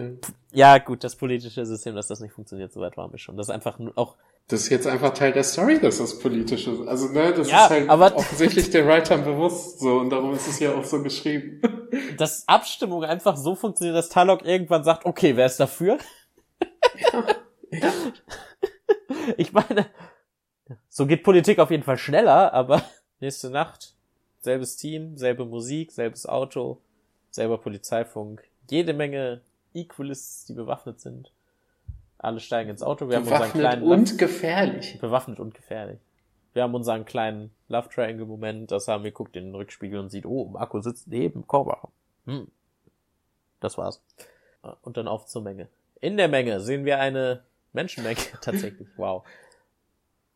ja. 0.52 0.78
gut, 0.78 1.04
das 1.04 1.16
politische 1.16 1.64
System, 1.64 1.94
dass 1.94 2.08
das 2.08 2.20
nicht 2.20 2.32
funktioniert, 2.32 2.72
soweit 2.72 2.96
waren 2.96 3.10
wir 3.10 3.18
schon. 3.18 3.36
Das 3.36 3.48
ist 3.48 3.54
einfach 3.54 3.78
auch. 3.96 4.16
Das 4.46 4.60
ist 4.60 4.68
jetzt 4.70 4.86
einfach 4.86 5.12
Teil 5.12 5.32
der 5.32 5.44
Story, 5.44 5.78
dass 5.78 5.98
das 5.98 6.18
politische, 6.20 6.70
also 6.86 7.08
ne, 7.08 7.34
das 7.34 7.50
ja, 7.50 7.64
ist 7.64 7.70
halt 7.70 7.90
aber 7.90 8.16
offensichtlich 8.16 8.70
den 8.70 8.86
Writern 8.86 9.22
bewusst 9.22 9.80
so 9.80 9.98
und 9.98 10.08
darum 10.08 10.32
ist 10.32 10.46
es 10.48 10.58
ja 10.58 10.74
auch 10.74 10.84
so 10.84 11.02
geschrieben. 11.02 11.60
Dass 12.16 12.46
Abstimmung 12.48 13.04
einfach 13.04 13.36
so 13.36 13.54
funktioniert, 13.54 13.96
dass 13.96 14.08
Talok 14.08 14.44
irgendwann 14.44 14.84
sagt, 14.84 15.06
okay, 15.06 15.36
wer 15.36 15.46
ist 15.46 15.58
dafür? 15.58 15.98
Ja. 17.70 17.92
Ich 19.36 19.52
meine, 19.52 19.86
so 20.98 21.06
geht 21.06 21.22
Politik 21.22 21.60
auf 21.60 21.70
jeden 21.70 21.84
Fall 21.84 21.96
schneller, 21.96 22.52
aber 22.52 22.82
nächste 23.20 23.50
Nacht, 23.50 23.94
selbes 24.40 24.76
Team, 24.76 25.16
selbe 25.16 25.44
Musik, 25.44 25.92
selbes 25.92 26.26
Auto, 26.26 26.80
selber 27.30 27.58
Polizeifunk, 27.58 28.42
jede 28.68 28.92
Menge 28.94 29.40
Equalists, 29.74 30.46
die 30.46 30.54
bewaffnet 30.54 31.00
sind. 31.00 31.30
Alle 32.18 32.40
steigen 32.40 32.70
ins 32.70 32.82
Auto. 32.82 33.08
Wir 33.08 33.20
bewaffnet 33.20 33.32
haben 33.32 33.44
unseren 33.44 33.60
kleinen 33.60 33.82
und 33.84 34.10
Love 34.10 34.16
gefährlich. 34.16 34.98
Bewaffnet 35.00 35.38
und 35.38 35.54
gefährlich. 35.54 36.00
Wir 36.52 36.64
haben 36.64 36.74
unseren 36.74 37.04
kleinen 37.04 37.52
Love 37.68 37.88
Triangle 37.90 38.26
Moment. 38.26 38.72
Das 38.72 38.88
haben 38.88 39.04
wir 39.04 39.12
guckt 39.12 39.36
in 39.36 39.44
den 39.44 39.54
Rückspiegel 39.54 40.00
und 40.00 40.10
sieht, 40.10 40.26
oh, 40.26 40.46
Marco 40.46 40.80
sitzt 40.80 41.06
neben 41.06 41.46
Cobra. 41.46 41.92
Hm. 42.26 42.48
Das 43.60 43.78
war's. 43.78 44.02
Und 44.82 44.96
dann 44.96 45.06
auf 45.06 45.26
zur 45.26 45.42
Menge. 45.42 45.68
In 46.00 46.16
der 46.16 46.26
Menge 46.26 46.58
sehen 46.58 46.84
wir 46.84 46.98
eine 46.98 47.44
Menschenmenge 47.72 48.18
tatsächlich. 48.40 48.88
Wow. 48.96 49.24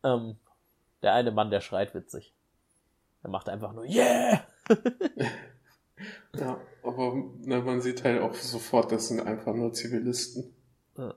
Ähm, 0.05 0.37
der 1.03 1.13
eine 1.13 1.31
Mann, 1.31 1.51
der 1.51 1.61
schreit 1.61 1.93
witzig. 1.93 2.33
Er 3.21 3.29
macht 3.29 3.49
einfach 3.49 3.73
nur 3.73 3.85
Yeah! 3.85 4.45
ja, 6.35 6.59
aber 6.83 7.23
na, 7.41 7.61
man 7.61 7.81
sieht 7.81 8.03
halt 8.03 8.21
auch 8.21 8.33
sofort, 8.33 8.91
das 8.91 9.09
sind 9.09 9.21
einfach 9.21 9.53
nur 9.53 9.73
Zivilisten. 9.73 10.53
Ja. 10.97 11.13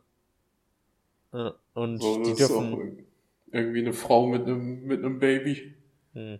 ja. 1.32 1.54
Und 1.74 2.02
so, 2.02 2.22
die 2.22 2.34
dürfen 2.34 3.06
irgendwie 3.50 3.80
eine 3.80 3.92
Frau 3.92 4.26
mit 4.26 4.42
einem 4.42 4.84
mit 4.84 5.00
einem 5.00 5.18
Baby. 5.18 5.74
Hm. 6.12 6.38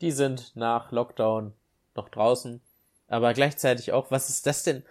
Die 0.00 0.12
sind 0.12 0.54
nach 0.54 0.92
Lockdown 0.92 1.52
noch 1.94 2.08
draußen, 2.08 2.60
aber 3.08 3.34
gleichzeitig 3.34 3.92
auch, 3.92 4.10
was 4.10 4.28
ist 4.28 4.46
das 4.46 4.62
denn? 4.62 4.84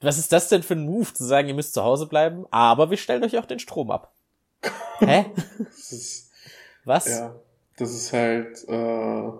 Was 0.00 0.18
ist 0.18 0.32
das 0.32 0.48
denn 0.48 0.62
für 0.62 0.74
ein 0.74 0.86
Move, 0.86 1.12
zu 1.12 1.24
sagen, 1.24 1.48
ihr 1.48 1.54
müsst 1.54 1.74
zu 1.74 1.82
Hause 1.82 2.06
bleiben, 2.06 2.46
aber 2.52 2.90
wir 2.90 2.96
stellen 2.96 3.24
euch 3.24 3.36
auch 3.36 3.46
den 3.46 3.58
Strom 3.58 3.90
ab? 3.90 4.14
Hä? 4.98 5.26
ist, 5.70 6.27
Was? 6.88 7.06
Ja, 7.06 7.38
das 7.76 7.94
ist 7.94 8.14
halt, 8.14 8.64
äh, 8.66 9.30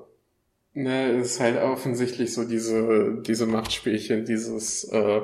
ne, 0.75 1.13
ist 1.13 1.41
halt 1.41 1.57
offensichtlich 1.57 2.35
so 2.35 2.45
diese, 2.45 3.23
diese 3.27 3.47
Machtspielchen, 3.47 4.27
dieses, 4.27 4.85
äh, 4.85 5.23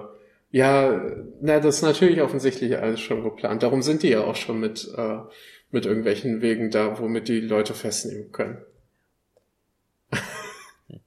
ja, 0.50 1.02
na, 1.42 1.60
das 1.60 1.76
ist 1.76 1.82
natürlich 1.82 2.22
offensichtlich 2.22 2.78
alles 2.78 3.00
schon 3.00 3.22
geplant. 3.22 3.62
Darum 3.62 3.82
sind 3.82 4.02
die 4.02 4.08
ja 4.08 4.24
auch 4.24 4.36
schon 4.36 4.58
mit, 4.58 4.90
äh, 4.96 5.18
mit 5.70 5.84
irgendwelchen 5.84 6.40
Wegen 6.40 6.70
da, 6.70 6.98
womit 6.98 7.28
die 7.28 7.40
Leute 7.40 7.74
festnehmen 7.74 8.32
können. 8.32 8.58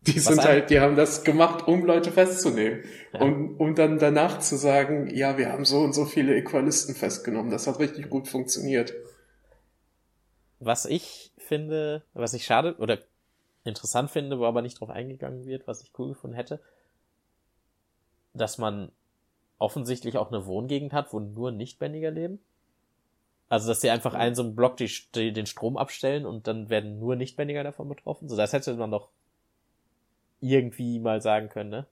Die 0.02 0.20
sind 0.20 0.44
halt, 0.44 0.70
die 0.70 0.80
haben 0.80 0.96
das 0.96 1.24
gemacht, 1.24 1.68
um 1.68 1.86
Leute 1.86 2.12
festzunehmen. 2.12 2.84
Ja. 3.14 3.22
Um, 3.22 3.56
um 3.58 3.76
dann 3.76 4.00
danach 4.00 4.40
zu 4.40 4.56
sagen, 4.56 5.08
ja, 5.14 5.38
wir 5.38 5.52
haben 5.52 5.66
so 5.66 5.80
und 5.80 5.94
so 5.94 6.06
viele 6.06 6.36
Equalisten 6.36 6.96
festgenommen. 6.96 7.52
Das 7.52 7.68
hat 7.68 7.80
richtig 7.80 8.10
gut 8.10 8.28
funktioniert. 8.28 8.94
Was 10.60 10.86
ich 10.86 11.32
finde, 11.38 12.04
was 12.14 12.34
ich 12.34 12.46
schade 12.46 12.76
oder 12.78 13.00
interessant 13.64 14.10
finde, 14.10 14.40
wo 14.40 14.46
aber 14.46 14.62
nicht 14.62 14.80
drauf 14.80 14.90
eingegangen 14.90 15.46
wird, 15.46 15.68
was 15.68 15.82
ich 15.82 15.92
cool 15.98 16.10
gefunden 16.10 16.36
hätte, 16.36 16.62
dass 18.34 18.58
man 18.58 18.92
offensichtlich 19.60 20.18
auch 20.18 20.32
eine 20.32 20.46
Wohngegend 20.46 20.94
hat, 20.94 21.14
wo 21.14 21.20
nur 21.20 21.52
Nichtbändiger 21.52 22.12
leben. 22.12 22.40
Also, 23.50 23.70
dass 23.70 23.82
sie 23.82 23.90
einfach 23.90 24.14
einen 24.14 24.36
so 24.36 24.44
einen 24.44 24.56
Block 24.56 24.78
die, 24.78 24.92
die, 25.16 25.32
den 25.32 25.46
Strom 25.46 25.78
abstellen 25.78 26.26
und 26.26 26.48
dann 26.48 26.70
werden 26.70 27.00
nur 27.00 27.16
Nichtbändiger 27.16 27.64
davon 27.64 27.88
betroffen. 27.88 28.28
So, 28.28 28.36
das 28.36 28.54
hätte 28.54 28.74
man 28.76 28.92
doch 28.92 29.10
irgendwie 30.42 31.00
mal 31.00 31.22
sagen 31.22 31.50
können, 31.50 31.70
ne? 31.70 31.86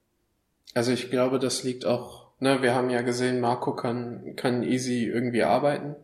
Also 0.74 0.92
ich 0.92 1.10
glaube, 1.10 1.38
das 1.38 1.62
liegt 1.62 1.86
auch, 1.86 2.28
ne, 2.38 2.60
wir 2.60 2.74
haben 2.74 2.90
ja 2.90 3.02
gesehen, 3.02 3.40
Marco 3.40 3.74
kann, 3.74 4.36
kann 4.36 4.62
easy 4.62 5.06
irgendwie 5.06 5.42
arbeiten, 5.42 5.96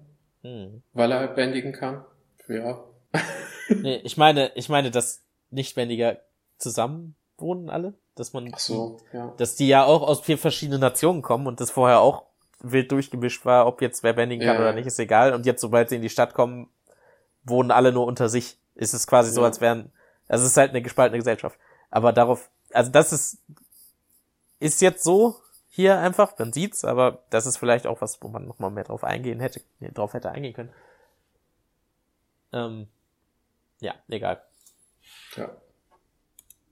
hm. 0.43 0.83
weil 0.93 1.13
er 1.13 1.29
bändigen 1.29 1.73
kann. 1.73 2.05
Ja. 2.49 2.85
nee, 3.69 3.97
ich 4.05 4.17
meine, 4.17 4.53
ich 4.55 4.69
meine, 4.69 4.91
dass 4.91 5.23
Nichtbändiger 5.51 6.19
zusammen 6.59 7.15
wohnen 7.39 7.71
alle, 7.71 7.95
dass 8.15 8.33
man, 8.33 8.53
so, 8.57 8.99
ja. 9.13 9.33
dass 9.37 9.57
die 9.57 9.69
ja 9.69 9.85
auch 9.85 10.03
aus 10.03 10.21
vier 10.21 10.39
verschiedenen 10.39 10.81
Nationen 10.81 11.23
kommen 11.23 11.47
und 11.47 11.61
das 11.61 11.71
vorher 11.71 12.01
auch 12.01 12.25
wild 12.61 12.93
durchgemischt 12.93 13.45
war, 13.45 13.67
ob 13.67 13.83
jetzt 13.83 14.03
wer 14.03 14.13
bändigen 14.13 14.47
kann 14.47 14.57
ja, 14.57 14.61
oder 14.61 14.73
nicht, 14.73 14.87
ist 14.87 14.99
egal. 14.99 15.35
Und 15.35 15.47
jetzt, 15.47 15.61
sobald 15.61 15.89
sie 15.89 15.97
in 15.97 16.03
die 16.03 16.11
Stadt 16.11 16.35
kommen, 16.35 16.69
wohnen 17.45 17.71
alle 17.71 17.93
nur 17.93 18.07
unter 18.07 18.29
sich. 18.29 18.59
Ist 18.75 18.95
es 18.95 19.07
quasi 19.07 19.31
ja. 19.31 19.35
so, 19.35 19.45
als 19.45 19.61
wären, 19.61 19.93
also 20.29 20.45
es 20.45 20.53
ist 20.53 20.57
halt 20.57 20.71
eine 20.71 20.83
gespaltene 20.83 21.19
Gesellschaft. 21.19 21.59
Aber 21.91 22.13
darauf, 22.13 22.51
also 22.73 22.91
das 22.91 23.13
ist, 23.13 23.39
ist 24.61 24.81
jetzt 24.81 25.05
so 25.05 25.37
hier 25.69 25.99
einfach, 25.99 26.39
man 26.39 26.53
sieht's, 26.53 26.85
aber 26.85 27.23
das 27.31 27.47
ist 27.47 27.57
vielleicht 27.57 27.87
auch 27.87 28.01
was, 28.01 28.23
wo 28.23 28.29
man 28.29 28.47
nochmal 28.47 28.71
mehr 28.71 28.85
drauf 28.85 29.05
eingehen 29.05 29.41
hätte, 29.41 29.61
drauf 29.95 30.15
hätte 30.15 30.31
eingehen 30.31 30.55
können. 30.55 30.71
Ähm, 32.53 32.89
ja, 33.81 33.95
egal. 34.09 34.43
Ja. 35.37 35.57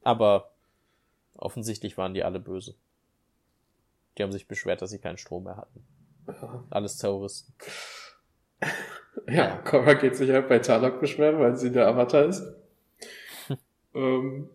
Aber 0.03 0.53
offensichtlich 1.37 1.99
waren 1.99 2.15
die 2.15 2.25
alle 2.25 2.41
böse. 2.41 2.75
Die 4.17 4.23
haben 4.23 4.33
sich 4.33 4.49
beschwert, 4.49 4.83
dass 4.83 4.91
sie 4.91 4.99
keinen 4.99 5.19
Strom 5.19 5.45
mehr 5.45 5.57
hatten. 5.57 5.87
Ja. 6.27 6.65
Alles 6.71 6.97
Terroristen. 6.97 7.55
Ja, 9.27 9.57
Cora 9.59 9.95
geht 9.95 10.17
sich 10.17 10.31
halt 10.31 10.49
bei 10.49 10.61
Talok 10.61 11.01
beschweren, 11.01 11.41
weil 11.41 11.57
sie 11.57 11.73
der 11.73 11.89
Avatar 11.89 12.27
ist. 12.27 12.43
ähm, 13.95 14.49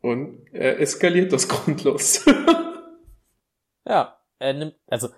und 0.00 0.46
er 0.52 0.80
eskaliert 0.80 1.32
das 1.32 1.48
grundlos. 1.48 2.24
ja, 3.84 4.18
er 4.38 4.52
nimmt, 4.54 4.74
also 4.86 5.08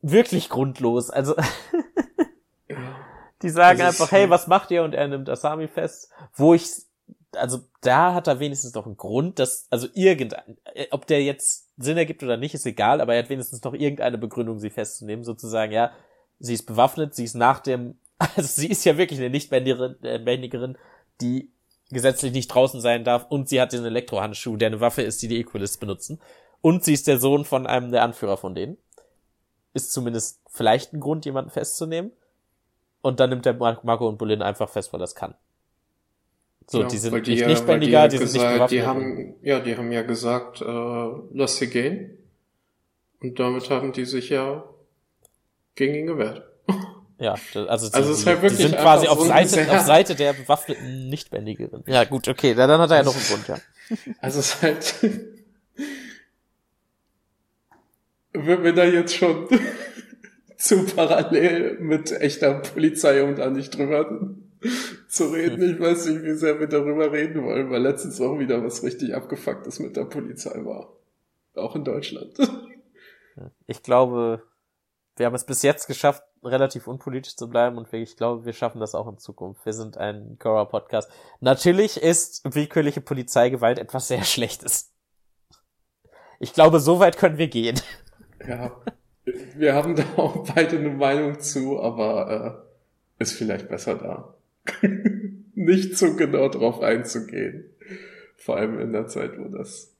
wirklich 0.00 0.48
grundlos. 0.48 1.10
Also 1.10 1.34
die 3.42 3.48
sagen 3.50 3.80
einfach, 3.80 4.10
hey, 4.12 4.28
was 4.28 4.46
macht 4.46 4.70
ihr? 4.70 4.82
Und 4.82 4.94
er 4.94 5.08
nimmt 5.08 5.28
Asami 5.28 5.68
fest. 5.68 6.10
Wo 6.34 6.54
ich, 6.54 6.68
also 7.32 7.60
da 7.80 8.14
hat 8.14 8.26
er 8.26 8.40
wenigstens 8.40 8.74
noch 8.74 8.86
einen 8.86 8.96
Grund, 8.96 9.38
dass, 9.38 9.66
also 9.70 9.88
irgendein, 9.94 10.56
ob 10.90 11.06
der 11.06 11.22
jetzt 11.22 11.68
Sinn 11.78 11.96
ergibt 11.96 12.22
oder 12.22 12.36
nicht, 12.36 12.54
ist 12.54 12.66
egal, 12.66 13.00
aber 13.00 13.14
er 13.14 13.22
hat 13.22 13.30
wenigstens 13.30 13.62
noch 13.62 13.74
irgendeine 13.74 14.18
Begründung, 14.18 14.58
sie 14.58 14.70
festzunehmen, 14.70 15.24
sozusagen, 15.24 15.72
ja, 15.72 15.92
sie 16.38 16.54
ist 16.54 16.66
bewaffnet, 16.66 17.14
sie 17.14 17.24
ist 17.24 17.34
nach 17.34 17.60
dem, 17.60 17.98
also 18.18 18.42
sie 18.42 18.68
ist 18.68 18.84
ja 18.84 18.98
wirklich 18.98 19.18
eine 19.18 19.30
Nichtbändigerin, 19.30 20.74
äh, 20.74 20.78
die 21.20 21.52
gesetzlich 21.90 22.32
nicht 22.32 22.48
draußen 22.48 22.80
sein 22.80 23.04
darf 23.04 23.26
und 23.30 23.48
sie 23.48 23.60
hat 23.60 23.72
den 23.72 23.84
Elektrohandschuh, 23.84 24.56
der 24.56 24.68
eine 24.68 24.80
Waffe 24.80 25.02
ist, 25.02 25.22
die 25.22 25.28
die 25.28 25.40
Equalists 25.40 25.76
benutzen. 25.76 26.20
Und 26.60 26.84
sie 26.84 26.92
ist 26.92 27.06
der 27.06 27.18
Sohn 27.18 27.44
von 27.44 27.66
einem 27.66 27.90
der 27.90 28.02
Anführer 28.02 28.36
von 28.36 28.54
denen. 28.54 28.76
Ist 29.72 29.92
zumindest 29.92 30.40
vielleicht 30.48 30.92
ein 30.92 31.00
Grund, 31.00 31.24
jemanden 31.24 31.50
festzunehmen. 31.50 32.12
Und 33.02 33.20
dann 33.20 33.30
nimmt 33.30 33.46
der 33.46 33.54
Marco 33.54 34.08
und 34.08 34.18
Bolin 34.18 34.42
einfach 34.42 34.68
fest, 34.68 34.92
weil 34.92 35.00
das 35.00 35.14
kann. 35.14 35.34
So, 36.66 36.82
ja, 36.82 36.88
die 36.88 36.98
sind 36.98 37.26
die, 37.26 37.30
nicht 37.32 37.46
nichtbändiger, 37.46 38.06
die, 38.08 38.18
die 38.18 38.26
sind 38.26 38.34
gesagt, 38.34 38.50
nicht 38.50 38.58
bewaffnet. 38.58 38.80
Die 38.80 38.86
haben, 38.86 39.34
ja, 39.42 39.60
die 39.60 39.76
haben 39.76 39.90
ja 39.90 40.02
gesagt, 40.02 40.60
äh, 40.60 40.64
lass 41.32 41.56
sie 41.56 41.68
gehen. 41.68 42.16
Und 43.20 43.38
damit 43.40 43.68
haben 43.70 43.92
die 43.92 44.04
sich 44.04 44.28
ja 44.28 44.64
gegen 45.74 45.94
ihn 45.94 46.06
gewehrt. 46.06 46.46
Ja, 47.22 47.34
also, 47.66 47.66
also 47.66 48.14
die, 48.14 48.24
halt 48.24 48.42
die 48.44 48.48
sind 48.48 48.78
quasi 48.78 49.06
auf, 49.06 49.18
so 49.18 49.26
Seite, 49.26 49.70
auf 49.70 49.80
Seite 49.80 50.14
der 50.14 50.32
bewaffneten 50.32 51.10
Nichtbändigerin. 51.10 51.84
Ja, 51.86 52.04
gut, 52.04 52.28
okay, 52.28 52.54
dann, 52.54 52.70
dann 52.70 52.80
hat 52.80 52.90
er 52.92 52.96
ja 52.96 53.02
noch 53.02 53.14
einen 53.14 53.24
Grund, 53.24 53.46
ja. 53.46 53.58
Also 54.22 54.40
es 54.40 54.54
ist 54.54 54.62
halt, 54.62 54.94
wenn 58.32 58.74
da 58.74 58.84
jetzt 58.84 59.14
schon 59.14 59.46
zu 60.60 60.84
parallel 60.84 61.78
mit 61.80 62.12
echter 62.12 62.60
Polizei 62.60 63.24
und 63.24 63.38
da 63.38 63.48
nicht 63.48 63.76
drüber 63.76 64.36
zu 65.08 65.28
reden. 65.28 65.74
Ich 65.74 65.80
weiß 65.80 66.06
nicht, 66.06 66.22
wie 66.22 66.34
sehr 66.34 66.60
wir 66.60 66.66
darüber 66.66 67.10
reden 67.10 67.42
wollen, 67.44 67.70
weil 67.70 67.82
letztens 67.82 68.20
auch 68.20 68.38
wieder 68.38 68.62
was 68.62 68.82
richtig 68.82 69.14
abgefucktes 69.14 69.78
mit 69.78 69.96
der 69.96 70.04
Polizei 70.04 70.64
war. 70.64 70.92
Auch 71.54 71.74
in 71.74 71.84
Deutschland. 71.84 72.36
Ich 73.66 73.82
glaube, 73.82 74.42
wir 75.16 75.26
haben 75.26 75.34
es 75.34 75.46
bis 75.46 75.62
jetzt 75.62 75.86
geschafft, 75.86 76.22
relativ 76.42 76.86
unpolitisch 76.86 77.36
zu 77.36 77.48
bleiben 77.48 77.78
und 77.78 77.90
ich 77.92 78.16
glaube, 78.16 78.44
wir 78.44 78.52
schaffen 78.52 78.80
das 78.80 78.94
auch 78.94 79.08
in 79.08 79.18
Zukunft. 79.18 79.64
Wir 79.64 79.72
sind 79.72 79.96
ein 79.96 80.36
Cora-Podcast. 80.38 81.10
Natürlich 81.40 82.02
ist 82.02 82.42
willkürliche 82.44 83.00
Polizeigewalt 83.00 83.78
etwas 83.78 84.08
sehr 84.08 84.24
Schlechtes. 84.24 84.92
Ich 86.38 86.52
glaube, 86.52 86.80
so 86.80 87.00
weit 87.00 87.16
können 87.16 87.38
wir 87.38 87.48
gehen. 87.48 87.80
Ja, 88.46 88.72
wir 89.56 89.74
haben 89.74 89.96
da 89.96 90.04
auch 90.16 90.46
beide 90.54 90.78
eine 90.78 90.90
Meinung 90.90 91.40
zu, 91.40 91.80
aber 91.80 92.64
äh, 93.18 93.22
ist 93.22 93.32
vielleicht 93.32 93.68
besser 93.68 93.94
da. 93.96 94.34
Nicht 95.54 95.98
so 95.98 96.14
genau 96.16 96.48
drauf 96.48 96.80
einzugehen. 96.80 97.64
Vor 98.36 98.56
allem 98.56 98.80
in 98.80 98.92
der 98.92 99.06
Zeit, 99.06 99.38
wo 99.38 99.48
das 99.48 99.92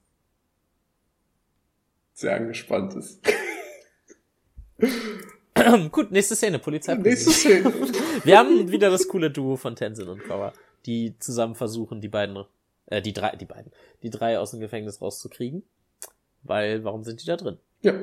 sehr 2.13 2.35
angespannt 2.35 2.95
ist. 2.95 3.21
Gut, 5.91 6.11
nächste 6.11 6.35
Szene, 6.35 6.59
Polizei. 6.59 6.95
Nächste 6.95 7.31
Szene. 7.31 7.71
Wir 8.23 8.37
haben 8.37 8.71
wieder 8.71 8.89
das 8.89 9.07
coole 9.07 9.29
Duo 9.29 9.57
von 9.57 9.75
Tenzin 9.75 10.07
und 10.07 10.23
Korra, 10.23 10.53
die 10.85 11.15
zusammen 11.19 11.55
versuchen, 11.55 12.01
die 12.01 12.07
beiden, 12.07 12.43
äh, 12.87 13.01
die 13.01 13.13
drei, 13.13 13.35
die 13.35 13.45
beiden, 13.45 13.71
die 14.01 14.09
drei 14.09 14.39
aus 14.39 14.51
dem 14.51 14.59
Gefängnis 14.59 15.01
rauszukriegen. 15.01 15.63
Weil, 16.43 16.83
warum 16.83 17.03
sind 17.03 17.21
die 17.21 17.27
da 17.27 17.37
drin? 17.37 17.57
Ja. 17.81 17.93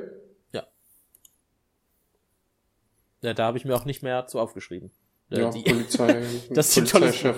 Ja. 3.21 3.33
Da 3.33 3.45
habe 3.45 3.57
ich 3.57 3.65
mir 3.65 3.75
auch 3.75 3.85
nicht 3.85 4.03
mehr 4.03 4.27
zu 4.27 4.39
aufgeschrieben. 4.39 4.91
Äh, 5.29 5.41
ja, 5.41 5.49
die, 5.49 5.61
Polizei, 5.61 6.23
das 6.51 6.73
Polizeichef 6.75 7.37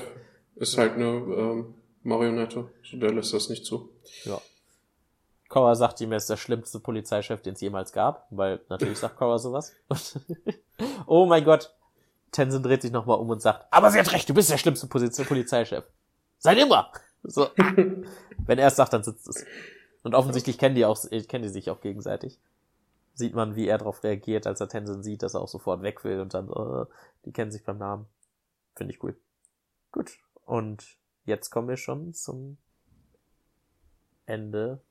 ist 0.55 0.77
halt 0.77 0.93
eine 0.93 1.05
ähm, 1.05 1.75
Marionette, 2.03 2.69
so 2.83 2.97
der 2.97 3.11
lässt 3.11 3.33
das 3.33 3.49
nicht 3.49 3.65
zu. 3.65 3.89
Ja. 4.25 4.41
Cora 5.49 5.75
sagt 5.75 5.99
ihm, 5.99 6.11
er 6.11 6.17
ist 6.17 6.29
der 6.29 6.37
schlimmste 6.37 6.79
Polizeichef, 6.79 7.41
den 7.41 7.55
es 7.55 7.61
jemals 7.61 7.91
gab, 7.91 8.25
weil 8.29 8.61
natürlich 8.69 8.99
sagt 8.99 9.17
Cora 9.17 9.37
sowas. 9.37 9.75
oh 11.05 11.25
mein 11.25 11.43
Gott. 11.43 11.73
Tenzin 12.31 12.63
dreht 12.63 12.81
sich 12.81 12.91
nochmal 12.91 13.19
um 13.19 13.29
und 13.29 13.41
sagt, 13.41 13.65
aber 13.71 13.91
sie 13.91 13.99
hat 13.99 14.13
recht, 14.13 14.29
du 14.29 14.33
bist 14.33 14.49
der 14.49 14.57
schlimmste 14.57 14.87
Polizeichef. 14.87 15.83
Seid 16.37 16.57
immer! 16.57 16.91
So. 17.23 17.49
Wenn 18.37 18.59
er 18.59 18.67
es 18.67 18.77
sagt, 18.77 18.93
dann 18.93 19.03
sitzt 19.03 19.27
es. 19.27 19.45
Und 20.03 20.15
offensichtlich 20.15 20.57
kennen 20.57 20.75
die 20.75 20.85
auch, 20.85 20.97
kennen 21.27 21.43
die 21.43 21.49
sich 21.49 21.69
auch 21.69 21.81
gegenseitig. 21.81 22.39
Sieht 23.13 23.33
man, 23.33 23.55
wie 23.55 23.67
er 23.67 23.77
darauf 23.77 24.03
reagiert, 24.03 24.47
als 24.47 24.61
er 24.61 24.69
Tenzin 24.69 25.03
sieht, 25.03 25.21
dass 25.23 25.33
er 25.33 25.41
auch 25.41 25.47
sofort 25.47 25.81
weg 25.81 26.03
will 26.03 26.21
und 26.21 26.33
dann, 26.33 26.49
uh, 26.49 26.85
die 27.25 27.31
kennen 27.31 27.51
sich 27.51 27.63
beim 27.63 27.77
Namen. 27.77 28.05
Finde 28.75 28.93
ich 28.93 29.03
cool. 29.03 29.15
Gut. 29.91 30.17
Und 30.45 30.97
jetzt 31.25 31.49
kommen 31.49 31.67
wir 31.67 31.77
schon 31.77 32.13
zum 32.13 32.57
Ende 34.25 34.81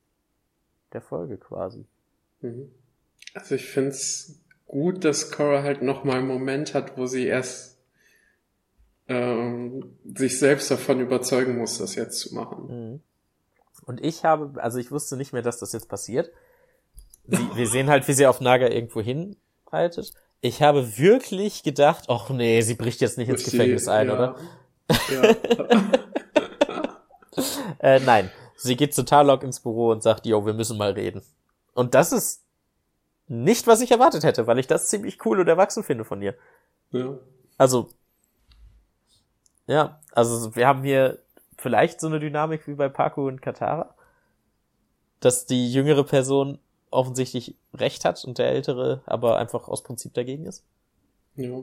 der 0.92 1.00
Folge 1.00 1.38
quasi. 1.38 1.86
Mhm. 2.40 2.70
Also 3.34 3.54
ich 3.54 3.66
finde 3.68 3.90
es 3.90 4.40
gut, 4.66 5.04
dass 5.04 5.30
Cora 5.30 5.62
halt 5.62 5.82
nochmal 5.82 6.18
einen 6.18 6.28
Moment 6.28 6.74
hat, 6.74 6.96
wo 6.96 7.06
sie 7.06 7.26
erst 7.26 7.78
ähm, 9.08 9.96
sich 10.04 10.38
selbst 10.38 10.70
davon 10.70 11.00
überzeugen 11.00 11.58
muss, 11.58 11.78
das 11.78 11.94
jetzt 11.94 12.20
zu 12.20 12.34
machen. 12.34 12.66
Mhm. 12.68 13.00
Und 13.84 14.04
ich 14.04 14.24
habe, 14.24 14.62
also 14.62 14.78
ich 14.78 14.92
wusste 14.92 15.16
nicht 15.16 15.32
mehr, 15.32 15.42
dass 15.42 15.58
das 15.58 15.72
jetzt 15.72 15.88
passiert. 15.88 16.30
Sie, 17.30 17.56
wir 17.56 17.66
sehen 17.66 17.88
halt, 17.88 18.06
wie 18.08 18.12
sie 18.12 18.26
auf 18.26 18.40
Naga 18.40 18.68
irgendwo 18.68 19.00
hinreitet. 19.00 20.12
Ich 20.40 20.62
habe 20.62 20.98
wirklich 20.98 21.62
gedacht, 21.62 22.04
ach 22.08 22.30
nee, 22.30 22.60
sie 22.62 22.74
bricht 22.74 23.00
jetzt 23.00 23.18
nicht 23.18 23.28
ins 23.28 23.44
Gefängnis 23.44 23.88
ein, 23.88 24.08
ja. 24.08 24.14
oder? 24.14 24.36
Ja. 25.10 25.36
äh, 27.96 28.00
nein, 28.00 28.30
Sie 28.62 28.76
geht 28.76 28.94
zu 28.94 29.06
Tarlok 29.06 29.42
ins 29.42 29.60
Büro 29.60 29.90
und 29.90 30.02
sagt, 30.02 30.26
yo, 30.26 30.44
wir 30.44 30.52
müssen 30.52 30.76
mal 30.76 30.92
reden. 30.92 31.22
Und 31.72 31.94
das 31.94 32.12
ist 32.12 32.44
nicht, 33.26 33.66
was 33.66 33.80
ich 33.80 33.90
erwartet 33.90 34.22
hätte, 34.22 34.46
weil 34.46 34.58
ich 34.58 34.66
das 34.66 34.88
ziemlich 34.88 35.24
cool 35.24 35.40
und 35.40 35.48
erwachsen 35.48 35.82
finde 35.82 36.04
von 36.04 36.20
ihr. 36.20 36.34
Ja. 36.90 37.16
Also, 37.56 37.88
ja, 39.66 39.98
also 40.12 40.54
wir 40.56 40.66
haben 40.66 40.82
hier 40.82 41.20
vielleicht 41.56 42.02
so 42.02 42.08
eine 42.08 42.20
Dynamik 42.20 42.66
wie 42.66 42.74
bei 42.74 42.90
Paku 42.90 43.28
und 43.28 43.40
Katara? 43.40 43.94
Dass 45.20 45.46
die 45.46 45.72
jüngere 45.72 46.04
Person 46.04 46.58
offensichtlich 46.90 47.56
recht 47.74 48.04
hat 48.04 48.24
und 48.24 48.38
der 48.38 48.48
ältere 48.48 49.02
aber 49.06 49.38
einfach 49.38 49.68
aus 49.68 49.82
Prinzip 49.82 50.14
dagegen 50.14 50.46
ist? 50.46 50.64
Ja. 51.36 51.62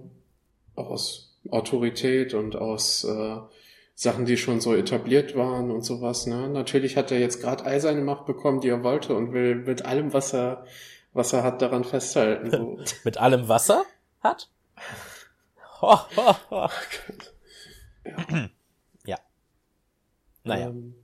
Auch 0.76 0.90
aus 0.90 1.38
Autorität 1.50 2.34
und 2.34 2.56
aus 2.56 3.04
äh, 3.04 3.38
Sachen, 3.96 4.26
die 4.26 4.38
schon 4.38 4.62
so 4.62 4.76
etabliert 4.76 5.36
waren 5.36 5.72
und 5.72 5.84
sowas. 5.84 6.28
Ne? 6.28 6.48
Natürlich 6.50 6.98
hat 6.98 7.12
er 7.12 7.20
jetzt 7.20 7.42
gerade 7.42 7.66
all 7.66 7.80
seine 7.80 8.02
Macht 8.02 8.26
bekommen, 8.26 8.62
die 8.62 8.70
er 8.70 8.84
wollte 8.84 9.16
und 9.16 9.34
will 9.34 9.56
mit 9.56 9.86
allem, 9.86 10.14
was 10.14 10.34
er, 10.34 10.66
was 11.14 11.34
er 11.34 11.44
hat, 11.44 11.62
daran 11.62 11.84
festhalten. 11.84 12.52
So. 12.52 12.80
mit 13.04 13.18
allem, 13.18 13.48
was 13.48 13.70
er 13.70 13.84
hat? 14.22 14.50
Ho, 15.82 15.98
ho, 16.16 16.36
ho. 16.52 16.70
ja. 18.06 18.18
ja. 19.06 19.18
Naja. 20.44 20.68
Ähm. 20.68 20.96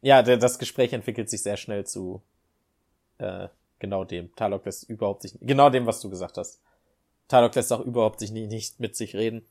Ja, 0.00 0.22
das 0.22 0.58
Gespräch 0.58 0.92
entwickelt 0.92 1.30
sich 1.30 1.44
sehr 1.44 1.56
schnell 1.56 1.86
zu 1.86 2.22
äh, 3.18 3.46
genau 3.82 4.04
dem. 4.04 4.34
Talok 4.34 4.64
lässt 4.64 4.88
überhaupt 4.88 5.20
sich, 5.20 5.36
genau 5.42 5.68
dem, 5.68 5.86
was 5.86 6.00
du 6.00 6.08
gesagt 6.08 6.38
hast. 6.38 6.62
Talok 7.28 7.54
lässt 7.54 7.70
auch 7.72 7.80
überhaupt 7.80 8.20
sich 8.20 8.30
nie, 8.30 8.46
nicht 8.46 8.80
mit 8.80 8.96
sich 8.96 9.14
reden. 9.14 9.46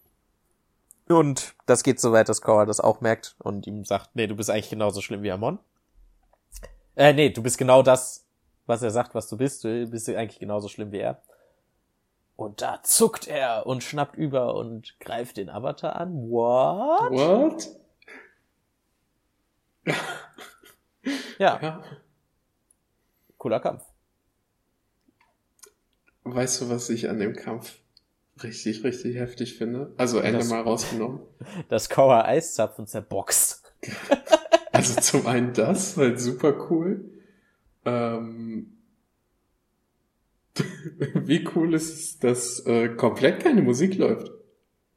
Und 1.07 1.53
das 1.67 1.83
geht 1.83 1.99
so 1.99 2.11
weit, 2.11 2.29
dass 2.29 2.41
Korra 2.41 2.65
das 2.65 2.79
auch 2.79 3.01
merkt 3.01 3.35
und 3.39 3.67
ihm 3.67 3.85
sagt, 3.85 4.15
nee, 4.15 4.25
du 4.25 4.35
bist 4.35 4.49
eigentlich 4.49 4.69
genauso 4.69 5.01
schlimm 5.01 5.21
wie 5.21 5.31
Amon. 5.31 5.59
Äh, 6.95 7.13
nee, 7.13 7.29
du 7.29 7.43
bist 7.43 7.57
genau 7.57 7.83
das, 7.83 8.25
was 8.65 8.81
er 8.81 8.91
sagt, 8.91 9.13
was 9.13 9.27
du 9.27 9.37
bist. 9.37 9.63
Du 9.63 9.87
bist 9.87 10.09
eigentlich 10.09 10.39
genauso 10.39 10.67
schlimm 10.67 10.91
wie 10.91 10.99
er. 10.99 11.21
Und 12.35 12.61
da 12.61 12.81
zuckt 12.83 13.27
er 13.27 13.67
und 13.67 13.83
schnappt 13.83 14.15
über 14.15 14.55
und 14.55 14.99
greift 14.99 15.37
den 15.37 15.49
Avatar 15.49 15.95
an. 15.95 16.13
What? 16.29 17.11
What? 17.11 17.67
ja. 21.37 21.59
ja. 21.61 21.83
Cooler 23.37 23.59
Kampf. 23.59 23.90
Weißt 26.23 26.61
du, 26.61 26.69
was 26.69 26.89
ich 26.89 27.09
an 27.09 27.19
dem 27.19 27.35
Kampf 27.35 27.79
richtig, 28.43 28.83
richtig 28.83 29.15
heftig 29.15 29.57
finde? 29.57 29.93
Also 29.97 30.19
Ende 30.19 30.45
mal 30.45 30.61
rausgenommen. 30.61 31.21
Das 31.69 31.89
Kauer 31.89 32.25
Eiszapfen 32.25 32.85
zerboxt. 32.87 33.63
also 34.71 35.01
zum 35.01 35.25
einen 35.25 35.53
das, 35.53 35.97
halt 35.97 36.19
super 36.19 36.69
cool. 36.69 37.03
Ähm, 37.85 38.77
wie 41.15 41.47
cool 41.55 41.73
ist 41.73 41.93
es, 41.93 42.19
dass 42.19 42.65
äh, 42.65 42.89
komplett 42.89 43.41
keine 43.41 43.61
Musik 43.61 43.95
läuft? 43.97 44.31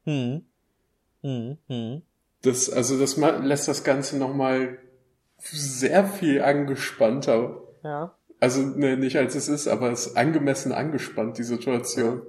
Hm. 0.05 0.45
Hm, 1.22 1.59
hm. 1.68 2.03
Das, 2.43 2.68
also 2.68 2.99
das 2.99 3.16
lässt 3.16 3.68
das 3.68 3.85
Ganze 3.85 4.18
nochmal 4.18 4.79
sehr 5.39 6.07
viel 6.07 6.43
angespannter. 6.43 7.62
Ja. 7.83 8.14
Also 8.45 8.61
ne, 8.61 8.99
nicht 8.99 9.16
als 9.16 9.34
es 9.34 9.49
ist, 9.49 9.66
aber 9.68 9.90
es 9.90 10.05
ist 10.05 10.16
angemessen 10.18 10.70
angespannt, 10.70 11.38
die 11.38 11.45
Situation. 11.45 12.20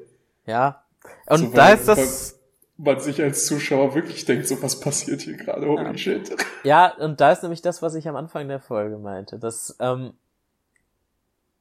Ja. 0.45 0.85
Und 1.25 1.39
so, 1.39 1.47
da 1.47 1.65
weil, 1.65 1.75
ist 1.75 1.87
das. 1.89 2.39
Man 2.77 3.01
sich 3.01 3.21
als 3.21 3.45
Zuschauer 3.47 3.95
wirklich 3.95 4.23
denkt, 4.23 4.47
so 4.47 4.61
was 4.63 4.79
passiert 4.79 5.23
hier 5.23 5.35
gerade, 5.35 5.67
holy 5.67 5.83
ja. 5.83 5.97
shit. 5.97 6.33
Ja, 6.63 6.95
und 6.99 7.19
da 7.19 7.33
ist 7.33 7.41
nämlich 7.41 7.61
das, 7.61 7.81
was 7.81 7.95
ich 7.95 8.07
am 8.07 8.15
Anfang 8.15 8.47
der 8.47 8.61
Folge 8.61 8.97
meinte. 8.97 9.39
Dass, 9.39 9.75
ähm, 9.81 10.13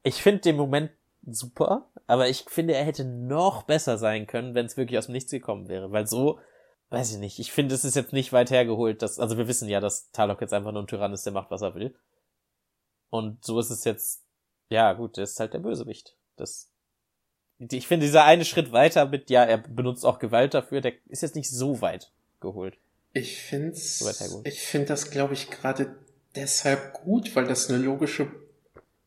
ich 0.05 0.23
finde 0.23 0.43
den 0.43 0.57
Moment 0.57 0.93
super, 1.27 1.89
aber 2.07 2.29
ich 2.29 2.45
finde, 2.49 2.75
er 2.75 2.85
hätte 2.85 3.05
noch 3.05 3.65
besser 3.65 3.99
sein 3.99 4.29
können, 4.29 4.55
wenn 4.55 4.67
es 4.67 4.77
wirklich 4.77 4.99
aus 4.99 5.07
dem 5.07 5.15
Nichts 5.15 5.33
gekommen 5.33 5.69
wäre. 5.69 5.91
Weil 5.91 6.07
so, 6.07 6.39
weiß 6.91 7.13
ich 7.13 7.19
nicht, 7.19 7.41
ich 7.41 7.51
finde, 7.51 7.75
es 7.75 7.85
ist 7.85 7.97
jetzt 7.97 8.13
nicht 8.13 8.33
weit 8.33 8.53
hergeholt, 8.53 9.03
dass, 9.03 9.19
also 9.19 9.37
wir 9.37 9.49
wissen 9.49 9.69
ja, 9.69 9.81
dass 9.81 10.13
Talok 10.13 10.41
jetzt 10.41 10.55
einfach 10.55 10.71
nur 10.71 10.83
ein 10.83 10.89
Tyrann 10.89 11.13
ist, 11.13 11.27
der 11.27 11.33
macht, 11.33 11.51
was 11.51 11.63
er 11.63 11.75
will. 11.75 11.97
Und 13.11 13.45
so 13.45 13.59
ist 13.61 13.71
es 13.71 13.85
jetzt, 13.85 14.24
ja 14.69 14.93
gut, 14.93 15.17
der 15.17 15.25
ist 15.25 15.39
halt 15.41 15.55
der 15.55 15.59
Bösewicht. 15.59 16.17
Das, 16.37 16.71
ich 17.59 17.87
finde, 17.87 18.07
dieser 18.07 18.25
eine 18.25 18.45
Schritt 18.45 18.73
weiter 18.73 19.07
mit, 19.07 19.31
ja, 19.31 19.45
er 19.45 19.59
benutzt 19.59 20.05
auch 20.05 20.19
Gewalt 20.19 20.55
dafür, 20.55 20.81
der 20.81 20.93
ist 21.09 21.23
jetzt 21.23 21.37
nicht 21.37 21.51
so 21.51 21.81
weit 21.81 22.13
geholt. 22.41 22.79
Ich 23.13 23.41
finde 23.41 23.77
so 23.77 24.43
ich 24.45 24.61
finde 24.61 24.89
das, 24.89 25.11
glaube 25.11 25.35
ich, 25.35 25.49
gerade 25.49 25.95
deshalb 26.35 26.95
gut, 26.95 27.37
weil 27.37 27.47
das 27.47 27.71
eine 27.71 27.79
logische 27.79 28.29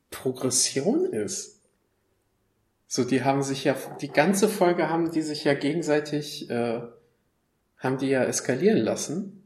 Progression 0.09 1.11
ist. 1.11 1.59
So, 2.87 3.03
die 3.03 3.23
haben 3.23 3.43
sich 3.43 3.65
ja, 3.65 3.75
die 3.99 4.07
ganze 4.07 4.47
Folge 4.47 4.89
haben 4.89 5.11
die 5.11 5.21
sich 5.21 5.43
ja 5.43 5.53
gegenseitig, 5.53 6.49
äh, 6.49 6.81
haben 7.77 7.97
die 7.97 8.07
ja 8.07 8.23
eskalieren 8.23 8.77
lassen. 8.77 9.36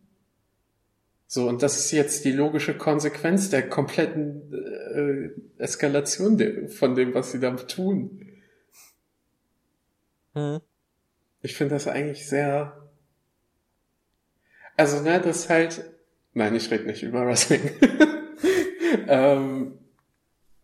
So, 1.33 1.47
und 1.47 1.63
das 1.63 1.77
ist 1.77 1.91
jetzt 1.91 2.25
die 2.25 2.33
logische 2.33 2.77
Konsequenz 2.77 3.49
der 3.49 3.69
kompletten 3.69 4.51
äh, 4.51 5.63
Eskalation 5.63 6.37
de 6.37 6.67
von 6.67 6.93
dem, 6.93 7.13
was 7.13 7.31
sie 7.31 7.39
da 7.39 7.51
tun. 7.51 8.27
Hm. 10.33 10.59
Ich 11.41 11.55
finde 11.55 11.75
das 11.75 11.87
eigentlich 11.87 12.27
sehr. 12.27 12.85
Also, 14.75 15.01
ne, 15.01 15.21
das 15.21 15.47
halt. 15.47 15.89
Nein, 16.33 16.53
ich 16.53 16.69
rede 16.69 16.83
nicht 16.83 17.01
über 17.01 17.25
Wrestling. 17.25 17.61
ähm, 19.07 19.79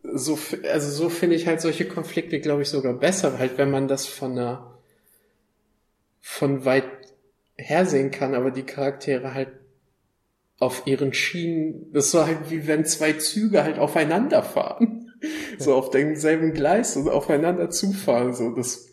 so, 0.04 0.38
also 0.70 0.92
so 0.92 1.08
finde 1.08 1.38
ich 1.38 1.48
halt 1.48 1.62
solche 1.62 1.88
Konflikte, 1.88 2.42
glaube 2.42 2.64
ich, 2.64 2.68
sogar 2.68 2.94
besser, 2.94 3.40
halt, 3.40 3.58
wenn 3.58 3.72
man 3.72 3.88
das 3.88 4.06
von 4.06 4.34
einer, 4.34 4.78
von 6.20 6.66
weit 6.66 6.90
her 7.56 7.86
sehen 7.86 8.12
kann, 8.12 8.36
aber 8.36 8.52
die 8.52 8.66
Charaktere 8.66 9.34
halt 9.34 9.48
auf 10.60 10.88
ihren 10.88 11.14
Schienen, 11.14 11.92
das 11.94 12.06
ist 12.06 12.12
so 12.12 12.26
halt 12.26 12.50
wie 12.50 12.68
wenn 12.68 12.86
zwei 12.86 13.14
Züge 13.14 13.64
halt 13.64 13.80
aufeinander 13.80 14.44
fahren. 14.44 15.14
so 15.60 15.76
auf 15.76 15.90
demselben 15.90 16.54
Gleis 16.54 16.96
und 16.96 17.10
aufeinander 17.10 17.70
zufahren, 17.70 18.34
so, 18.34 18.52
das 18.52 18.88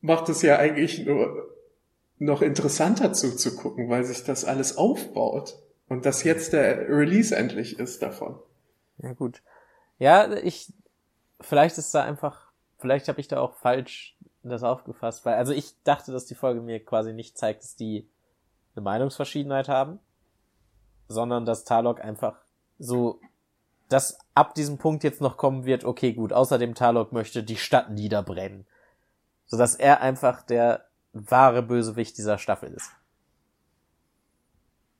macht 0.00 0.28
es 0.28 0.42
ja 0.42 0.58
eigentlich 0.58 1.04
nur 1.04 1.48
noch 2.18 2.42
interessanter 2.42 3.12
zuzugucken, 3.12 3.88
weil 3.88 4.04
sich 4.04 4.24
das 4.24 4.44
alles 4.44 4.76
aufbaut 4.76 5.58
und 5.88 6.06
das 6.06 6.22
jetzt 6.22 6.52
der 6.52 6.88
Release 6.88 7.34
endlich 7.34 7.78
ist 7.78 8.02
davon. 8.02 8.38
Ja, 8.98 9.12
gut. 9.12 9.42
Ja, 9.98 10.32
ich, 10.32 10.72
vielleicht 11.40 11.78
ist 11.78 11.94
da 11.94 12.04
einfach, 12.04 12.52
vielleicht 12.78 13.08
habe 13.08 13.20
ich 13.20 13.28
da 13.28 13.40
auch 13.40 13.54
falsch 13.54 14.16
das 14.44 14.64
aufgefasst, 14.64 15.24
weil, 15.24 15.34
also 15.34 15.52
ich 15.52 15.74
dachte, 15.84 16.10
dass 16.10 16.26
die 16.26 16.34
Folge 16.34 16.60
mir 16.60 16.84
quasi 16.84 17.12
nicht 17.12 17.38
zeigt, 17.38 17.62
dass 17.62 17.76
die 17.76 18.08
eine 18.74 18.82
Meinungsverschiedenheit 18.82 19.68
haben, 19.68 20.00
sondern 21.12 21.44
dass 21.44 21.64
Talok 21.64 22.00
einfach 22.00 22.36
so, 22.78 23.20
dass 23.88 24.18
ab 24.34 24.54
diesem 24.54 24.78
Punkt 24.78 25.04
jetzt 25.04 25.20
noch 25.20 25.36
kommen 25.36 25.64
wird, 25.64 25.84
okay, 25.84 26.12
gut, 26.12 26.32
außerdem 26.32 26.74
Talok 26.74 27.12
möchte 27.12 27.42
die 27.42 27.56
Stadt 27.56 27.90
niederbrennen. 27.90 28.66
Sodass 29.46 29.74
er 29.74 30.00
einfach 30.00 30.42
der 30.42 30.86
wahre 31.12 31.62
Bösewicht 31.62 32.16
dieser 32.16 32.38
Staffel 32.38 32.72
ist. 32.72 32.90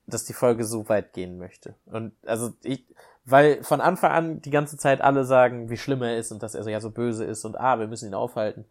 Dass 0.05 0.25
die 0.25 0.33
Folge 0.33 0.63
so 0.63 0.87
weit 0.89 1.13
gehen 1.13 1.37
möchte. 1.37 1.75
Und 1.85 2.13
also 2.25 2.53
ich, 2.61 2.85
weil 3.25 3.63
von 3.63 3.81
Anfang 3.81 4.11
an 4.11 4.41
die 4.41 4.51
ganze 4.51 4.77
Zeit 4.77 5.01
alle 5.01 5.25
sagen, 5.25 5.69
wie 5.69 5.77
schlimm 5.77 6.03
er 6.03 6.17
ist 6.17 6.31
und 6.31 6.43
dass 6.43 6.55
er 6.55 6.63
so 6.63 6.69
ja 6.69 6.81
so 6.81 6.91
böse 6.91 7.25
ist 7.25 7.45
und 7.45 7.59
ah, 7.59 7.79
wir 7.79 7.87
müssen 7.87 8.07
ihn 8.09 8.13
aufhalten. 8.13 8.65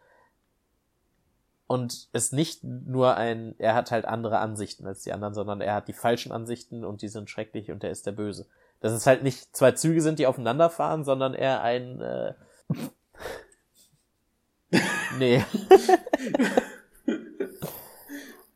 Und 1.73 2.09
es 2.13 2.33
nicht 2.33 2.63
nur 2.65 3.17
ein, 3.17 3.55
er 3.59 3.75
hat 3.75 3.93
halt 3.93 4.05
andere 4.05 4.41
Ansichten 4.41 4.87
als 4.87 5.05
die 5.05 5.13
anderen, 5.15 5.33
sondern 5.33 5.63
er 5.63 5.73
hat 5.73 5.89
die 5.89 5.95
falschen 5.95 6.31
Ansichten 6.31 6.85
und 6.85 7.01
die 7.01 7.09
sind 7.09 7.31
schrecklich 7.31 7.71
und 7.71 7.83
er 7.83 7.91
ist 7.91 8.05
der 8.05 8.13
Böse. 8.13 8.47
Dass 8.81 8.93
es 8.93 9.07
halt 9.07 9.23
nicht 9.23 9.57
zwei 9.57 9.73
Züge 9.73 10.03
sind, 10.03 10.19
die 10.19 10.27
aufeinander 10.27 10.69
fahren, 10.69 11.03
sondern 11.03 11.33
er 11.33 11.63
ein 11.63 12.03
äh 12.03 12.35
Nee. 15.19 15.41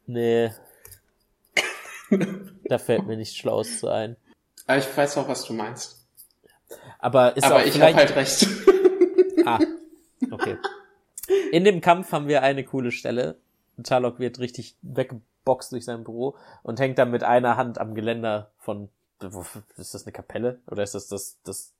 nee. 0.06 0.50
da 2.64 2.76
fällt 2.76 3.06
mir 3.06 3.16
nichts 3.16 3.36
Schlaues 3.36 3.80
zu 3.80 3.88
ein. 3.88 4.18
Aber 4.66 4.76
ich 4.76 4.94
weiß 4.94 5.16
auch, 5.16 5.28
was 5.28 5.46
du 5.46 5.54
meinst. 5.54 6.06
Aber 6.98 7.34
ist 7.34 7.44
Aber 7.44 7.56
auch 7.56 7.64
ich 7.64 7.80
habe 7.80 7.94
halt 7.94 8.14
recht. 8.14 8.46
ah, 9.46 9.58
okay. 10.30 10.58
In 11.52 11.64
dem 11.64 11.80
Kampf 11.80 12.12
haben 12.12 12.28
wir 12.28 12.42
eine 12.42 12.64
coole 12.64 12.92
Stelle. 12.92 13.36
Tarlok 13.82 14.18
wird 14.18 14.38
richtig 14.38 14.76
weggeboxt 14.82 15.72
durch 15.72 15.84
sein 15.84 16.04
Büro 16.04 16.36
und 16.62 16.80
hängt 16.80 16.98
dann 16.98 17.10
mit 17.10 17.22
einer 17.22 17.56
Hand 17.56 17.78
am 17.78 17.94
Geländer 17.94 18.50
von, 18.58 18.88
ist 19.76 19.94
das 19.94 20.04
eine 20.04 20.12
Kapelle? 20.12 20.60
Oder 20.70 20.82
ist 20.82 20.94
das 20.94 21.08
das, 21.08 21.38
das 21.44 21.74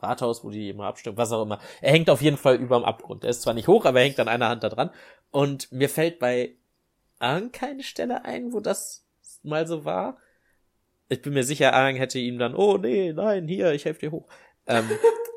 Rathaus, 0.00 0.44
wo 0.44 0.50
die 0.50 0.68
immer 0.68 0.86
abstimmen? 0.86 1.16
Was 1.16 1.32
auch 1.32 1.42
immer. 1.42 1.58
Er 1.80 1.92
hängt 1.92 2.10
auf 2.10 2.22
jeden 2.22 2.36
Fall 2.36 2.56
überm 2.56 2.84
Abgrund. 2.84 3.24
Er 3.24 3.30
ist 3.30 3.42
zwar 3.42 3.54
nicht 3.54 3.68
hoch, 3.68 3.84
aber 3.84 4.00
er 4.00 4.06
hängt 4.06 4.20
an 4.20 4.28
einer 4.28 4.48
Hand 4.48 4.62
da 4.62 4.68
dran. 4.68 4.90
Und 5.30 5.72
mir 5.72 5.88
fällt 5.88 6.18
bei 6.18 6.54
Arn 7.18 7.50
keine 7.52 7.82
Stelle 7.82 8.24
ein, 8.24 8.52
wo 8.52 8.60
das 8.60 9.04
mal 9.42 9.66
so 9.66 9.84
war 9.84 10.18
ich 11.12 11.20
bin 11.20 11.34
mir 11.34 11.44
sicher, 11.44 11.74
Aang 11.74 11.96
hätte 11.96 12.18
ihm 12.18 12.38
dann, 12.38 12.54
oh 12.54 12.78
nee, 12.78 13.12
nein, 13.12 13.46
hier, 13.46 13.72
ich 13.72 13.84
helfe 13.84 14.00
dir 14.00 14.12
hoch. 14.12 14.26
Ähm, 14.66 14.88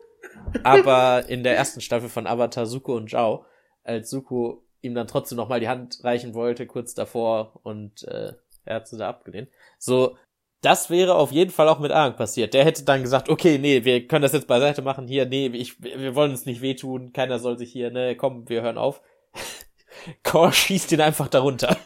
aber 0.64 1.28
in 1.28 1.44
der 1.44 1.56
ersten 1.56 1.82
Staffel 1.82 2.10
von 2.10 2.28
Avatar 2.28 2.66
Suko 2.66 2.96
und 2.96 3.10
Zhao, 3.10 3.46
als 3.84 4.10
Suko 4.10 4.64
ihm 4.82 4.96
dann 4.96 5.08
trotzdem 5.08 5.38
nochmal 5.38 5.60
die 5.60 5.68
Hand 5.68 6.04
reichen 6.04 6.34
wollte, 6.34 6.68
kurz 6.68 6.94
davor, 6.94 7.60
und 7.64 8.04
äh, 8.04 8.34
er 8.66 8.76
hat 8.76 8.88
sie 8.88 8.98
da 8.98 9.10
abgelehnt. 9.10 9.50
So, 9.80 10.18
das 10.62 10.90
wäre 10.90 11.16
auf 11.16 11.32
jeden 11.32 11.52
Fall 11.52 11.70
auch 11.70 11.80
mit 11.80 11.92
Aang 11.92 12.16
passiert. 12.16 12.54
Der 12.54 12.66
hätte 12.66 12.84
dann 12.84 13.02
gesagt, 13.02 13.30
okay, 13.30 13.58
nee, 13.58 13.84
wir 13.84 14.08
können 14.08 14.24
das 14.24 14.34
jetzt 14.34 14.48
beiseite 14.48 14.82
machen, 14.82 15.08
hier, 15.08 15.26
nee, 15.26 15.48
ich, 15.48 15.82
wir 15.82 16.16
wollen 16.16 16.32
uns 16.32 16.46
nicht 16.46 16.62
wehtun, 16.62 17.14
keiner 17.14 17.40
soll 17.40 17.58
sich 17.58 17.72
hier, 17.72 17.92
ne, 17.92 18.16
komm, 18.16 18.48
wir 18.50 18.62
hören 18.62 18.78
auf. 18.78 19.02
Core 20.24 20.54
schießt 20.54 20.92
ihn 20.92 21.02
einfach 21.02 21.28
darunter. 21.28 21.78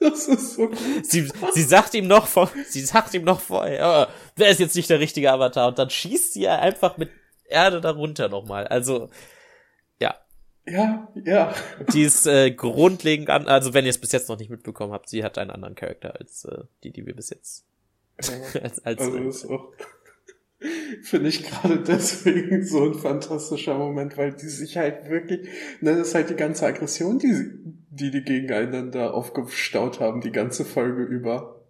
Das 0.00 0.28
ist 0.28 0.54
so 0.54 0.68
gut. 0.68 0.78
Sie, 1.04 1.30
sie 1.52 1.62
sagt 1.62 1.94
ihm 1.94 2.06
noch 2.06 2.26
vor, 2.26 2.50
sie 2.68 2.80
sagt 2.80 3.12
ihm 3.12 3.22
noch 3.22 3.40
vorher, 3.40 4.08
oh, 4.08 4.12
wer 4.36 4.48
ist 4.48 4.58
jetzt 4.58 4.74
nicht 4.74 4.88
der 4.88 4.98
richtige 4.98 5.30
Avatar? 5.30 5.68
Und 5.68 5.78
dann 5.78 5.90
schießt 5.90 6.32
sie 6.32 6.48
einfach 6.48 6.96
mit 6.96 7.10
Erde 7.44 7.80
darunter 7.80 8.28
nochmal. 8.28 8.66
Also, 8.66 9.10
ja. 10.00 10.14
Ja, 10.66 11.08
ja. 11.14 11.54
Die 11.92 12.02
ist 12.02 12.26
äh, 12.26 12.50
grundlegend 12.50 13.28
an, 13.28 13.46
also 13.46 13.74
wenn 13.74 13.84
ihr 13.84 13.90
es 13.90 13.98
bis 13.98 14.12
jetzt 14.12 14.28
noch 14.28 14.38
nicht 14.38 14.50
mitbekommen 14.50 14.92
habt, 14.92 15.08
sie 15.08 15.22
hat 15.22 15.36
einen 15.36 15.50
anderen 15.50 15.74
Charakter 15.74 16.16
als 16.18 16.44
äh, 16.44 16.64
die, 16.82 16.92
die 16.92 17.04
wir 17.06 17.14
bis 17.14 17.30
jetzt 17.30 17.66
als, 18.62 18.84
als 18.84 19.00
Also 19.00 19.72
finde 21.02 21.28
ich 21.28 21.44
gerade 21.44 21.80
deswegen 21.80 22.64
so 22.64 22.84
ein 22.84 22.94
fantastischer 22.94 23.78
Moment, 23.78 24.18
weil 24.18 24.32
die 24.32 24.48
sich 24.48 24.76
halt 24.76 25.08
wirklich, 25.08 25.48
ne, 25.80 25.96
das 25.96 26.08
ist 26.08 26.14
halt 26.14 26.30
die 26.30 26.36
ganze 26.36 26.66
Aggression, 26.66 27.18
die, 27.18 27.50
die 27.90 28.10
die 28.10 28.22
gegeneinander 28.22 29.14
aufgestaut 29.14 30.00
haben, 30.00 30.20
die 30.20 30.32
ganze 30.32 30.64
Folge 30.64 31.02
über. 31.02 31.64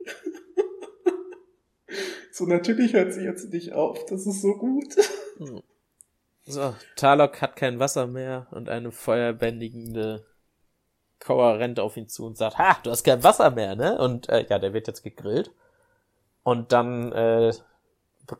So, 2.32 2.46
natürlich 2.46 2.94
hört 2.94 3.12
sie 3.12 3.24
jetzt 3.24 3.52
nicht 3.52 3.74
auf, 3.74 4.06
das 4.06 4.24
ist 4.24 4.40
so 4.40 4.54
gut. 4.54 4.96
So, 6.44 6.74
Talok 6.96 7.42
hat 7.42 7.56
kein 7.56 7.78
Wasser 7.78 8.06
mehr 8.06 8.46
und 8.52 8.70
eine 8.70 8.92
feuerbändigende 8.92 10.24
Koa 11.18 11.52
rennt 11.52 11.78
auf 11.78 11.96
ihn 11.96 12.08
zu 12.08 12.24
und 12.24 12.38
sagt, 12.38 12.56
ha, 12.56 12.78
du 12.82 12.90
hast 12.90 13.04
kein 13.04 13.22
Wasser 13.22 13.50
mehr, 13.50 13.76
ne? 13.76 13.98
Und 13.98 14.28
äh, 14.30 14.46
ja, 14.48 14.58
der 14.58 14.72
wird 14.72 14.86
jetzt 14.86 15.02
gegrillt. 15.02 15.52
Und 16.42 16.72
dann 16.72 17.12
äh, 17.12 17.52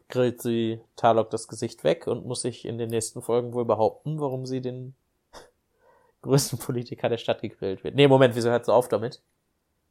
grillt 0.08 0.40
sie 0.42 0.80
Talok 0.96 1.30
das 1.30 1.48
Gesicht 1.48 1.84
weg 1.84 2.06
und 2.06 2.26
muss 2.26 2.42
sich 2.42 2.64
in 2.64 2.78
den 2.78 2.90
nächsten 2.90 3.22
Folgen 3.22 3.52
wohl 3.52 3.64
behaupten, 3.64 4.20
warum 4.20 4.46
sie 4.46 4.60
den 4.60 4.94
größten 6.22 6.58
Politiker 6.58 7.08
der 7.08 7.18
Stadt 7.18 7.42
gegrillt 7.42 7.84
wird. 7.84 7.94
Nee, 7.94 8.08
Moment, 8.08 8.34
wieso 8.36 8.50
hört 8.50 8.64
sie 8.66 8.72
auf 8.72 8.88
damit? 8.88 9.20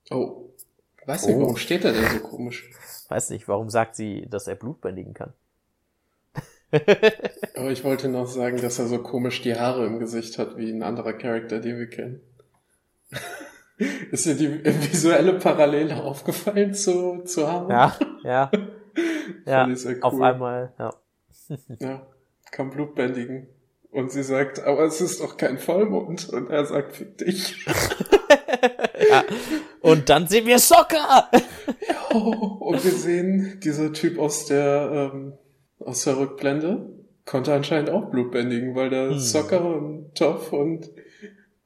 Oh. 0.10 0.50
Weiß 1.06 1.26
nicht, 1.28 1.36
Oh. 1.38 1.42
warum 1.42 1.58
steht 1.58 1.86
er 1.86 1.94
denn 1.94 2.10
so 2.10 2.20
komisch? 2.20 2.70
Weiß 3.10 3.30
nicht, 3.32 3.48
warum 3.48 3.70
sagt 3.70 3.96
sie, 3.96 4.28
dass 4.30 4.48
er 4.48 4.56
Blut 4.56 4.82
bändigen 4.82 5.14
kann? 5.14 5.34
Aber 7.56 7.72
ich 7.72 7.84
wollte 7.84 8.10
noch 8.10 8.28
sagen, 8.28 8.62
dass 8.62 8.80
er 8.80 8.88
so 8.88 9.00
komisch 9.00 9.42
die 9.42 9.56
Haare 9.56 9.86
im 9.88 10.00
Gesicht 10.00 10.38
hat, 10.38 10.58
wie 10.58 10.70
ein 10.72 10.84
anderer 10.84 11.14
Charakter, 11.14 11.60
den 11.60 11.80
wir 11.80 11.90
kennen. 11.90 12.22
Ist 14.12 14.26
dir 14.26 14.36
die 14.36 14.64
visuelle 14.66 15.34
Parallele 15.34 15.96
aufgefallen 16.04 16.74
zu, 16.74 17.24
zu 17.24 17.48
Haare? 17.48 17.72
Ja, 17.72 17.98
ja, 18.24 18.52
ja, 19.70 19.76
sehr 19.76 19.98
auf 20.04 20.14
cool. 20.14 20.24
einmal, 20.24 20.74
ja. 20.78 20.94
Ja, 21.80 22.06
kann 22.52 22.70
Blut 22.70 22.96
bändigen. 22.96 23.48
Und 23.92 24.12
sie 24.12 24.22
sagt, 24.22 24.64
aber 24.64 24.84
es 24.84 25.02
ist 25.02 25.20
doch 25.20 25.36
kein 25.38 25.58
Vollmond. 25.58 26.30
Und 26.30 26.52
er 26.52 26.64
sagt, 26.66 26.96
fick 26.96 27.18
dich. 27.18 27.66
ja. 29.10 29.24
Und 29.82 30.10
dann 30.10 30.28
sehen 30.28 30.46
wir 30.46 30.60
Soccer! 30.60 31.28
Und 32.12 32.84
wir 32.84 32.92
sehen, 32.92 33.60
dieser 33.64 33.92
Typ 33.92 34.20
aus 34.20 34.46
der, 34.46 35.12
ähm, 35.14 35.34
aus 35.80 36.04
der 36.04 36.18
Rückblende 36.20 36.88
konnte 37.26 37.52
anscheinend 37.54 37.90
auch 37.90 38.12
Blut 38.12 38.32
bändigen, 38.32 38.76
weil 38.76 38.92
der 38.92 39.10
Hm. 39.10 39.20
Soccer 39.20 39.64
und 39.66 40.14
Toff 40.16 40.54
und 40.54 40.90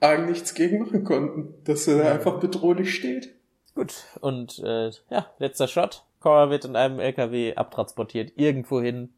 Argen 0.04 0.26
nichts 0.26 0.54
gegen 0.54 0.80
machen 0.80 1.04
konnten. 1.04 1.56
Dass 1.64 1.88
er 1.88 1.98
da 2.00 2.12
einfach 2.12 2.40
bedrohlich 2.40 2.94
steht. 2.94 3.34
Gut, 3.76 3.94
und 4.22 4.60
äh, 4.60 4.92
ja, 5.10 5.28
letzter 5.40 5.68
Shot. 5.68 6.04
Cora 6.20 6.50
wird 6.50 6.66
in 6.66 6.76
einem 6.76 7.00
LKW 7.00 7.56
abtransportiert, 7.56 8.34
irgendwo 8.38 8.80
hin. 8.80 9.14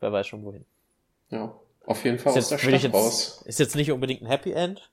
Wer 0.00 0.12
weiß 0.12 0.26
schon 0.26 0.44
wohin. 0.44 0.66
Ja, 1.30 1.54
auf 1.86 2.04
jeden 2.04 2.18
Fall 2.18 2.36
Ist 2.36 2.52
aus 2.52 2.60
der 2.60 2.70
jetzt, 2.70 2.74
ich 2.74 2.80
Stadt 2.80 2.94
raus. 2.94 3.42
ist 3.46 3.58
jetzt 3.58 3.76
nicht 3.76 3.92
unbedingt 3.92 4.22
ein 4.22 4.26
Happy 4.26 4.52
End. 4.52 4.90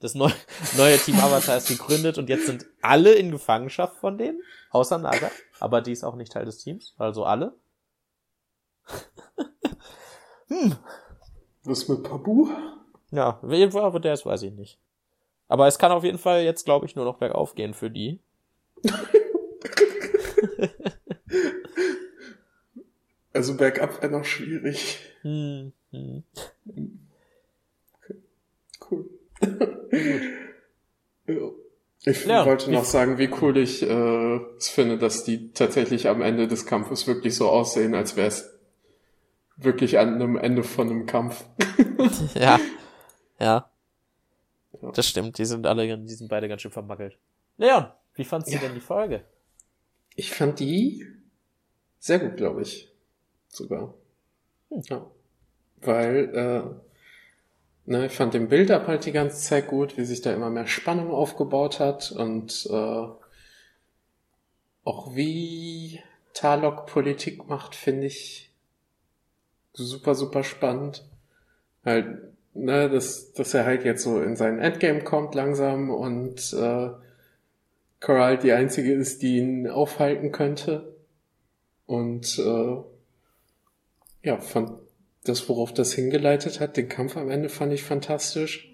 Das 0.00 0.14
neue, 0.14 0.34
neue 0.76 0.98
Team 0.98 1.18
Avatar 1.18 1.56
ist 1.56 1.68
gegründet 1.68 2.18
und 2.18 2.28
jetzt 2.28 2.46
sind 2.46 2.66
alle 2.82 3.14
in 3.14 3.30
Gefangenschaft 3.30 3.96
von 3.96 4.18
denen, 4.18 4.42
außer 4.70 4.98
Naga. 4.98 5.30
Aber 5.60 5.80
die 5.80 5.92
ist 5.92 6.04
auch 6.04 6.16
nicht 6.16 6.32
Teil 6.32 6.44
des 6.44 6.58
Teams, 6.58 6.94
also 6.98 7.24
alle. 7.24 7.54
hm, 10.48 10.76
Was 11.64 11.88
mit 11.88 12.02
Pabu? 12.02 12.50
Ja, 13.10 13.38
wer 13.42 13.72
wo 13.72 13.98
der 13.98 14.14
ist, 14.14 14.26
weiß 14.26 14.42
ich 14.42 14.52
nicht. 14.52 14.78
Aber 15.48 15.66
es 15.66 15.78
kann 15.78 15.92
auf 15.92 16.04
jeden 16.04 16.18
Fall 16.18 16.42
jetzt, 16.42 16.64
glaube 16.64 16.86
ich, 16.86 16.96
nur 16.96 17.04
noch 17.04 17.18
bergauf 17.18 17.54
gehen 17.54 17.74
für 17.74 17.90
die. 17.90 18.20
Also 23.32 23.54
bergab 23.58 24.00
wäre 24.00 24.10
noch 24.10 24.24
schwierig. 24.24 24.98
Hm, 25.20 25.72
hm. 25.90 26.22
Cool. 28.90 29.10
ja. 31.26 31.34
Ich 32.08 32.24
Ja, 32.24 32.46
wollte 32.46 32.70
noch 32.70 32.84
sagen, 32.84 33.18
wie 33.18 33.28
cool 33.40 33.56
ich 33.56 33.82
äh, 33.82 34.36
es 34.56 34.68
finde, 34.68 34.96
dass 34.96 35.24
die 35.24 35.50
tatsächlich 35.50 36.08
am 36.08 36.22
Ende 36.22 36.46
des 36.46 36.64
Kampfes 36.64 37.08
wirklich 37.08 37.34
so 37.34 37.48
aussehen, 37.48 37.96
als 37.96 38.16
wäre 38.16 38.28
es 38.28 38.56
wirklich 39.56 39.98
an 39.98 40.14
einem 40.14 40.36
Ende 40.36 40.62
von 40.62 40.88
einem 40.88 41.06
Kampf. 41.06 41.44
Ja. 42.34 42.60
Ja. 43.38 43.70
Ja. 44.82 44.92
Das 44.92 45.08
stimmt, 45.08 45.38
die 45.38 45.44
sind 45.44 45.66
alle, 45.66 45.98
die 45.98 46.14
sind 46.14 46.28
beide 46.28 46.48
ganz 46.48 46.62
schön 46.62 46.70
vermackelt. 46.70 47.16
Leon, 47.56 47.86
wie 48.14 48.24
fandst 48.24 48.50
du 48.50 48.54
Ja. 48.54 48.60
denn 48.60 48.74
die 48.74 48.80
Folge? 48.80 49.24
Ich 50.14 50.30
fand 50.32 50.58
die 50.60 51.06
sehr 51.98 52.18
gut, 52.18 52.36
glaube 52.36 52.62
ich. 52.62 52.92
Sogar. 53.48 53.94
Hm. 54.70 54.82
Ja. 54.88 55.06
Weil, 55.80 56.34
äh, 56.34 57.90
ne, 57.90 58.06
ich 58.06 58.12
fand 58.12 58.34
den 58.34 58.48
Build-up 58.48 58.86
halt 58.86 59.04
die 59.06 59.12
ganze 59.12 59.38
Zeit 59.38 59.66
gut, 59.68 59.96
wie 59.96 60.04
sich 60.04 60.20
da 60.20 60.32
immer 60.32 60.50
mehr 60.50 60.66
Spannung 60.66 61.10
aufgebaut 61.10 61.80
hat 61.80 62.12
und 62.12 62.66
äh, 62.70 63.08
auch 64.84 65.14
wie 65.14 66.00
Talok 66.32 66.86
Politik 66.86 67.48
macht, 67.48 67.74
finde 67.74 68.06
ich 68.06 68.50
super, 69.72 70.14
super 70.14 70.44
spannend. 70.44 71.04
Halt, 71.84 72.35
ne, 72.56 72.88
dass, 72.88 73.32
dass 73.32 73.54
er 73.54 73.64
halt 73.64 73.84
jetzt 73.84 74.02
so 74.02 74.20
in 74.20 74.36
sein 74.36 74.58
Endgame 74.58 75.02
kommt 75.02 75.34
langsam 75.34 75.90
und 75.90 76.52
äh, 76.52 76.90
Coral 78.00 78.38
die 78.38 78.52
einzige 78.52 78.92
ist, 78.92 79.22
die 79.22 79.38
ihn 79.38 79.68
aufhalten 79.68 80.32
könnte. 80.32 80.94
Und 81.86 82.38
äh, 82.38 82.76
ja, 84.22 84.38
fand 84.38 84.72
das, 85.24 85.48
worauf 85.48 85.72
das 85.72 85.92
hingeleitet 85.92 86.60
hat, 86.60 86.76
den 86.76 86.88
Kampf 86.88 87.16
am 87.16 87.30
Ende 87.30 87.48
fand 87.48 87.72
ich 87.72 87.82
fantastisch. 87.82 88.72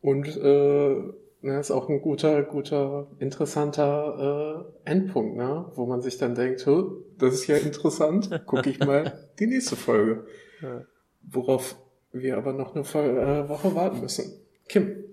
Und 0.00 0.28
äh, 0.36 0.94
ne, 1.42 1.60
ist 1.60 1.70
auch 1.70 1.88
ein 1.88 2.00
guter, 2.00 2.42
guter, 2.42 3.08
interessanter 3.18 4.66
äh, 4.84 4.90
Endpunkt, 4.90 5.36
ne? 5.36 5.70
wo 5.74 5.86
man 5.86 6.00
sich 6.00 6.18
dann 6.18 6.34
denkt, 6.34 6.64
"Hö, 6.64 7.02
das 7.18 7.34
ist 7.34 7.46
ja 7.48 7.56
interessant, 7.56 8.30
gucke 8.46 8.70
ich 8.70 8.78
mal 8.78 9.28
die 9.38 9.46
nächste 9.46 9.76
Folge. 9.76 10.26
Ja. 10.62 10.84
Worauf 11.26 11.76
wir 12.12 12.38
aber 12.38 12.52
noch 12.52 12.74
eine 12.74 12.84
äh, 12.84 13.48
Woche 13.48 13.74
warten 13.74 14.00
müssen. 14.00 14.40
Kim, 14.68 15.04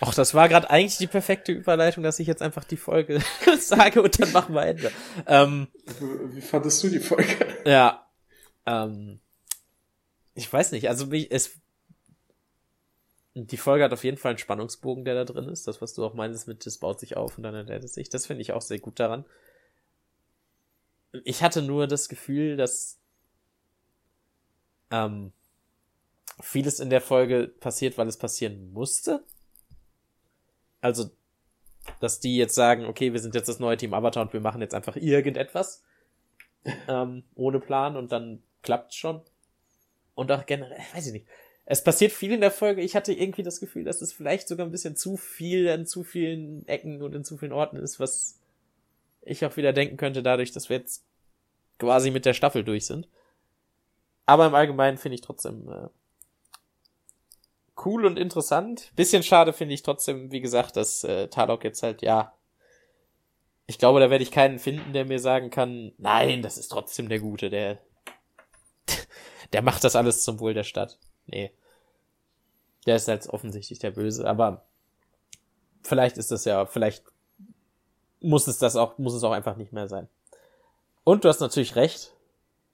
Ach, 0.00 0.14
das 0.14 0.32
war 0.34 0.48
gerade 0.48 0.70
eigentlich 0.70 0.98
die 0.98 1.08
perfekte 1.08 1.50
Überleitung, 1.52 2.04
dass 2.04 2.20
ich 2.20 2.28
jetzt 2.28 2.42
einfach 2.42 2.64
die 2.64 2.76
Folge 2.76 3.20
sage 3.58 4.00
und 4.00 4.20
dann 4.20 4.30
machen 4.32 4.54
wir 4.54 4.64
Ende. 4.64 4.92
Ähm, 5.26 5.68
wie 6.32 6.40
fandest 6.40 6.82
du 6.84 6.88
die 6.88 7.00
Folge? 7.00 7.34
ja. 7.64 8.06
Ähm, 8.64 9.18
ich 10.34 10.52
weiß 10.52 10.72
nicht, 10.72 10.88
also 10.88 11.06
mich, 11.06 11.30
es 11.32 11.58
die 13.34 13.56
Folge 13.56 13.84
hat 13.84 13.92
auf 13.92 14.04
jeden 14.04 14.16
Fall 14.16 14.30
einen 14.30 14.38
Spannungsbogen, 14.38 15.04
der 15.04 15.14
da 15.14 15.24
drin 15.24 15.48
ist. 15.48 15.68
Das, 15.68 15.80
was 15.80 15.94
du 15.94 16.04
auch 16.04 16.14
meinst 16.14 16.48
mit, 16.48 16.66
das 16.66 16.78
baut 16.78 16.98
sich 16.98 17.16
auf 17.16 17.36
und 17.36 17.44
dann 17.44 17.54
entlädt 17.54 17.84
es 17.84 17.94
sich. 17.94 18.08
Das 18.08 18.26
finde 18.26 18.42
ich 18.42 18.52
auch 18.52 18.62
sehr 18.62 18.80
gut 18.80 18.98
daran. 18.98 19.24
Ich 21.24 21.42
hatte 21.42 21.62
nur 21.62 21.86
das 21.86 22.08
Gefühl, 22.08 22.56
dass 22.56 22.98
ähm, 24.90 25.32
vieles 26.40 26.80
in 26.80 26.90
der 26.90 27.00
Folge 27.00 27.48
passiert, 27.60 27.98
weil 27.98 28.08
es 28.08 28.16
passieren 28.16 28.72
musste. 28.72 29.24
Also, 30.80 31.10
dass 32.00 32.20
die 32.20 32.36
jetzt 32.36 32.54
sagen, 32.54 32.84
okay, 32.84 33.12
wir 33.12 33.20
sind 33.20 33.34
jetzt 33.34 33.48
das 33.48 33.58
neue 33.58 33.76
Team 33.76 33.94
Avatar 33.94 34.22
und 34.22 34.32
wir 34.32 34.40
machen 34.40 34.60
jetzt 34.60 34.74
einfach 34.74 34.96
irgendetwas 34.96 35.82
ähm, 36.88 37.24
ohne 37.34 37.60
Plan 37.60 37.96
und 37.96 38.12
dann 38.12 38.42
klappt's 38.62 38.96
schon. 38.96 39.22
Und 40.14 40.32
auch 40.32 40.46
generell, 40.46 40.80
weiß 40.94 41.06
ich 41.06 41.12
nicht. 41.12 41.26
Es 41.64 41.84
passiert 41.84 42.12
viel 42.12 42.32
in 42.32 42.40
der 42.40 42.50
Folge. 42.50 42.80
Ich 42.80 42.96
hatte 42.96 43.12
irgendwie 43.12 43.42
das 43.42 43.60
Gefühl, 43.60 43.84
dass 43.84 44.00
es 44.00 44.12
vielleicht 44.12 44.48
sogar 44.48 44.66
ein 44.66 44.72
bisschen 44.72 44.96
zu 44.96 45.16
viel 45.16 45.68
an 45.68 45.86
zu 45.86 46.02
vielen 46.02 46.66
Ecken 46.66 47.02
und 47.02 47.14
in 47.14 47.24
zu 47.24 47.36
vielen 47.36 47.52
Orten 47.52 47.76
ist, 47.76 48.00
was 48.00 48.40
ich 49.22 49.44
auch 49.44 49.56
wieder 49.56 49.72
denken 49.72 49.96
könnte, 49.98 50.22
dadurch, 50.22 50.52
dass 50.52 50.70
wir 50.70 50.78
jetzt 50.78 51.04
quasi 51.78 52.10
mit 52.10 52.24
der 52.24 52.32
Staffel 52.32 52.64
durch 52.64 52.86
sind. 52.86 53.08
Aber 54.24 54.46
im 54.46 54.54
Allgemeinen 54.54 54.98
finde 54.98 55.16
ich 55.16 55.20
trotzdem 55.20 55.68
äh, 55.68 55.88
cool 57.88 58.04
und 58.04 58.18
interessant. 58.18 58.92
Bisschen 58.96 59.22
schade 59.22 59.54
finde 59.54 59.74
ich 59.74 59.82
trotzdem, 59.82 60.30
wie 60.30 60.40
gesagt, 60.40 60.76
dass 60.76 61.04
äh, 61.04 61.28
Talok 61.28 61.64
jetzt 61.64 61.82
halt, 61.82 62.02
ja. 62.02 62.34
Ich 63.66 63.78
glaube, 63.78 64.00
da 64.00 64.10
werde 64.10 64.22
ich 64.22 64.30
keinen 64.30 64.58
finden, 64.58 64.92
der 64.92 65.06
mir 65.06 65.18
sagen 65.18 65.50
kann, 65.50 65.92
nein, 65.96 66.42
das 66.42 66.58
ist 66.58 66.68
trotzdem 66.68 67.08
der 67.08 67.18
Gute, 67.18 67.50
der, 67.50 67.78
der 69.52 69.62
macht 69.62 69.84
das 69.84 69.96
alles 69.96 70.22
zum 70.22 70.38
Wohl 70.40 70.54
der 70.54 70.64
Stadt. 70.64 70.98
Nee. 71.26 71.52
Der 72.86 72.96
ist 72.96 73.08
halt 73.08 73.26
offensichtlich 73.28 73.78
der 73.78 73.90
Böse, 73.90 74.28
aber 74.28 74.66
vielleicht 75.82 76.18
ist 76.18 76.30
das 76.30 76.44
ja, 76.44 76.66
vielleicht 76.66 77.04
muss 78.20 78.46
es 78.48 78.58
das 78.58 78.76
auch, 78.76 78.98
muss 78.98 79.14
es 79.14 79.24
auch 79.24 79.32
einfach 79.32 79.56
nicht 79.56 79.72
mehr 79.72 79.88
sein. 79.88 80.08
Und 81.04 81.24
du 81.24 81.28
hast 81.28 81.40
natürlich 81.40 81.76
recht. 81.76 82.12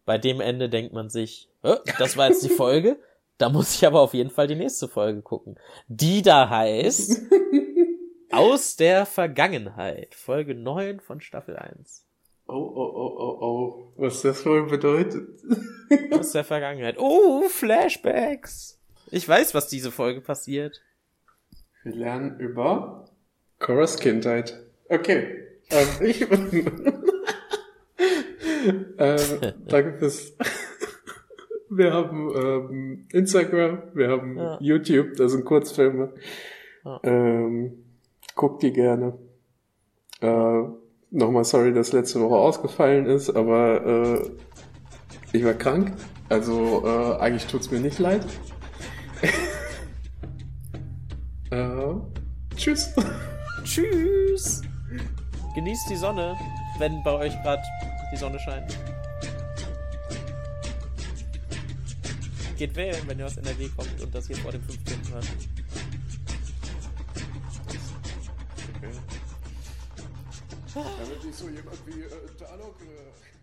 Bei 0.04 0.18
dem 0.18 0.40
Ende 0.40 0.68
denkt 0.68 0.92
man 0.92 1.08
sich, 1.08 1.48
oh, 1.62 1.76
das 1.98 2.16
war 2.16 2.28
jetzt 2.28 2.42
die 2.42 2.48
Folge. 2.56 2.98
Da 3.39 3.49
muss 3.49 3.74
ich 3.74 3.87
aber 3.87 4.01
auf 4.01 4.14
jeden 4.14 4.30
Fall 4.30 4.47
die 4.47 4.55
nächste 4.55 4.89
Folge 4.89 5.22
gucken. 5.22 5.59
Die 5.89 6.22
da 6.22 6.49
heißt 6.49 7.22
Aus 8.35 8.74
der 8.74 9.07
Vergangenheit. 9.07 10.14
Folge 10.16 10.57
9 10.57 10.99
von 10.99 11.20
Staffel 11.20 11.57
1. 11.57 12.05
Oh, 12.47 12.53
oh, 12.53 12.93
oh, 12.95 13.16
oh, 13.16 13.39
oh. 13.41 13.93
Was 13.97 14.22
das 14.22 14.45
wohl 14.45 14.66
bedeutet? 14.66 15.41
Aus 16.11 16.32
der 16.32 16.43
Vergangenheit. 16.43 16.97
Oh, 16.99 17.49
Flashbacks. 17.49 18.80
Ich 19.12 19.28
weiß, 19.28 19.55
was 19.55 19.68
diese 19.68 19.93
Folge 19.93 20.20
passiert. 20.20 20.82
Wir 21.85 21.95
lernen 21.95 22.41
über 22.41 23.05
Coras 23.61 24.01
Kindheit. 24.01 24.61
Okay. 24.89 25.39
Ähm, 25.70 25.89
ich 26.01 26.22
ähm, 28.99 29.55
danke 29.68 29.99
fürs. 29.99 30.32
Wir 31.77 31.93
haben 31.93 32.31
ähm, 32.35 33.07
Instagram, 33.12 33.83
wir 33.95 34.09
haben 34.09 34.37
ja. 34.37 34.59
YouTube, 34.61 35.16
da 35.16 35.29
sind 35.29 35.45
Kurzfilme. 35.45 36.12
Ja. 36.85 37.01
Ähm, 37.03 37.85
guckt 38.35 38.62
die 38.62 38.72
gerne. 38.72 39.18
Äh, 40.20 40.62
Nochmal 41.16 41.45
sorry, 41.45 41.72
dass 41.72 41.93
letzte 41.93 42.20
Woche 42.20 42.35
ausgefallen 42.35 43.07
ist, 43.07 43.31
aber 43.31 43.87
äh, 43.87 44.31
ich 45.33 45.45
war 45.45 45.55
krank. 45.55 45.93
Also 46.29 46.83
äh, 46.85 47.20
eigentlich 47.20 47.47
tut's 47.47 47.70
mir 47.70 47.79
nicht 47.79 48.01
leid. 48.01 48.27
äh, 51.53 51.95
tschüss. 52.57 52.93
Tschüss. 53.64 54.62
Genießt 55.55 55.89
die 55.89 55.97
Sonne, 55.97 56.37
wenn 56.81 57.01
bei 57.05 57.12
euch 57.12 57.43
gerade 57.45 57.62
die 58.12 58.16
Sonne 58.16 58.41
scheint. 58.41 58.77
Geht 62.57 62.76
wählen, 62.76 63.02
wenn 63.07 63.18
ihr 63.18 63.26
aus 63.26 63.36
NRW 63.36 63.68
kommt 63.76 64.00
und 64.00 64.14
das 64.14 64.26
hier 64.28 64.36
vor 64.36 64.52
dem 64.52 64.62
15. 64.62 65.12
hört. 65.12 65.26
Okay. 68.76 68.90
Damit 70.74 71.24
nicht 71.24 71.38
so 71.38 71.48
jemand 71.48 71.86
wie 71.86 72.02
äh, 72.02 72.11
Dalok, 72.38 72.80
äh 72.82 73.34